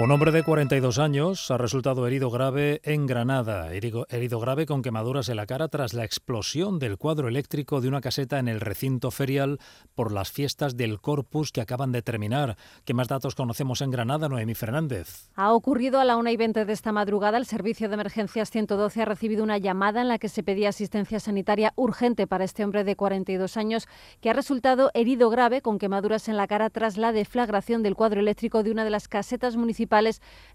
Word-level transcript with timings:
Un 0.00 0.12
hombre 0.12 0.30
de 0.30 0.44
42 0.44 1.00
años 1.00 1.50
ha 1.50 1.58
resultado 1.58 2.06
herido 2.06 2.30
grave 2.30 2.80
en 2.84 3.06
Granada, 3.06 3.72
herido, 3.72 4.06
grave 4.38 4.64
con 4.64 4.80
quemaduras 4.80 5.28
en 5.28 5.34
la 5.34 5.46
cara 5.46 5.66
tras 5.66 5.92
la 5.92 6.04
explosión 6.04 6.78
del 6.78 6.98
cuadro 6.98 7.26
eléctrico 7.26 7.80
de 7.80 7.88
una 7.88 8.00
caseta 8.00 8.38
en 8.38 8.46
el 8.46 8.60
recinto 8.60 9.10
ferial 9.10 9.58
por 9.96 10.12
las 10.12 10.30
fiestas 10.30 10.76
del 10.76 11.00
Corpus 11.00 11.50
que 11.50 11.62
acaban 11.62 11.90
de 11.90 12.02
terminar. 12.02 12.56
¿Qué 12.84 12.94
más 12.94 13.08
datos 13.08 13.34
conocemos 13.34 13.80
en 13.80 13.90
Granada, 13.90 14.28
Noemí 14.28 14.54
Fernández? 14.54 15.30
Ha 15.34 15.52
ocurrido 15.52 15.98
a 15.98 16.04
la 16.04 16.16
1 16.16 16.30
y 16.30 16.36
20 16.36 16.64
de 16.64 16.72
esta 16.72 16.92
madrugada. 16.92 17.36
El 17.36 17.46
Servicio 17.46 17.88
de 17.88 17.94
Emergencias 17.94 18.52
112 18.52 19.02
ha 19.02 19.04
recibido 19.04 19.42
una 19.42 19.58
llamada 19.58 20.00
en 20.00 20.06
la 20.06 20.20
que 20.20 20.28
se 20.28 20.44
pedía 20.44 20.68
asistencia 20.68 21.18
sanitaria 21.18 21.72
urgente 21.74 22.28
para 22.28 22.44
este 22.44 22.62
hombre 22.62 22.84
de 22.84 22.94
42 22.94 23.56
años 23.56 23.88
que 24.20 24.30
ha 24.30 24.32
resultado 24.32 24.92
herido 24.94 25.28
grave 25.28 25.60
con 25.60 25.80
quemaduras 25.80 26.28
en 26.28 26.36
la 26.36 26.46
cara 26.46 26.70
tras 26.70 26.96
la 26.96 27.10
deflagración 27.10 27.82
del 27.82 27.96
cuadro 27.96 28.20
eléctrico 28.20 28.62
de 28.62 28.70
una 28.70 28.84
de 28.84 28.90
las 28.90 29.08
casetas 29.08 29.56
municipales 29.56 29.87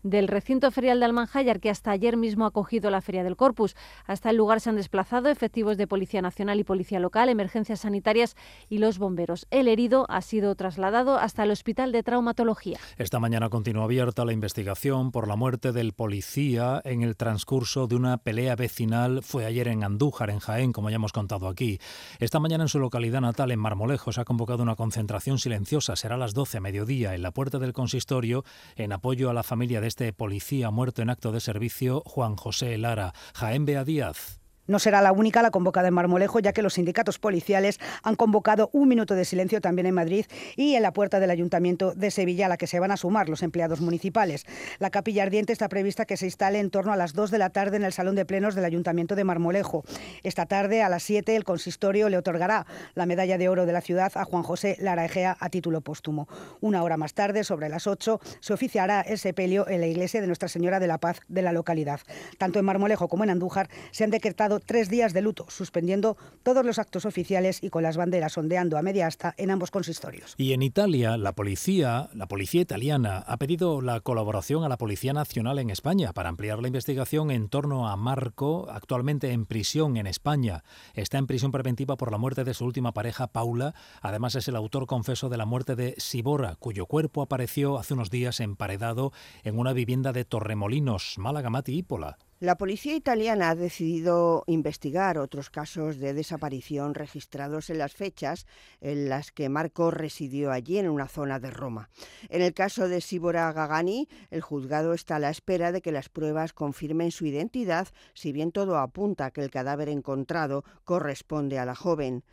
del 0.03 0.27
recinto 0.27 0.71
ferial 0.71 0.99
de 0.99 1.05
Almanjayar, 1.05 1.59
que 1.59 1.69
hasta 1.69 1.91
ayer 1.91 2.17
mismo 2.17 2.45
ha 2.45 2.49
acogido 2.49 2.89
la 2.89 3.01
Feria 3.01 3.23
del 3.23 3.35
Corpus. 3.35 3.75
Hasta 4.05 4.29
el 4.29 4.37
lugar 4.37 4.61
se 4.61 4.69
han 4.69 4.75
desplazado 4.75 5.29
efectivos 5.29 5.77
de 5.77 5.87
Policía 5.87 6.21
Nacional 6.21 6.59
y 6.59 6.63
Policía 6.63 6.99
Local, 6.99 7.29
emergencias 7.29 7.81
sanitarias 7.81 8.35
y 8.69 8.77
los 8.77 8.97
bomberos. 8.97 9.47
El 9.51 9.67
herido 9.67 10.05
ha 10.09 10.21
sido 10.21 10.55
trasladado 10.55 11.17
hasta 11.17 11.43
el 11.43 11.51
Hospital 11.51 11.91
de 11.91 12.03
Traumatología. 12.03 12.79
Esta 12.97 13.19
mañana 13.19 13.49
continúa 13.49 13.85
abierta 13.85 14.25
la 14.25 14.33
investigación 14.33 15.11
por 15.11 15.27
la 15.27 15.35
muerte 15.35 15.71
del 15.71 15.93
policía 15.93 16.81
en 16.83 17.01
el 17.01 17.15
transcurso 17.15 17.87
de 17.87 17.95
una 17.95 18.17
pelea 18.17 18.55
vecinal. 18.55 19.23
Fue 19.23 19.45
ayer 19.45 19.67
en 19.67 19.83
Andújar, 19.83 20.29
en 20.29 20.39
Jaén, 20.39 20.71
como 20.73 20.89
ya 20.89 20.97
hemos 20.97 21.13
contado 21.13 21.47
aquí. 21.47 21.79
Esta 22.19 22.39
mañana 22.39 22.65
en 22.65 22.69
su 22.69 22.79
localidad 22.79 23.21
natal, 23.21 23.51
en 23.51 23.59
Marmolejos, 23.59 24.17
ha 24.17 24.25
convocado 24.25 24.63
una 24.63 24.75
concentración 24.75 25.39
silenciosa. 25.39 25.95
Será 25.95 26.15
a 26.15 26.17
las 26.17 26.33
12 26.33 26.57
a 26.57 26.61
mediodía 26.61 27.15
en 27.15 27.21
la 27.21 27.31
puerta 27.31 27.59
del 27.59 27.73
consistorio 27.73 28.43
en 28.75 28.91
apoyo 28.91 29.22
a 29.29 29.33
la 29.33 29.43
familia 29.43 29.81
de 29.81 29.87
este 29.87 30.13
policía 30.13 30.71
muerto 30.71 31.01
en 31.01 31.09
acto 31.09 31.31
de 31.31 31.39
servicio, 31.39 32.01
Juan 32.05 32.35
José 32.35 32.77
Lara. 32.77 33.13
Jaén 33.33 33.65
Bea 33.65 33.83
Díaz. 33.83 34.42
No 34.65 34.79
será 34.79 35.01
la 35.01 35.11
única 35.11 35.41
la 35.41 35.51
convocada 35.51 35.89
en 35.89 35.93
Marmolejo, 35.93 36.39
ya 36.39 36.53
que 36.53 36.61
los 36.61 36.75
sindicatos 36.75 37.19
policiales 37.19 37.79
han 38.01 38.15
convocado 38.15 38.69
un 38.71 38.87
minuto 38.87 39.13
de 39.13 39.25
silencio 39.25 39.59
también 39.59 39.87
en 39.87 39.93
Madrid 39.93 40.25
y 40.55 40.75
en 40.75 40.83
la 40.83 40.93
puerta 40.93 41.19
del 41.19 41.31
Ayuntamiento 41.31 41.93
de 41.93 42.11
Sevilla, 42.11 42.45
a 42.45 42.49
la 42.49 42.57
que 42.57 42.67
se 42.67 42.79
van 42.79 42.91
a 42.91 42.97
sumar 42.97 43.27
los 43.27 43.43
empleados 43.43 43.81
municipales. 43.81 44.45
La 44.79 44.89
capilla 44.89 45.23
ardiente 45.23 45.51
está 45.51 45.67
prevista 45.67 46.05
que 46.05 46.15
se 46.15 46.27
instale 46.27 46.59
en 46.59 46.69
torno 46.69 46.93
a 46.93 46.95
las 46.95 47.13
2 47.13 47.29
de 47.31 47.37
la 47.39 47.49
tarde 47.49 47.75
en 47.75 47.83
el 47.83 47.91
Salón 47.91 48.15
de 48.15 48.25
Plenos 48.25 48.55
del 48.55 48.63
Ayuntamiento 48.63 49.15
de 49.15 49.25
Marmolejo. 49.25 49.83
Esta 50.23 50.45
tarde, 50.45 50.81
a 50.81 50.87
las 50.87 51.03
7, 51.03 51.35
el 51.35 51.43
consistorio 51.43 52.07
le 52.07 52.17
otorgará 52.17 52.65
la 52.95 53.05
medalla 53.05 53.37
de 53.37 53.49
oro 53.49 53.65
de 53.65 53.73
la 53.73 53.81
ciudad 53.81 54.13
a 54.15 54.23
Juan 54.23 54.43
José 54.43 54.77
Lara 54.79 55.03
Egea 55.03 55.35
a 55.39 55.49
título 55.49 55.81
póstumo. 55.81 56.29
Una 56.61 56.83
hora 56.83 56.95
más 56.95 57.13
tarde, 57.13 57.43
sobre 57.43 57.67
las 57.67 57.85
8, 57.85 58.21
se 58.39 58.53
oficiará 58.53 59.01
el 59.01 59.17
sepelio 59.17 59.67
en 59.67 59.81
la 59.81 59.87
iglesia 59.87 60.21
de 60.21 60.27
Nuestra 60.27 60.47
Señora 60.47 60.79
de 60.79 60.87
la 60.87 60.99
Paz 60.99 61.19
de 61.27 61.41
la 61.41 61.51
localidad. 61.51 61.99
Tanto 62.37 62.59
en 62.59 62.65
Marmolejo 62.65 63.09
como 63.09 63.25
en 63.25 63.29
Andújar 63.29 63.67
se 63.91 64.05
han 64.05 64.09
decretado 64.09 64.52
tres 64.59 64.89
días 64.89 65.13
de 65.13 65.21
luto, 65.21 65.45
suspendiendo 65.49 66.17
todos 66.43 66.65
los 66.65 66.79
actos 66.79 67.05
oficiales 67.05 67.61
y 67.61 67.69
con 67.69 67.83
las 67.83 67.97
banderas 67.97 68.37
ondeando 68.37 68.77
a 68.77 68.81
media 68.81 69.07
asta 69.07 69.33
en 69.37 69.51
ambos 69.51 69.71
consistorios. 69.71 70.33
Y 70.37 70.53
en 70.53 70.61
Italia, 70.61 71.17
la 71.17 71.33
policía, 71.33 72.09
la 72.13 72.27
policía 72.27 72.61
italiana 72.61 73.19
ha 73.19 73.37
pedido 73.37 73.81
la 73.81 73.99
colaboración 73.99 74.63
a 74.63 74.69
la 74.69 74.77
Policía 74.77 75.13
Nacional 75.13 75.59
en 75.59 75.69
España 75.69 76.13
para 76.13 76.29
ampliar 76.29 76.59
la 76.59 76.67
investigación 76.67 77.31
en 77.31 77.49
torno 77.49 77.87
a 77.87 77.95
Marco, 77.95 78.67
actualmente 78.69 79.31
en 79.31 79.45
prisión 79.45 79.97
en 79.97 80.07
España. 80.07 80.63
Está 80.93 81.17
en 81.17 81.27
prisión 81.27 81.51
preventiva 81.51 81.95
por 81.97 82.11
la 82.11 82.17
muerte 82.17 82.43
de 82.43 82.53
su 82.53 82.65
última 82.65 82.93
pareja, 82.93 83.27
Paula. 83.27 83.73
Además, 84.01 84.35
es 84.35 84.47
el 84.47 84.55
autor 84.55 84.85
confeso 84.87 85.29
de 85.29 85.37
la 85.37 85.45
muerte 85.45 85.75
de 85.75 85.95
Sibora, 85.97 86.55
cuyo 86.55 86.85
cuerpo 86.85 87.21
apareció 87.21 87.77
hace 87.77 87.93
unos 87.93 88.09
días 88.09 88.39
emparedado 88.39 89.11
en 89.43 89.57
una 89.57 89.73
vivienda 89.73 90.13
de 90.13 90.25
Torremolinos, 90.25 91.15
Málaga 91.17 91.49
Mati 91.49 91.77
Ípola. 91.77 92.17
La 92.43 92.57
policía 92.57 92.93
italiana 92.93 93.51
ha 93.51 93.55
decidido 93.55 94.43
investigar 94.47 95.17
otros 95.17 95.49
casos 95.49 95.97
de 95.97 96.13
desaparición 96.13 96.93
registrados 96.93 97.69
en 97.69 97.77
las 97.77 97.93
fechas 97.93 98.47
en 98.81 99.07
las 99.07 99.31
que 99.31 99.47
Marco 99.47 99.91
residió 99.91 100.51
allí 100.51 100.77
en 100.77 100.89
una 100.89 101.07
zona 101.07 101.39
de 101.39 101.51
Roma. 101.51 101.87
En 102.27 102.41
el 102.41 102.53
caso 102.53 102.89
de 102.89 102.99
Sibora 102.99 103.53
Gagani, 103.53 104.09
el 104.29 104.41
juzgado 104.41 104.93
está 104.93 105.15
a 105.15 105.19
la 105.19 105.29
espera 105.29 105.71
de 105.71 105.81
que 105.81 105.93
las 105.93 106.09
pruebas 106.09 106.51
confirmen 106.51 107.11
su 107.11 107.25
identidad, 107.25 107.87
si 108.13 108.33
bien 108.33 108.51
todo 108.51 108.77
apunta 108.77 109.27
a 109.27 109.31
que 109.31 109.39
el 109.39 109.49
cadáver 109.49 109.87
encontrado 109.87 110.65
corresponde 110.83 111.59
a 111.59 111.65
la 111.65 111.75
joven. 111.75 112.25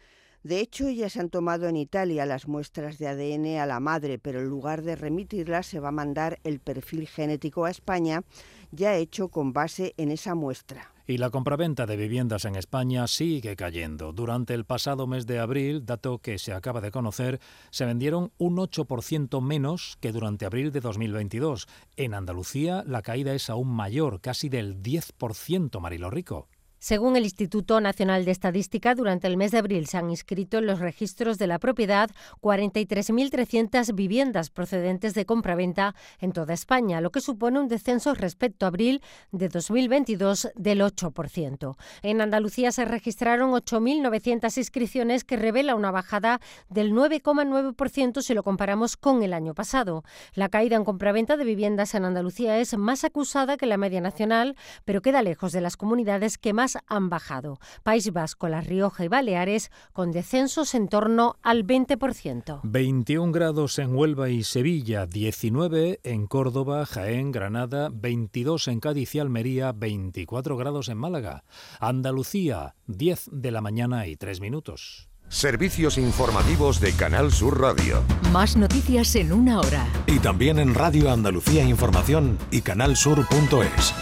De 0.43 0.61
hecho, 0.61 0.89
ya 0.89 1.11
se 1.11 1.21
han 1.21 1.29
tomado 1.29 1.69
en 1.69 1.77
Italia 1.77 2.25
las 2.25 2.49
muestras 2.49 2.97
de 2.97 3.09
ADN 3.09 3.59
a 3.59 3.67
la 3.67 3.79
madre, 3.79 4.19
pero 4.19 4.41
en 4.41 4.47
lugar 4.47 4.81
de 4.81 4.97
remitirlas 4.97 5.67
se 5.67 5.81
va 5.81 5.89
a 5.89 5.93
mandar 5.93 6.41
el 6.45 6.61
perfil 6.61 7.07
genético 7.09 7.67
a 7.67 7.71
España, 7.71 8.23
ya 8.71 8.97
hecho 8.97 9.29
con 9.29 9.53
base 9.53 9.95
en 9.97 10.11
esa 10.11 10.35
muestra. 10.35 10.93
Y 11.07 11.19
la 11.19 11.31
compraventa 11.31 11.87
de 11.87 11.97
viviendas 11.97 12.45
en 12.45 12.55
España 12.55 13.07
sigue 13.09 13.57
cayendo. 13.57 14.13
Durante 14.13 14.55
el 14.55 14.65
pasado 14.65 15.09
mes 15.09 15.27
de 15.27 15.41
abril, 15.41 15.85
dato 15.85 16.19
que 16.19 16.39
se 16.39 16.53
acaba 16.53 16.81
de 16.81 16.93
conocer, 16.93 17.41
se 17.71 17.85
vendieron 17.85 18.31
un 18.39 18.59
8% 18.59 19.41
menos 19.41 19.99
que 20.01 20.13
durante 20.13 20.47
abril 20.47 20.71
de 20.71 20.81
2022. 20.81 21.67
En 21.97 22.15
Andalucía, 22.15 22.85
la 22.87 23.03
caída 23.03 23.35
es 23.35 23.51
aún 23.51 23.69
mayor, 23.69 24.21
casi 24.21 24.49
del 24.49 24.83
10%, 24.83 25.81
Marilo 25.81 26.11
Rico. 26.11 26.47
Según 26.83 27.15
el 27.15 27.25
Instituto 27.25 27.79
Nacional 27.79 28.25
de 28.25 28.31
Estadística, 28.31 28.95
durante 28.95 29.27
el 29.27 29.37
mes 29.37 29.51
de 29.51 29.59
abril 29.59 29.87
se 29.87 29.99
han 29.99 30.09
inscrito 30.09 30.57
en 30.57 30.67
los 30.67 30.79
registros 30.79 31.37
de 31.37 31.47
la 31.47 31.59
propiedad 31.59 32.09
43.300 32.41 33.95
viviendas 33.95 34.49
procedentes 34.49 35.13
de 35.13 35.27
compraventa 35.27 35.95
en 36.21 36.33
toda 36.33 36.55
España, 36.55 37.03
lo 37.03 37.11
que 37.11 37.21
supone 37.21 37.61
un 37.61 37.69
descenso 37.69 38.15
respecto 38.15 38.65
a 38.65 38.69
abril 38.69 39.03
de 39.31 39.51
2022 39.51 40.49
del 40.55 40.81
8%. 40.81 41.77
En 42.01 42.23
Andalucía 42.23 42.73
se 42.73 42.87
registraron 42.87 43.51
8.900 43.51 44.57
inscripciones, 44.57 45.25
que 45.25 45.37
revela 45.37 45.75
una 45.75 45.91
bajada 45.91 46.41
del 46.71 46.95
9,9% 46.95 48.23
si 48.23 48.33
lo 48.33 48.43
comparamos 48.43 48.97
con 48.97 49.23
el 49.23 49.35
año 49.35 49.53
pasado. 49.53 50.03
La 50.33 50.49
caída 50.49 50.77
en 50.77 50.85
compraventa 50.85 51.37
de 51.37 51.45
viviendas 51.45 51.95
en 51.95 52.07
Andalucía 52.07 52.57
es 52.57 52.75
más 52.79 53.05
acusada 53.05 53.59
que 53.59 53.67
la 53.67 53.77
media 53.77 54.01
nacional, 54.01 54.57
pero 54.87 55.03
queda 55.03 55.21
lejos 55.21 55.53
de 55.53 55.61
las 55.61 55.77
comunidades 55.77 56.39
que 56.39 56.55
más 56.55 56.70
han 56.87 57.09
bajado. 57.09 57.59
País 57.83 58.13
Vasco, 58.13 58.49
La 58.49 58.61
Rioja 58.61 59.05
y 59.05 59.09
Baleares 59.09 59.71
con 59.93 60.13
descensos 60.13 60.75
en 60.75 60.89
torno 60.89 61.37
al 61.43 61.67
20%. 61.67 62.61
21 62.63 63.33
grados 63.33 63.79
en 63.79 63.95
Huelva 63.95 64.31
y 64.31 64.45
Sevilla, 64.45 65.07
19 65.07 66.01
en 66.03 66.27
Córdoba, 66.27 66.87
Jaén, 66.87 67.33
Granada, 67.33 67.89
22 67.93 68.69
en 68.69 68.81
Cádiz 68.81 69.15
y 69.15 69.19
Almería, 69.19 69.73
24 69.73 70.57
grados 70.57 70.89
en 70.89 70.99
Málaga. 70.99 71.45
Andalucía, 71.79 72.75
10 72.87 73.31
de 73.33 73.51
la 73.51 73.61
mañana 73.61 74.07
y 74.07 74.17
3 74.17 74.41
minutos. 74.41 75.11
Servicios 75.31 75.97
informativos 75.97 76.81
de 76.81 76.93
Canal 76.93 77.31
Sur 77.31 77.61
Radio. 77.61 78.03
Más 78.33 78.57
noticias 78.57 79.15
en 79.15 79.33
una 79.33 79.61
hora. 79.61 79.87
Y 80.09 80.19
también 80.19 80.59
en 80.59 80.75
Radio 80.75 81.09
Andalucía 81.09 81.63
Información 81.63 82.37
y 82.51 82.63
canalsur.es. 82.63 83.95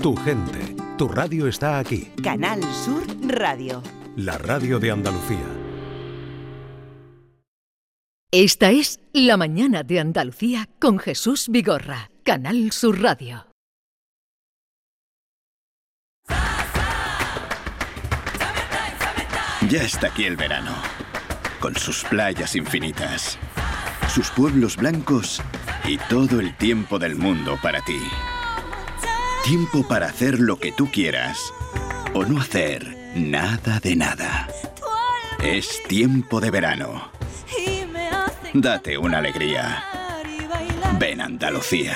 Tu 0.00 0.14
gente 0.16 0.85
tu 0.96 1.08
radio 1.08 1.46
está 1.46 1.78
aquí. 1.78 2.10
Canal 2.22 2.62
Sur 2.72 3.04
Radio. 3.28 3.82
La 4.16 4.38
radio 4.38 4.78
de 4.78 4.90
Andalucía. 4.90 5.46
Esta 8.32 8.70
es 8.70 9.00
La 9.12 9.36
mañana 9.36 9.82
de 9.82 10.00
Andalucía 10.00 10.68
con 10.80 10.98
Jesús 10.98 11.48
Vigorra. 11.50 12.10
Canal 12.24 12.72
Sur 12.72 13.00
Radio. 13.02 13.46
Ya 19.68 19.82
está 19.82 20.08
aquí 20.08 20.24
el 20.24 20.36
verano, 20.36 20.72
con 21.60 21.74
sus 21.74 22.04
playas 22.04 22.54
infinitas, 22.54 23.36
sus 24.08 24.30
pueblos 24.30 24.76
blancos 24.76 25.42
y 25.84 25.98
todo 26.08 26.40
el 26.40 26.56
tiempo 26.56 26.98
del 26.98 27.16
mundo 27.16 27.58
para 27.62 27.80
ti. 27.82 27.98
Tiempo 29.46 29.86
para 29.86 30.06
hacer 30.06 30.40
lo 30.40 30.58
que 30.58 30.72
tú 30.72 30.90
quieras 30.90 31.54
o 32.14 32.24
no 32.24 32.40
hacer 32.40 32.96
nada 33.14 33.78
de 33.78 33.94
nada. 33.94 34.48
Es 35.40 35.84
tiempo 35.86 36.40
de 36.40 36.50
verano. 36.50 37.12
Date 38.52 38.98
una 38.98 39.18
alegría. 39.18 39.84
Ven 40.98 41.20
Andalucía. 41.20 41.94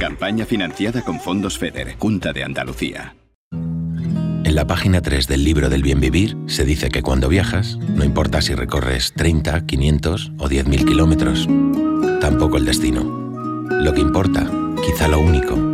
Campaña 0.00 0.46
financiada 0.46 1.02
con 1.02 1.20
fondos 1.20 1.58
FEDER, 1.58 1.96
Junta 1.96 2.32
de 2.32 2.42
Andalucía. 2.42 3.14
En 3.52 4.54
la 4.56 4.66
página 4.66 5.00
3 5.00 5.28
del 5.28 5.44
libro 5.44 5.68
del 5.68 5.84
bien 5.84 6.00
vivir 6.00 6.36
se 6.46 6.64
dice 6.64 6.88
que 6.88 7.02
cuando 7.02 7.28
viajas, 7.28 7.76
no 7.76 8.02
importa 8.02 8.42
si 8.42 8.52
recorres 8.56 9.12
30, 9.14 9.64
500 9.64 10.32
o 10.38 10.48
10.000 10.48 10.84
kilómetros, 10.84 11.48
tampoco 12.20 12.56
el 12.56 12.64
destino. 12.64 13.04
Lo 13.70 13.94
que 13.94 14.00
importa, 14.00 14.50
quizá 14.84 15.06
lo 15.06 15.20
único, 15.20 15.73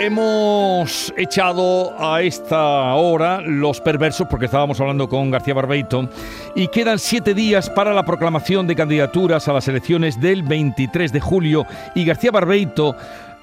Hemos 0.00 1.12
echado 1.18 1.94
a 1.98 2.22
esta 2.22 2.94
hora 2.94 3.42
los 3.42 3.82
perversos, 3.82 4.26
porque 4.30 4.46
estábamos 4.46 4.80
hablando 4.80 5.10
con 5.10 5.30
García 5.30 5.52
Barbeito, 5.52 6.08
y 6.54 6.68
quedan 6.68 6.98
siete 6.98 7.34
días 7.34 7.68
para 7.68 7.92
la 7.92 8.06
proclamación 8.06 8.66
de 8.66 8.74
candidaturas 8.74 9.46
a 9.46 9.52
las 9.52 9.68
elecciones 9.68 10.18
del 10.18 10.42
23 10.42 11.12
de 11.12 11.20
julio, 11.20 11.66
y 11.94 12.06
García 12.06 12.30
Barbeito 12.30 12.96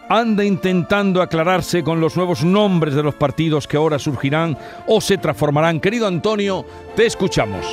anda 0.09 0.43
intentando 0.43 1.21
aclararse 1.21 1.83
con 1.83 2.01
los 2.01 2.17
nuevos 2.17 2.43
nombres 2.43 2.95
de 2.95 3.03
los 3.03 3.13
partidos 3.13 3.67
que 3.67 3.77
ahora 3.77 3.99
surgirán 3.99 4.57
o 4.87 4.99
se 4.99 5.19
transformarán. 5.19 5.79
Querido 5.79 6.07
Antonio, 6.07 6.65
te 6.95 7.05
escuchamos. 7.05 7.67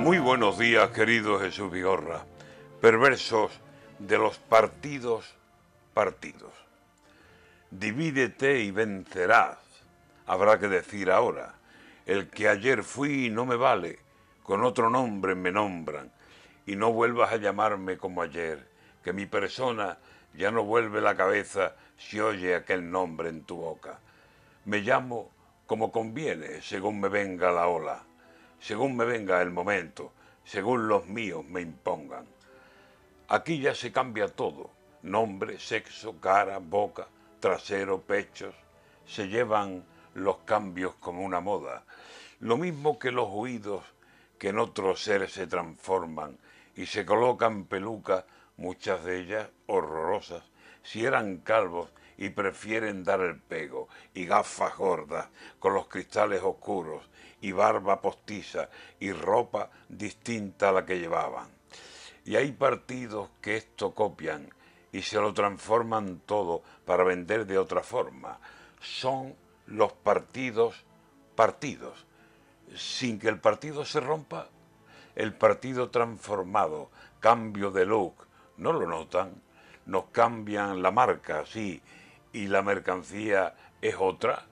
Muy 0.00 0.18
buenos 0.18 0.58
días, 0.58 0.90
querido 0.90 1.38
Jesús 1.38 1.70
Vigorra. 1.70 2.24
Perversos 2.80 3.52
de 4.00 4.18
los 4.18 4.38
partidos, 4.38 5.24
partidos. 5.94 6.65
Divídete 7.70 8.60
y 8.60 8.70
vencerás. 8.70 9.58
Habrá 10.26 10.58
que 10.58 10.68
decir 10.68 11.10
ahora, 11.10 11.54
el 12.06 12.30
que 12.30 12.48
ayer 12.48 12.84
fui 12.84 13.28
no 13.28 13.44
me 13.44 13.56
vale, 13.56 13.98
con 14.44 14.62
otro 14.62 14.88
nombre 14.88 15.34
me 15.34 15.50
nombran, 15.50 16.12
y 16.64 16.76
no 16.76 16.92
vuelvas 16.92 17.32
a 17.32 17.38
llamarme 17.38 17.98
como 17.98 18.22
ayer, 18.22 18.68
que 19.02 19.12
mi 19.12 19.26
persona 19.26 19.98
ya 20.34 20.52
no 20.52 20.62
vuelve 20.62 21.00
la 21.00 21.16
cabeza 21.16 21.74
si 21.98 22.20
oye 22.20 22.54
aquel 22.54 22.88
nombre 22.88 23.30
en 23.30 23.42
tu 23.42 23.56
boca. 23.56 23.98
Me 24.64 24.78
llamo 24.78 25.32
como 25.66 25.90
conviene, 25.90 26.62
según 26.62 27.00
me 27.00 27.08
venga 27.08 27.50
la 27.50 27.66
ola, 27.66 28.04
según 28.60 28.96
me 28.96 29.04
venga 29.04 29.42
el 29.42 29.50
momento, 29.50 30.12
según 30.44 30.86
los 30.86 31.06
míos 31.06 31.44
me 31.44 31.62
impongan. 31.62 32.26
Aquí 33.28 33.58
ya 33.58 33.74
se 33.74 33.90
cambia 33.90 34.28
todo, 34.28 34.70
nombre, 35.02 35.58
sexo, 35.58 36.20
cara, 36.20 36.58
boca, 36.58 37.08
trasero, 37.46 38.00
pechos, 38.00 38.56
se 39.06 39.28
llevan 39.28 39.84
los 40.14 40.38
cambios 40.38 40.96
como 40.96 41.22
una 41.22 41.38
moda, 41.38 41.84
lo 42.40 42.56
mismo 42.56 42.98
que 42.98 43.12
los 43.12 43.28
oídos 43.30 43.84
que 44.36 44.48
en 44.48 44.58
otro 44.58 44.96
ser 44.96 45.30
se 45.30 45.46
transforman 45.46 46.36
y 46.74 46.86
se 46.86 47.06
colocan 47.06 47.66
pelucas, 47.66 48.24
muchas 48.56 49.04
de 49.04 49.20
ellas 49.20 49.48
horrorosas, 49.66 50.42
si 50.82 51.04
eran 51.04 51.36
calvos 51.36 51.88
y 52.18 52.30
prefieren 52.30 53.04
dar 53.04 53.20
el 53.20 53.38
pego, 53.38 53.88
y 54.12 54.26
gafas 54.26 54.76
gordas 54.76 55.28
con 55.60 55.72
los 55.72 55.86
cristales 55.86 56.42
oscuros, 56.42 57.08
y 57.40 57.52
barba 57.52 58.00
postiza, 58.00 58.70
y 58.98 59.12
ropa 59.12 59.70
distinta 59.88 60.70
a 60.70 60.72
la 60.72 60.84
que 60.84 60.98
llevaban. 60.98 61.46
Y 62.24 62.34
hay 62.34 62.50
partidos 62.50 63.30
que 63.40 63.56
esto 63.56 63.94
copian 63.94 64.50
y 64.92 65.02
se 65.02 65.20
lo 65.20 65.34
transforman 65.34 66.20
todo 66.26 66.62
para 66.84 67.04
vender 67.04 67.46
de 67.46 67.58
otra 67.58 67.82
forma. 67.82 68.38
Son 68.80 69.34
los 69.66 69.92
partidos 69.92 70.84
partidos. 71.34 72.06
Sin 72.74 73.18
que 73.18 73.28
el 73.28 73.38
partido 73.38 73.84
se 73.84 74.00
rompa, 74.00 74.48
el 75.14 75.34
partido 75.34 75.90
transformado, 75.90 76.90
cambio 77.20 77.70
de 77.70 77.86
look, 77.86 78.26
¿no 78.56 78.72
lo 78.72 78.86
notan? 78.86 79.40
Nos 79.86 80.06
cambian 80.06 80.82
la 80.82 80.90
marca, 80.90 81.44
sí, 81.46 81.80
y 82.32 82.48
la 82.48 82.62
mercancía 82.62 83.54
es 83.80 83.96
otra. 83.98 84.46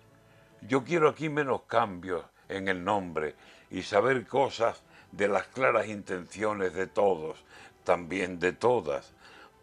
Yo 0.61 0.85
quiero 0.85 1.09
aquí 1.09 1.29
menos 1.29 1.63
cambios 1.63 2.25
en 2.49 2.69
el 2.69 2.85
nombre 2.85 3.35
y 3.71 3.83
saber 3.83 4.27
cosas 4.27 4.83
de 5.11 5.29
las 5.29 5.47
claras 5.49 5.89
intenciones 5.89 6.73
de 6.75 6.87
todos, 6.87 7.45
también 7.83 8.39
de 8.39 8.53
todas 8.53 9.14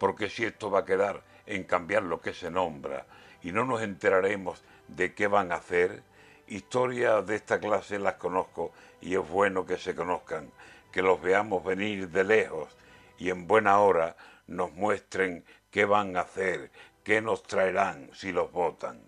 porque 0.02 0.28
si 0.28 0.44
esto 0.44 0.68
va 0.68 0.80
a 0.80 0.84
quedar 0.84 1.22
en 1.46 1.62
cambiar 1.62 2.02
lo 2.02 2.20
que 2.20 2.34
se 2.34 2.50
nombra 2.50 3.06
y 3.40 3.52
no 3.52 3.64
nos 3.64 3.82
enteraremos 3.82 4.60
de 4.88 5.14
qué 5.14 5.28
van 5.28 5.52
a 5.52 5.58
hacer, 5.62 6.02
historias 6.48 7.24
de 7.24 7.36
esta 7.36 7.60
clase 7.60 8.00
las 8.00 8.14
conozco 8.14 8.72
y 9.00 9.14
es 9.14 9.28
bueno 9.28 9.64
que 9.64 9.76
se 9.76 9.94
conozcan, 9.94 10.50
que 10.90 11.02
los 11.02 11.22
veamos 11.22 11.62
venir 11.62 12.08
de 12.08 12.24
lejos 12.24 12.76
y 13.16 13.30
en 13.30 13.46
buena 13.46 13.78
hora 13.78 14.16
nos 14.48 14.72
muestren 14.72 15.44
qué 15.70 15.84
van 15.84 16.16
a 16.16 16.22
hacer, 16.22 16.72
qué 17.04 17.22
nos 17.22 17.44
traerán 17.44 18.10
si 18.12 18.32
los 18.32 18.50
votan. 18.50 19.00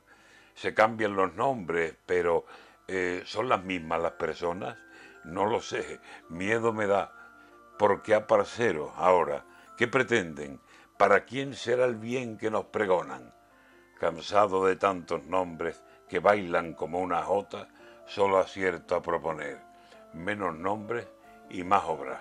Se 0.54 0.74
cambian 0.74 1.16
los 1.16 1.34
nombres, 1.34 1.96
pero 2.06 2.46
eh, 2.86 3.24
¿son 3.26 3.48
las 3.48 3.64
mismas 3.64 4.00
las 4.00 4.12
personas? 4.12 4.78
No 5.24 5.44
lo 5.44 5.60
sé, 5.60 5.98
miedo 6.28 6.72
me 6.72 6.86
da. 6.86 7.10
porque 7.80 8.14
a 8.14 8.28
parceros 8.28 8.92
ahora? 8.94 9.44
¿Qué 9.76 9.88
pretenden? 9.88 10.60
¿Para 10.96 11.24
quién 11.24 11.54
será 11.54 11.86
el 11.86 11.96
bien 11.96 12.38
que 12.38 12.52
nos 12.52 12.66
pregonan? 12.66 13.34
Cansado 13.98 14.64
de 14.64 14.76
tantos 14.76 15.24
nombres 15.24 15.82
que 16.08 16.20
bailan 16.20 16.74
como 16.74 17.00
una 17.00 17.22
jota, 17.22 17.68
solo 18.06 18.38
acierto 18.38 18.94
a 18.94 19.02
proponer 19.02 19.58
menos 20.12 20.56
nombres 20.56 21.08
y 21.50 21.64
más 21.64 21.82
obras. 21.84 22.20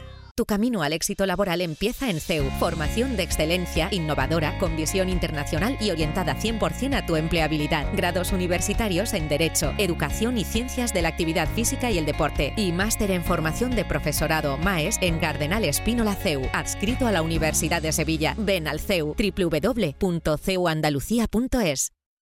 Tu 0.35 0.45
camino 0.45 0.81
al 0.81 0.93
éxito 0.93 1.25
laboral 1.25 1.61
empieza 1.61 2.09
en 2.09 2.19
CEU, 2.19 2.49
formación 2.59 3.17
de 3.17 3.23
excelencia, 3.23 3.89
innovadora, 3.91 4.57
con 4.59 4.75
visión 4.75 5.09
internacional 5.09 5.77
y 5.79 5.91
orientada 5.91 6.35
100% 6.35 6.95
a 6.95 7.05
tu 7.05 7.15
empleabilidad. 7.15 7.87
Grados 7.95 8.31
universitarios 8.31 9.13
en 9.13 9.29
Derecho, 9.29 9.73
Educación 9.77 10.37
y 10.37 10.43
Ciencias 10.43 10.93
de 10.93 11.01
la 11.01 11.09
Actividad 11.09 11.49
Física 11.49 11.91
y 11.91 11.97
el 11.97 12.05
Deporte. 12.05 12.53
Y 12.57 12.71
máster 12.71 13.11
en 13.11 13.23
formación 13.23 13.75
de 13.75 13.85
profesorado 13.85 14.57
MAES 14.57 14.97
en 15.01 15.19
Cardenal 15.19 15.65
Espínola 15.65 16.15
CEU, 16.15 16.43
adscrito 16.53 17.07
a 17.07 17.11
la 17.11 17.21
Universidad 17.21 17.81
de 17.81 17.91
Sevilla. 17.91 18.35
Ven 18.37 18.67
al 18.67 18.79
CEU, 18.79 19.15
www.ceuandalucía.es. 19.17 21.91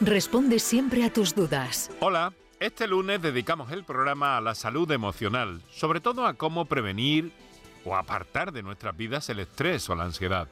responde 0.00 0.58
siempre 0.58 1.04
a 1.04 1.12
tus 1.12 1.34
dudas. 1.34 1.90
Hola, 2.00 2.32
este 2.60 2.86
lunes 2.86 3.20
dedicamos 3.20 3.72
el 3.72 3.84
programa 3.84 4.36
a 4.36 4.40
la 4.40 4.54
salud 4.54 4.90
emocional, 4.90 5.60
sobre 5.70 6.00
todo 6.00 6.26
a 6.26 6.34
cómo 6.34 6.64
prevenir 6.64 7.32
o 7.84 7.96
apartar 7.96 8.52
de 8.52 8.62
nuestras 8.62 8.96
vidas 8.96 9.28
el 9.28 9.40
estrés 9.40 9.88
o 9.90 9.94
la 9.94 10.04
ansiedad. 10.04 10.48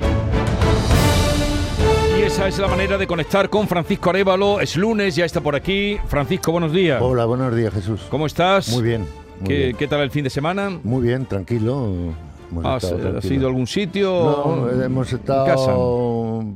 Y 2.19 2.21
esa 2.21 2.47
es 2.47 2.59
la 2.59 2.67
manera 2.67 2.99
de 2.99 3.07
conectar 3.07 3.49
con 3.49 3.67
Francisco 3.67 4.11
Arevalo. 4.11 4.59
Es 4.61 4.77
lunes, 4.77 5.15
ya 5.15 5.25
está 5.25 5.41
por 5.41 5.55
aquí. 5.55 5.97
Francisco, 6.07 6.51
buenos 6.51 6.71
días. 6.71 7.01
Hola, 7.01 7.25
buenos 7.25 7.55
días, 7.55 7.73
Jesús. 7.73 8.01
¿Cómo 8.11 8.27
estás? 8.27 8.69
Muy 8.69 8.83
bien. 8.83 9.07
muy 9.39 9.47
¿Qué, 9.47 9.57
bien. 9.57 9.75
qué 9.75 9.87
tal 9.87 10.01
el 10.01 10.11
fin 10.11 10.23
de 10.23 10.29
semana? 10.29 10.79
Muy 10.83 11.01
bien, 11.01 11.25
tranquilo. 11.25 12.13
Hemos 12.51 12.65
¿Has, 12.65 12.83
estado 12.83 13.17
has 13.17 13.25
ido 13.25 13.45
a 13.45 13.49
algún 13.49 13.67
sitio? 13.67 14.09
No, 14.11 14.83
hemos 14.83 15.11
¿En 15.11 15.19
estado 15.19 15.45
casa? 15.45 15.73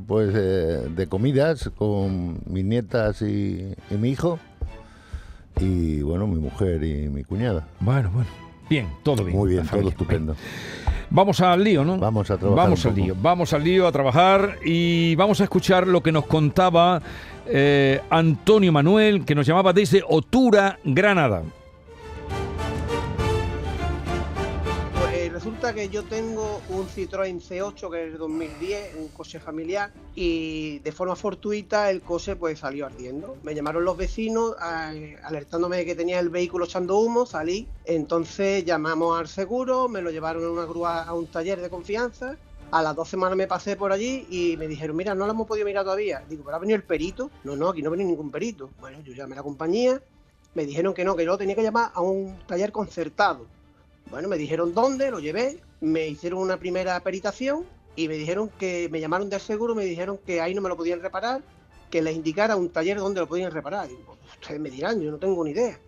pues 0.06 0.30
eh, 0.34 0.88
de 0.94 1.06
comidas 1.06 1.70
con 1.76 2.40
mis 2.46 2.64
nietas 2.64 3.22
y, 3.22 3.74
y 3.90 3.94
mi 3.94 4.10
hijo 4.10 4.38
y 5.60 6.00
bueno, 6.02 6.26
mi 6.26 6.38
mujer 6.40 6.82
y 6.84 7.08
mi 7.08 7.24
cuñada. 7.24 7.66
Bueno, 7.80 8.10
bueno. 8.12 8.28
Bien, 8.68 8.88
todo 9.02 9.24
bien. 9.24 9.36
Muy 9.36 9.50
bien, 9.50 9.62
todo 9.62 9.70
familia. 9.70 9.90
estupendo. 9.90 10.36
Vamos 11.10 11.40
al 11.40 11.64
lío, 11.64 11.84
¿no? 11.84 11.98
Vamos 11.98 12.30
a 12.30 12.38
trabajar 12.38 12.64
Vamos 12.64 12.86
al 12.86 12.94
lío, 12.94 13.16
vamos 13.20 13.52
al 13.52 13.64
lío 13.64 13.86
a 13.88 13.92
trabajar 13.92 14.58
y 14.64 15.16
vamos 15.16 15.40
a 15.40 15.44
escuchar 15.44 15.88
lo 15.88 16.02
que 16.02 16.12
nos 16.12 16.24
contaba 16.26 17.02
eh, 17.46 18.00
Antonio 18.10 18.70
Manuel, 18.72 19.24
que 19.24 19.34
nos 19.34 19.44
llamaba 19.44 19.72
desde 19.72 20.04
Otura, 20.08 20.78
Granada. 20.84 21.42
Que 25.74 25.88
yo 25.88 26.04
tengo 26.04 26.60
un 26.70 26.88
Citroën 26.88 27.40
C8 27.40 27.90
que 27.90 28.06
es 28.06 28.12
de 28.12 28.18
2010, 28.18 28.96
un 28.96 29.08
coche 29.08 29.38
familiar, 29.38 29.92
y 30.14 30.80
de 30.80 30.92
forma 30.92 31.14
fortuita 31.14 31.90
el 31.90 32.00
coche 32.02 32.34
pues 32.34 32.58
salió 32.58 32.86
ardiendo. 32.86 33.36
Me 33.42 33.54
llamaron 33.54 33.84
los 33.84 33.96
vecinos 33.96 34.56
alertándome 34.58 35.78
de 35.78 35.86
que 35.86 35.94
tenía 35.94 36.18
el 36.18 36.28
vehículo 36.28 36.64
echando 36.64 36.98
humo, 36.98 37.24
salí, 37.24 37.68
entonces 37.84 38.64
llamamos 38.64 39.18
al 39.18 39.28
seguro, 39.28 39.88
me 39.88 40.02
lo 40.02 40.10
llevaron 40.10 40.42
en 40.42 40.50
una 40.50 40.64
grúa 40.64 41.02
a 41.02 41.14
un 41.14 41.26
taller 41.26 41.60
de 41.60 41.70
confianza. 41.70 42.36
A 42.72 42.82
las 42.82 42.94
dos 42.94 43.08
semanas 43.08 43.36
me 43.36 43.46
pasé 43.46 43.76
por 43.76 43.92
allí 43.92 44.26
y 44.30 44.56
me 44.56 44.68
dijeron, 44.68 44.96
mira, 44.96 45.14
no 45.14 45.26
lo 45.26 45.32
hemos 45.32 45.46
podido 45.46 45.66
mirar 45.66 45.84
todavía. 45.84 46.22
Digo, 46.28 46.44
¿pero 46.44 46.56
ha 46.56 46.60
venido 46.60 46.76
el 46.76 46.84
perito? 46.84 47.30
No, 47.42 47.56
no, 47.56 47.68
aquí 47.68 47.82
no 47.82 47.92
ha 47.92 47.96
ningún 47.96 48.30
perito. 48.30 48.70
Bueno, 48.80 49.00
yo 49.02 49.12
llamé 49.12 49.34
a 49.34 49.36
la 49.36 49.42
compañía, 49.42 50.00
me 50.54 50.66
dijeron 50.66 50.94
que 50.94 51.04
no, 51.04 51.16
que 51.16 51.24
yo 51.24 51.36
tenía 51.36 51.54
que 51.54 51.62
llamar 51.62 51.90
a 51.94 52.00
un 52.00 52.38
taller 52.46 52.72
concertado. 52.72 53.46
Bueno, 54.08 54.28
me 54.28 54.38
dijeron 54.38 54.74
dónde, 54.74 55.10
lo 55.10 55.20
llevé, 55.20 55.60
me 55.80 56.08
hicieron 56.08 56.40
una 56.40 56.56
primera 56.56 56.98
peritación 57.00 57.64
y 57.96 58.08
me 58.08 58.14
dijeron 58.14 58.50
que 58.58 58.88
me 58.90 59.00
llamaron 59.00 59.28
del 59.28 59.40
seguro, 59.40 59.74
me 59.74 59.84
dijeron 59.84 60.18
que 60.24 60.40
ahí 60.40 60.54
no 60.54 60.60
me 60.62 60.68
lo 60.68 60.76
podían 60.76 61.00
reparar, 61.00 61.42
que 61.90 62.02
les 62.02 62.14
indicara 62.14 62.56
un 62.56 62.70
taller 62.70 62.98
donde 62.98 63.20
lo 63.20 63.28
podían 63.28 63.52
reparar. 63.52 63.88
Digo, 63.88 64.16
ustedes 64.40 64.60
me 64.60 64.70
dirán, 64.70 65.00
yo 65.00 65.10
no 65.10 65.18
tengo 65.18 65.44
ni 65.44 65.50
idea. 65.50 65.78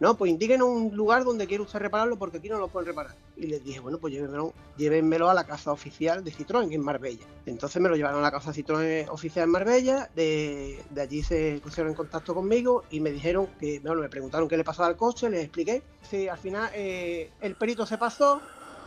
No, 0.00 0.16
pues 0.16 0.30
indíquenos 0.30 0.68
un 0.68 0.96
lugar 0.96 1.24
donde 1.24 1.46
quiere 1.46 1.62
usted 1.62 1.78
repararlo 1.78 2.18
porque 2.18 2.38
aquí 2.38 2.48
no 2.48 2.58
lo 2.58 2.68
pueden 2.68 2.88
reparar. 2.88 3.14
Y 3.36 3.46
les 3.46 3.64
dije, 3.64 3.80
bueno, 3.80 3.98
pues 3.98 4.12
llévenmelo, 4.12 4.52
llévenmelo 4.76 5.30
a 5.30 5.34
la 5.34 5.44
casa 5.44 5.72
oficial 5.72 6.22
de 6.22 6.32
Citroën 6.32 6.72
en 6.72 6.82
Marbella. 6.82 7.26
Entonces 7.46 7.80
me 7.80 7.88
lo 7.88 7.96
llevaron 7.96 8.20
a 8.20 8.22
la 8.22 8.30
casa 8.30 8.52
Citroën 8.52 9.08
oficial 9.08 9.44
en 9.44 9.50
Marbella, 9.50 10.10
de, 10.14 10.82
de 10.90 11.00
allí 11.00 11.22
se 11.22 11.60
pusieron 11.62 11.90
en 11.90 11.96
contacto 11.96 12.34
conmigo 12.34 12.84
y 12.90 13.00
me 13.00 13.10
dijeron 13.10 13.48
que, 13.58 13.80
bueno, 13.80 14.02
me 14.02 14.08
preguntaron 14.08 14.48
qué 14.48 14.56
le 14.56 14.64
pasaba 14.64 14.88
al 14.88 14.96
coche, 14.96 15.30
les 15.30 15.44
expliqué. 15.44 15.82
Sí, 16.02 16.28
al 16.28 16.38
final 16.38 16.70
eh, 16.74 17.30
el 17.40 17.54
perito 17.56 17.86
se 17.86 17.98
pasó 17.98 18.40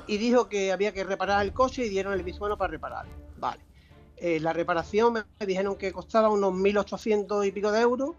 y 0.07 0.17
dijo 0.17 0.47
que 0.47 0.71
había 0.71 0.93
que 0.93 1.03
reparar 1.03 1.43
el 1.43 1.53
coche 1.53 1.85
y 1.85 1.89
dieron 1.89 2.13
el 2.13 2.23
visto 2.23 2.57
para 2.57 2.71
repararlo. 2.71 3.11
Vale. 3.37 3.61
Eh, 4.17 4.39
la 4.39 4.53
reparación 4.53 5.13
me 5.13 5.45
dijeron 5.45 5.75
que 5.75 5.91
costaba 5.91 6.29
unos 6.29 6.53
1.800 6.53 7.47
y 7.47 7.51
pico 7.51 7.71
de 7.71 7.81
euros, 7.81 8.11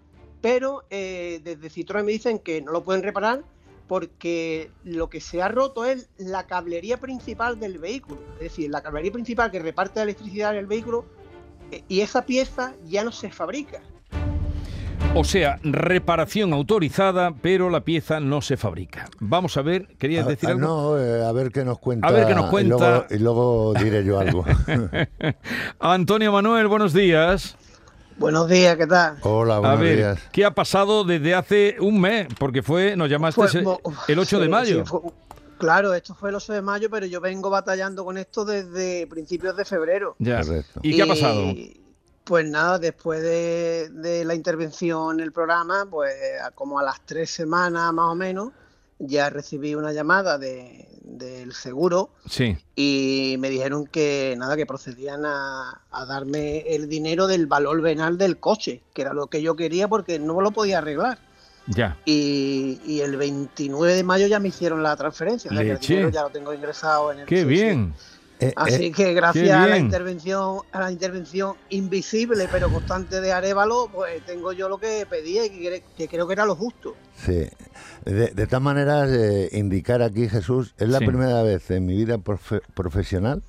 pero 0.43 0.85
eh, 0.91 1.41
desde 1.43 1.71
Citroën 1.71 2.05
me 2.05 2.13
dicen 2.13 2.39
que 2.39 2.61
no 2.61 2.73
lo 2.73 2.83
pueden 2.83 3.03
reparar 3.03 3.45
porque 3.87 4.71
lo 4.85 5.09
que 5.09 5.21
se 5.21 5.43
ha 5.43 5.49
roto 5.49 5.85
es 5.85 6.09
la 6.19 6.47
cablería 6.47 6.99
principal 6.99 7.61
del 7.61 7.79
vehículo. 7.79 8.21
Es 8.37 8.45
decir, 8.51 8.71
la 8.71 8.83
cablería 8.83 9.13
principal 9.13 9.51
que 9.51 9.59
reparte 9.61 10.01
la 10.01 10.05
electricidad 10.05 10.53
en 10.53 10.59
el 10.59 10.67
vehículo 10.67 11.05
eh, 11.71 11.85
y 11.89 12.01
esa 12.01 12.25
pieza 12.27 12.75
ya 12.85 13.05
no 13.05 13.13
se 13.13 13.31
fabrica. 13.31 13.81
O 15.15 15.25
sea, 15.25 15.59
reparación 15.63 16.53
autorizada, 16.53 17.35
pero 17.41 17.71
la 17.71 17.81
pieza 17.81 18.21
no 18.21 18.43
se 18.43 18.57
fabrica. 18.59 19.07
Vamos 19.19 19.57
a 19.57 19.63
ver, 19.63 19.87
¿querías 19.99 20.27
Ah, 20.27 20.29
decir 20.29 20.49
ah, 20.51 20.53
algo? 20.53 20.67
No, 20.67 20.99
eh, 20.99 21.25
a 21.25 21.33
ver 21.33 21.51
qué 21.53 21.65
nos 21.65 21.79
cuenta. 21.79 22.07
A 22.07 22.11
ver 22.11 22.27
qué 22.27 22.35
nos 22.35 22.49
y 22.49 22.51
cuenta. 22.51 22.77
luego- 22.77 23.07
Y 23.11 23.19
luego, 23.19 23.75
diré 23.83 24.05
yo 24.05 24.19
algo. 24.19 24.45
Antonio 25.81 26.33
Manuel, 26.33 26.67
buenos 26.69 26.93
días. 26.93 27.57
Buenos 28.19 28.49
días, 28.49 28.77
¿qué 28.77 28.87
tal? 28.87 29.19
Hola, 29.23 29.57
A 29.57 29.61
buenos 29.61 29.81
ver, 29.81 29.97
días. 29.97 30.19
¿qué 30.33 30.45
ha 30.45 30.51
pasado 30.55 31.05
desde 31.05 31.35
hace 31.35 31.77
un 31.81 32.01
mes? 32.01 32.27
Porque 32.39 32.63
fue, 32.63 32.97
nos 32.97 33.11
llamaste 33.11 33.63
mo- 33.63 33.81
el 34.09 34.19
8 34.19 34.41
de 34.41 34.49
mayo. 34.49 34.85
sí, 34.85 34.91
fue- 34.91 35.01
claro, 35.59 35.93
esto 35.93 36.15
fue 36.15 36.31
el 36.31 36.37
8 36.37 36.55
de 36.55 36.63
mayo, 36.63 36.89
pero 36.91 37.05
yo 37.07 37.21
vengo 37.21 37.51
batallando 37.51 38.05
con 38.07 38.17
esto 38.17 38.45
desde 38.47 39.07
principios 39.07 39.55
de 39.57 39.65
febrero. 39.67 40.17
Ya. 40.19 40.41
¿Y 40.83 40.97
qué 40.97 41.03
ha 41.03 41.07
pasado? 41.07 41.53
Pues 42.25 42.45
nada, 42.49 42.79
después 42.79 43.23
de, 43.23 43.91
de 43.91 44.25
la 44.25 44.35
intervención 44.35 45.19
en 45.21 45.25
el 45.25 45.33
programa, 45.33 45.87
pues 45.91 46.13
a- 46.43 46.51
como 46.53 46.79
a 46.79 46.83
las 46.83 47.01
tres 47.05 47.31
semanas 47.31 47.93
más 47.93 48.07
o 48.13 48.15
menos, 48.15 48.51
ya 48.99 49.31
recibí 49.31 49.75
una 49.75 49.93
llamada 49.93 50.39
de- 50.39 50.89
del 51.03 51.53
seguro 51.53 52.11
Sí. 52.29 52.57
y 52.75 53.37
me 53.39 53.49
dijeron 53.51 53.87
que 53.87 54.35
nada, 54.39 54.57
que 54.57 54.67
procedían 54.67 55.25
a, 55.25 55.83
a 55.91 56.05
darme 56.07 56.61
el 56.75 56.89
dinero 56.89 57.27
del 57.27 57.47
valor 57.47 57.81
venal 57.81 58.19
del 58.19 58.39
coche, 58.39 58.83
que 58.93 59.03
era 59.03 59.13
lo 59.13 59.29
que 59.29 59.41
yo 59.43 59.55
quería 59.55 59.87
porque 59.89 60.19
no 60.19 60.41
lo 60.41 60.51
podía 60.51 60.79
arreglar. 60.79 61.19
Ya. 61.69 61.97
Y, 62.05 62.81
y 62.87 63.01
el 63.01 63.17
29 63.17 63.95
de 63.95 64.05
mayo 64.05 64.27
ya 64.29 64.39
me 64.41 64.49
hicieron 64.49 64.83
la 64.83 64.97
transferencia, 64.97 65.51
o 65.51 65.55
sea 65.55 65.63
que 65.65 65.71
el 65.73 65.79
dinero 65.79 66.09
ya 66.11 66.23
lo 66.23 66.31
tengo 66.31 66.53
ingresado 66.55 67.13
en 67.13 67.21
el 67.21 67.27
Qué 67.27 67.43
sí, 67.43 67.43
sí. 67.43 67.93
Bien. 68.41 68.53
Así 68.57 68.91
que 68.91 68.93
qué 68.93 69.15
gracias 69.15 69.51
a 69.51 69.67
la 69.67 69.79
intervención, 69.79 70.59
a 70.73 70.81
la 70.81 70.93
intervención 70.93 71.55
invisible 71.71 72.49
pero 72.51 72.69
constante 72.71 73.21
de 73.21 73.33
Arevalo, 73.33 73.89
pues 73.93 74.25
tengo 74.27 74.53
yo 74.53 74.69
lo 74.69 74.79
que 74.79 75.07
pedía 75.09 75.47
y 75.47 75.51
que, 75.51 75.61
cre- 75.61 75.83
que 75.97 76.09
creo 76.09 76.27
que 76.27 76.33
era 76.35 76.45
lo 76.47 76.55
justo. 76.57 76.95
Sí. 77.17 77.49
De, 78.05 78.29
de 78.31 78.47
todas 78.47 78.63
maneras, 78.63 79.11
eh, 79.11 79.49
indicar 79.53 80.03
aquí, 80.03 80.29
Jesús, 80.29 80.75
es 80.79 80.89
la 80.89 80.99
Sí. 80.99 81.07
primera 81.07 81.43
vez 81.43 81.71
en 81.71 81.87
mi 81.87 81.97
vida 81.97 82.19
profe- 82.19 82.63
profesional, 82.75 83.43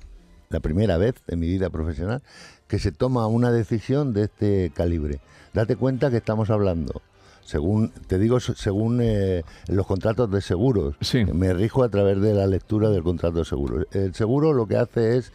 la 0.48 0.60
primera 0.60 0.96
vez 0.96 1.14
en 1.28 1.38
mi 1.40 1.46
vida 1.46 1.70
profesional, 1.70 2.22
que 2.66 2.78
se 2.78 2.90
toma 2.92 3.26
una 3.26 3.52
decisión 3.52 4.12
de 4.14 4.24
este 4.24 4.72
calibre. 4.74 5.20
Date 5.54 5.76
cuenta 5.76 6.10
que 6.10 6.16
estamos 6.18 6.50
hablando, 6.50 7.02
según, 7.48 7.90
te 8.06 8.18
digo, 8.18 8.40
se- 8.40 8.54
según 8.54 9.00
eh, 9.02 9.42
los 9.68 9.86
contratos 9.86 10.30
de 10.30 10.42
seguros. 10.42 10.96
Me 11.32 11.54
rijo 11.54 11.82
a 11.82 11.88
través 11.88 12.20
de 12.20 12.34
la 12.34 12.46
lectura 12.46 12.90
del 12.90 13.02
contrato 13.02 13.38
de 13.38 13.44
seguros. 13.46 13.86
El 13.92 14.14
seguro 14.14 14.52
lo 14.52 14.66
que 14.66 14.76
hace 14.76 15.16
es... 15.16 15.32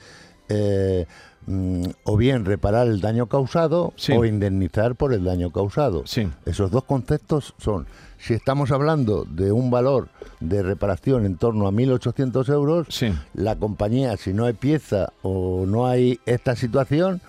eh, 0.50 1.08
mm, 1.48 1.84
o 2.04 2.16
bien 2.18 2.46
reparar 2.46 2.88
el 2.88 3.02
daño 3.02 3.28
causado 3.28 3.94
o 4.14 4.26
indemnizar 4.26 4.96
por 4.96 5.12
el 5.14 5.24
daño 5.24 5.50
causado. 5.52 6.06
Esos 6.46 6.70
dos 6.70 6.84
conceptos 6.84 7.54
son, 7.58 7.88
si 8.20 8.34
estamos 8.36 8.72
hablando 8.72 9.26
de 9.26 9.52
un 9.52 9.72
valor 9.72 10.10
de 10.40 10.62
reparación 10.62 11.26
en 11.26 11.38
torno 11.38 11.68
a 11.68 11.72
1.800 11.72 12.48
euros, 12.54 12.88
la 13.34 13.56
compañía, 13.56 14.16
si 14.18 14.34
no 14.34 14.46
hay 14.46 14.54
pieza 14.54 15.12
o 15.24 15.66
no 15.66 15.88
hay 15.88 16.20
esta 16.28 16.56
situación, 16.56 17.22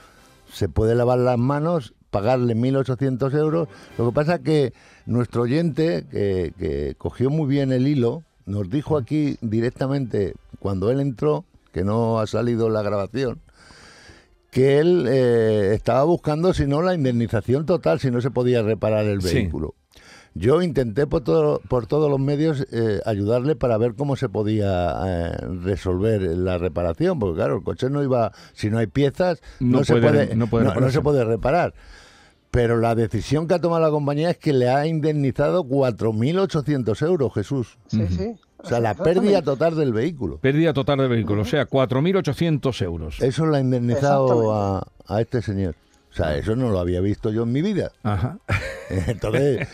se 0.52 0.68
puede 0.68 0.94
lavar 0.94 1.18
las 1.18 1.38
manos, 1.38 1.94
pagarle 2.14 2.54
1.800 2.54 3.34
euros. 3.34 3.68
Lo 3.98 4.06
que 4.06 4.14
pasa 4.14 4.36
es 4.36 4.40
que 4.42 4.72
nuestro 5.04 5.42
oyente, 5.42 6.06
que, 6.10 6.52
que 6.56 6.94
cogió 6.96 7.28
muy 7.28 7.48
bien 7.48 7.72
el 7.72 7.88
hilo, 7.88 8.22
nos 8.46 8.70
dijo 8.70 8.96
aquí 8.96 9.36
directamente, 9.40 10.34
cuando 10.60 10.90
él 10.92 11.00
entró, 11.00 11.44
que 11.72 11.82
no 11.82 12.20
ha 12.20 12.26
salido 12.28 12.68
la 12.70 12.82
grabación, 12.82 13.40
que 14.52 14.78
él 14.78 15.06
eh, 15.08 15.72
estaba 15.74 16.04
buscando, 16.04 16.54
si 16.54 16.66
no, 16.66 16.80
la 16.82 16.94
indemnización 16.94 17.66
total, 17.66 17.98
si 17.98 18.10
no 18.12 18.20
se 18.20 18.30
podía 18.30 18.62
reparar 18.62 19.06
el 19.06 19.20
Sí. 19.22 19.34
vehículo. 19.34 19.74
Yo 20.36 20.62
intenté 20.62 21.06
por, 21.06 21.22
todo- 21.22 21.60
por 21.68 21.86
todos 21.86 22.10
los 22.10 22.18
medios 22.20 22.66
eh, 22.72 23.00
ayudarle 23.06 23.54
para 23.54 23.78
ver 23.78 23.94
cómo 23.94 24.16
se 24.16 24.28
podía 24.28 24.92
eh, 25.06 25.36
resolver 25.62 26.20
la 26.22 26.58
reparación, 26.58 27.18
porque 27.20 27.36
claro, 27.36 27.56
el 27.58 27.62
coche 27.62 27.88
no 27.88 28.02
iba, 28.02 28.32
si 28.52 28.68
no 28.68 28.78
hay 28.78 28.86
piezas, 28.88 29.40
no, 29.60 29.78
No 29.78 29.84
se, 29.84 29.94
puede- 29.96 30.34
no 30.36 30.46
puede 30.48 30.90
se 30.90 31.00
puede 31.00 31.24
reparar. 31.24 31.74
Pero 32.54 32.78
la 32.78 32.94
decisión 32.94 33.48
que 33.48 33.54
ha 33.54 33.60
tomado 33.60 33.82
la 33.82 33.90
compañía 33.90 34.30
es 34.30 34.38
que 34.38 34.52
le 34.52 34.68
ha 34.70 34.86
indemnizado 34.86 35.64
4.800 35.64 37.04
euros, 37.06 37.34
Jesús. 37.34 37.78
Sí, 37.88 38.06
sí. 38.08 38.34
O 38.58 38.66
sea, 38.68 38.78
la 38.80 38.94
pérdida 38.94 39.42
total 39.42 39.74
del 39.76 39.92
vehículo. 39.92 40.38
Pérdida 40.38 40.72
total 40.72 40.98
del 40.98 41.08
vehículo, 41.08 41.42
o 41.42 41.44
sea, 41.44 41.66
4.800 41.68 42.82
euros. 42.82 43.20
Eso 43.20 43.44
lo 43.44 43.56
ha 43.56 43.60
indemnizado 43.60 44.54
a, 44.54 44.86
a 45.06 45.20
este 45.20 45.42
señor. 45.42 45.74
O 46.12 46.16
sea, 46.16 46.36
eso 46.36 46.54
no 46.54 46.70
lo 46.70 46.78
había 46.78 47.00
visto 47.00 47.32
yo 47.32 47.42
en 47.42 47.50
mi 47.52 47.60
vida. 47.60 47.90
Ajá. 48.04 48.38
Entonces, 49.08 49.66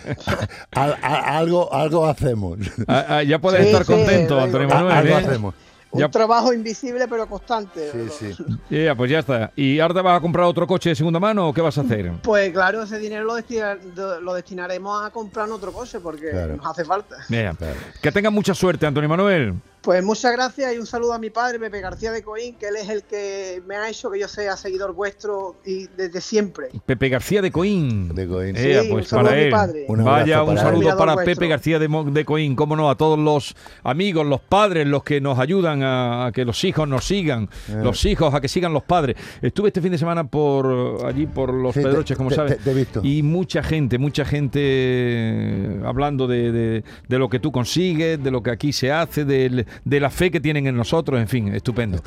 al- 0.72 0.96
a- 1.02 1.36
algo, 1.38 1.72
algo 1.72 2.06
hacemos. 2.06 2.58
Ah, 2.88 3.04
ah, 3.08 3.22
ya 3.22 3.38
puedes 3.38 3.60
Sí, 3.60 3.66
estar 3.66 3.84
sí, 3.84 3.92
contento, 3.92 4.40
Antonio. 4.40 4.68
Manuel. 4.68 4.92
Algo 4.96 5.14
¿eh? 5.14 5.16
hacemos. 5.26 5.54
Un 5.92 6.00
Ya- 6.00 6.08
trabajo 6.08 6.52
invisible 6.52 7.08
pero 7.08 7.26
constante. 7.26 7.90
Ya, 8.70 8.94
pues 8.94 9.10
ya 9.10 9.18
está. 9.18 9.50
¿Y 9.56 9.80
ahora 9.80 9.94
te 9.94 10.00
vas 10.02 10.18
a 10.18 10.20
comprar 10.20 10.46
otro 10.46 10.66
coche 10.66 10.90
de 10.90 10.94
segunda 10.94 11.18
mano 11.18 11.48
o 11.48 11.52
qué 11.52 11.60
vas 11.60 11.76
a 11.78 11.80
hacer? 11.80 12.12
Pues 12.22 12.52
claro, 12.52 12.82
ese 12.84 12.98
dinero 12.98 13.24
lo, 13.24 13.34
destina- 13.36 13.76
lo 14.20 14.34
destinaremos 14.34 15.04
a 15.04 15.10
comprar 15.10 15.50
otro 15.50 15.72
coche 15.72 15.98
porque 16.00 16.30
Claro. 16.30 16.56
nos 16.56 16.66
hace 16.66 16.84
falta. 16.84 17.16
Mira, 17.28 17.54
Que 18.00 18.12
tengas 18.12 18.32
mucha 18.32 18.54
suerte, 18.54 18.86
Antonio 18.86 19.08
Manuel. 19.08 19.54
Pues 19.82 20.04
muchas 20.04 20.32
gracias 20.32 20.74
y 20.74 20.78
un 20.78 20.84
saludo 20.86 21.14
a 21.14 21.18
mi 21.18 21.30
padre, 21.30 21.58
Pepe 21.58 21.80
García 21.80 22.12
de 22.12 22.22
Coín, 22.22 22.54
que 22.56 22.68
él 22.68 22.76
es 22.76 22.90
el 22.90 23.02
que 23.02 23.62
me 23.66 23.76
ha 23.76 23.88
hecho 23.88 24.10
que 24.10 24.20
yo 24.20 24.28
sea 24.28 24.54
seguidor 24.58 24.92
vuestro 24.92 25.56
y 25.64 25.86
desde 25.96 26.20
siempre. 26.20 26.68
Pepe 26.84 27.08
García 27.08 27.40
de 27.40 27.50
Coín. 27.50 28.14
De 28.14 28.28
Coín. 28.28 28.56
Ea, 28.56 28.82
Sí, 28.82 28.88
pues 28.90 29.04
un 29.04 29.08
saludo 29.08 29.24
para 29.30 29.32
a 29.32 29.38
mi 29.38 29.44
él. 29.46 29.50
padre. 29.50 29.84
Un 29.88 30.04
Vaya, 30.04 30.42
un 30.42 30.58
saludo 30.58 30.98
para 30.98 31.14
vuestro. 31.14 31.34
Pepe 31.34 31.48
García 31.48 31.78
de, 31.78 31.88
Mo- 31.88 32.04
de 32.04 32.24
Coín. 32.26 32.56
Cómo 32.56 32.76
no, 32.76 32.90
a 32.90 32.96
todos 32.98 33.18
los 33.18 33.54
amigos, 33.82 34.26
los 34.26 34.42
padres, 34.42 34.86
los 34.86 35.02
que 35.02 35.18
nos 35.22 35.38
ayudan 35.38 35.82
a, 35.82 36.26
a 36.26 36.32
que 36.32 36.44
los 36.44 36.62
hijos 36.64 36.86
nos 36.86 37.06
sigan. 37.06 37.48
Eh. 37.70 37.80
Los 37.82 38.04
hijos 38.04 38.34
a 38.34 38.40
que 38.42 38.48
sigan 38.48 38.74
los 38.74 38.82
padres. 38.82 39.16
Estuve 39.40 39.68
este 39.68 39.80
fin 39.80 39.92
de 39.92 39.98
semana 39.98 40.24
por 40.24 41.06
allí, 41.06 41.26
por 41.26 41.54
los 41.54 41.72
Sí, 41.74 41.80
Pedroches, 41.82 42.18
como 42.18 42.28
te- 42.28 42.36
sabes. 42.36 42.58
te- 42.58 42.64
te 42.64 42.70
he 42.70 42.74
visto. 42.74 43.00
Y 43.02 43.22
mucha 43.22 43.62
gente, 43.62 43.96
mucha 43.96 44.26
gente 44.26 44.60
eh, 44.62 45.80
hablando 45.86 46.26
de, 46.26 46.52
de- 46.52 46.84
de 47.08 47.18
lo 47.18 47.30
que 47.30 47.38
tú 47.38 47.50
consigues, 47.50 48.22
de 48.22 48.30
lo 48.30 48.42
que 48.42 48.50
aquí 48.50 48.74
se 48.74 48.92
hace, 48.92 49.24
del- 49.24 49.66
de 49.84 50.00
la 50.00 50.10
fe 50.10 50.30
que 50.30 50.40
tienen 50.40 50.66
en 50.66 50.76
nosotros, 50.76 51.20
en 51.20 51.28
fin, 51.28 51.54
estupendo. 51.54 52.00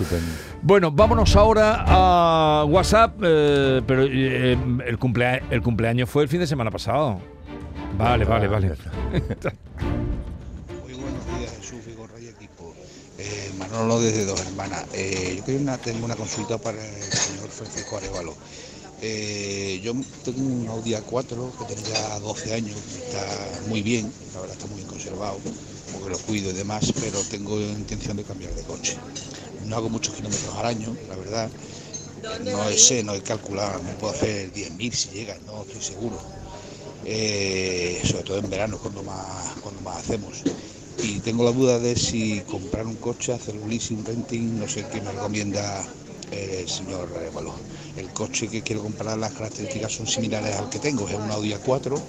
Bueno, 0.62 0.92
vámonos 0.92 1.36
ahora 1.36 1.84
a 1.88 2.66
WhatsApp, 2.66 3.16
eh, 3.24 3.82
pero 3.86 4.04
eh, 4.06 4.58
el, 4.88 5.00
cumplea- 5.00 5.42
el 5.50 5.62
cumpleaños 5.62 6.10
fue 6.10 6.24
el 6.24 6.30
fin 6.30 6.40
de 6.40 6.48
semana 6.48 6.72
pasado. 6.72 7.20
Vale, 7.98 8.26
vale, 8.26 8.48
vale. 8.48 8.68
Muy 10.84 10.94
buenos 10.94 11.26
días, 11.40 11.52
Jesús 11.60 11.86
Vigorra 11.86 12.20
y 12.20 12.28
equipo. 12.28 12.74
Eh, 13.18 13.52
Manolo 13.60 14.00
desde 14.00 14.26
Dos 14.26 14.42
Hermanas. 14.46 14.86
Eh, 14.94 15.36
yo 15.38 15.46
quería 15.46 15.62
una, 15.62 15.78
tengo 15.78 16.06
una 16.06 16.16
consulta 16.16 16.58
para 16.58 16.78
el 16.84 17.04
señor 17.04 17.50
Francisco 17.50 17.98
Arevalo. 17.98 18.34
Eh, 19.02 19.82
yo 19.84 19.94
tengo 20.24 20.40
un 20.42 20.68
Audi 20.70 20.94
A4 20.94 21.52
que 21.60 21.66
tiene 21.66 21.82
ya 21.84 22.20
12 22.20 22.54
años, 22.54 22.78
está 22.78 23.20
muy 23.68 23.82
bien, 23.82 24.10
la 24.34 24.40
verdad 24.40 24.56
está 24.56 24.66
muy 24.68 24.78
bien 24.78 24.88
conservado, 24.88 25.40
porque 25.92 26.10
lo 26.10 26.20
cuido 26.20 26.52
y 26.52 26.54
demás, 26.54 26.94
pero 27.00 27.20
tengo 27.30 27.60
intención 27.60 28.18
de 28.18 28.24
cambiar 28.24 28.54
de 28.54 28.64
coche. 28.64 28.98
No 29.66 29.76
hago 29.76 29.90
muchos 29.90 30.16
kilómetros 30.16 30.56
al 30.56 30.66
año, 30.66 30.96
la 31.10 31.16
verdad. 31.16 31.50
No 32.44 32.70
sé, 32.72 33.04
no 33.04 33.14
he 33.14 33.22
calculado, 33.22 33.82
no 33.84 33.98
puedo 33.98 34.14
hacer 34.14 34.52
10.000 34.54 34.94
si 34.94 35.10
llega, 35.10 35.38
no 35.46 35.64
estoy 35.64 35.82
seguro. 35.82 36.18
Eh, 37.06 38.02
sobre 38.06 38.24
todo 38.24 38.38
en 38.38 38.50
verano, 38.50 38.78
cuando 38.78 39.04
más, 39.04 39.56
cuando 39.62 39.82
más 39.82 39.98
hacemos. 39.98 40.44
Y 41.02 41.20
tengo 41.20 41.44
la 41.44 41.52
duda 41.52 41.80
de 41.80 41.96
si 41.96 42.42
comprar 42.42 42.86
un 42.86 42.96
coche, 42.96 43.34
hacer 43.34 43.56
un 43.58 43.70
leasing, 43.70 44.06
renting, 44.06 44.60
no 44.60 44.68
sé 44.68 44.86
qué 44.92 45.02
me 45.02 45.12
recomienda 45.12 45.86
el 46.32 46.70
señor 46.70 47.10
Arevalo. 47.16 47.54
El 47.98 48.10
coche 48.10 48.48
que 48.48 48.62
quiero 48.62 48.82
comprar, 48.82 49.18
las 49.18 49.34
características 49.34 49.92
son 49.94 50.08
similares 50.08 50.56
al 50.56 50.70
que 50.70 50.80
tengo, 50.80 51.08
es 51.08 51.16
un 51.16 51.30
Audi 51.32 51.54
A4, 51.54 52.00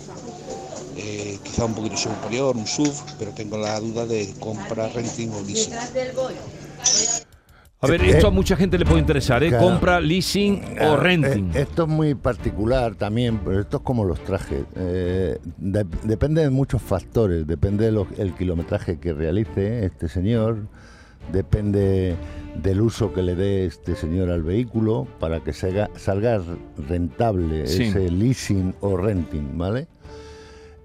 eh, 0.96 1.38
quizá 1.42 1.64
un 1.64 1.74
poquito 1.74 1.96
superior, 1.96 2.56
un 2.56 2.66
SUV, 2.66 2.92
pero 3.18 3.30
tengo 3.32 3.58
la 3.58 3.78
duda 3.80 4.06
de 4.06 4.32
compra, 4.40 4.88
renting 4.88 5.30
o 5.30 5.42
leasing. 5.42 5.74
A 7.80 7.86
ver, 7.86 8.00
Eh, 8.02 8.10
esto 8.12 8.28
a 8.28 8.30
mucha 8.30 8.56
gente 8.56 8.78
le 8.78 8.86
puede 8.86 9.00
interesar, 9.00 9.42
¿eh? 9.44 9.48
claro. 9.50 9.66
Compra, 9.66 10.00
leasing 10.00 10.62
o 10.64 10.74
Claro, 10.74 10.96
renting. 10.96 11.50
eh, 11.54 11.60
esto 11.62 11.82
es 11.82 11.88
muy 11.88 12.14
particular 12.14 12.94
también, 12.94 13.38
pero 13.44 13.60
esto 13.60 13.76
es 13.78 13.82
como 13.82 14.04
los 14.06 14.24
trajes. 14.24 14.64
Eh, 14.74 15.38
de- 15.58 15.86
depende 16.04 16.40
de 16.40 16.48
muchos 16.50 16.80
factores. 16.80 17.46
Depende 17.46 17.90
del 17.92 18.34
kilometraje 18.34 18.98
que 18.98 19.12
realice 19.12 19.84
este 19.84 20.08
señor. 20.08 20.66
Depende 21.30 22.16
del 22.62 22.80
uso 22.80 23.12
que 23.12 23.22
le 23.22 23.34
dé 23.34 23.66
este 23.66 23.96
señor 23.96 24.30
al 24.30 24.42
vehículo 24.42 25.06
para 25.20 25.40
que 25.40 25.52
salga, 25.52 25.90
salga 25.96 26.40
rentable 26.88 27.66
Sí. 27.66 27.84
ese 27.84 28.10
leasing 28.10 28.74
o 28.80 28.96
renting, 28.96 29.58
¿vale? 29.58 29.88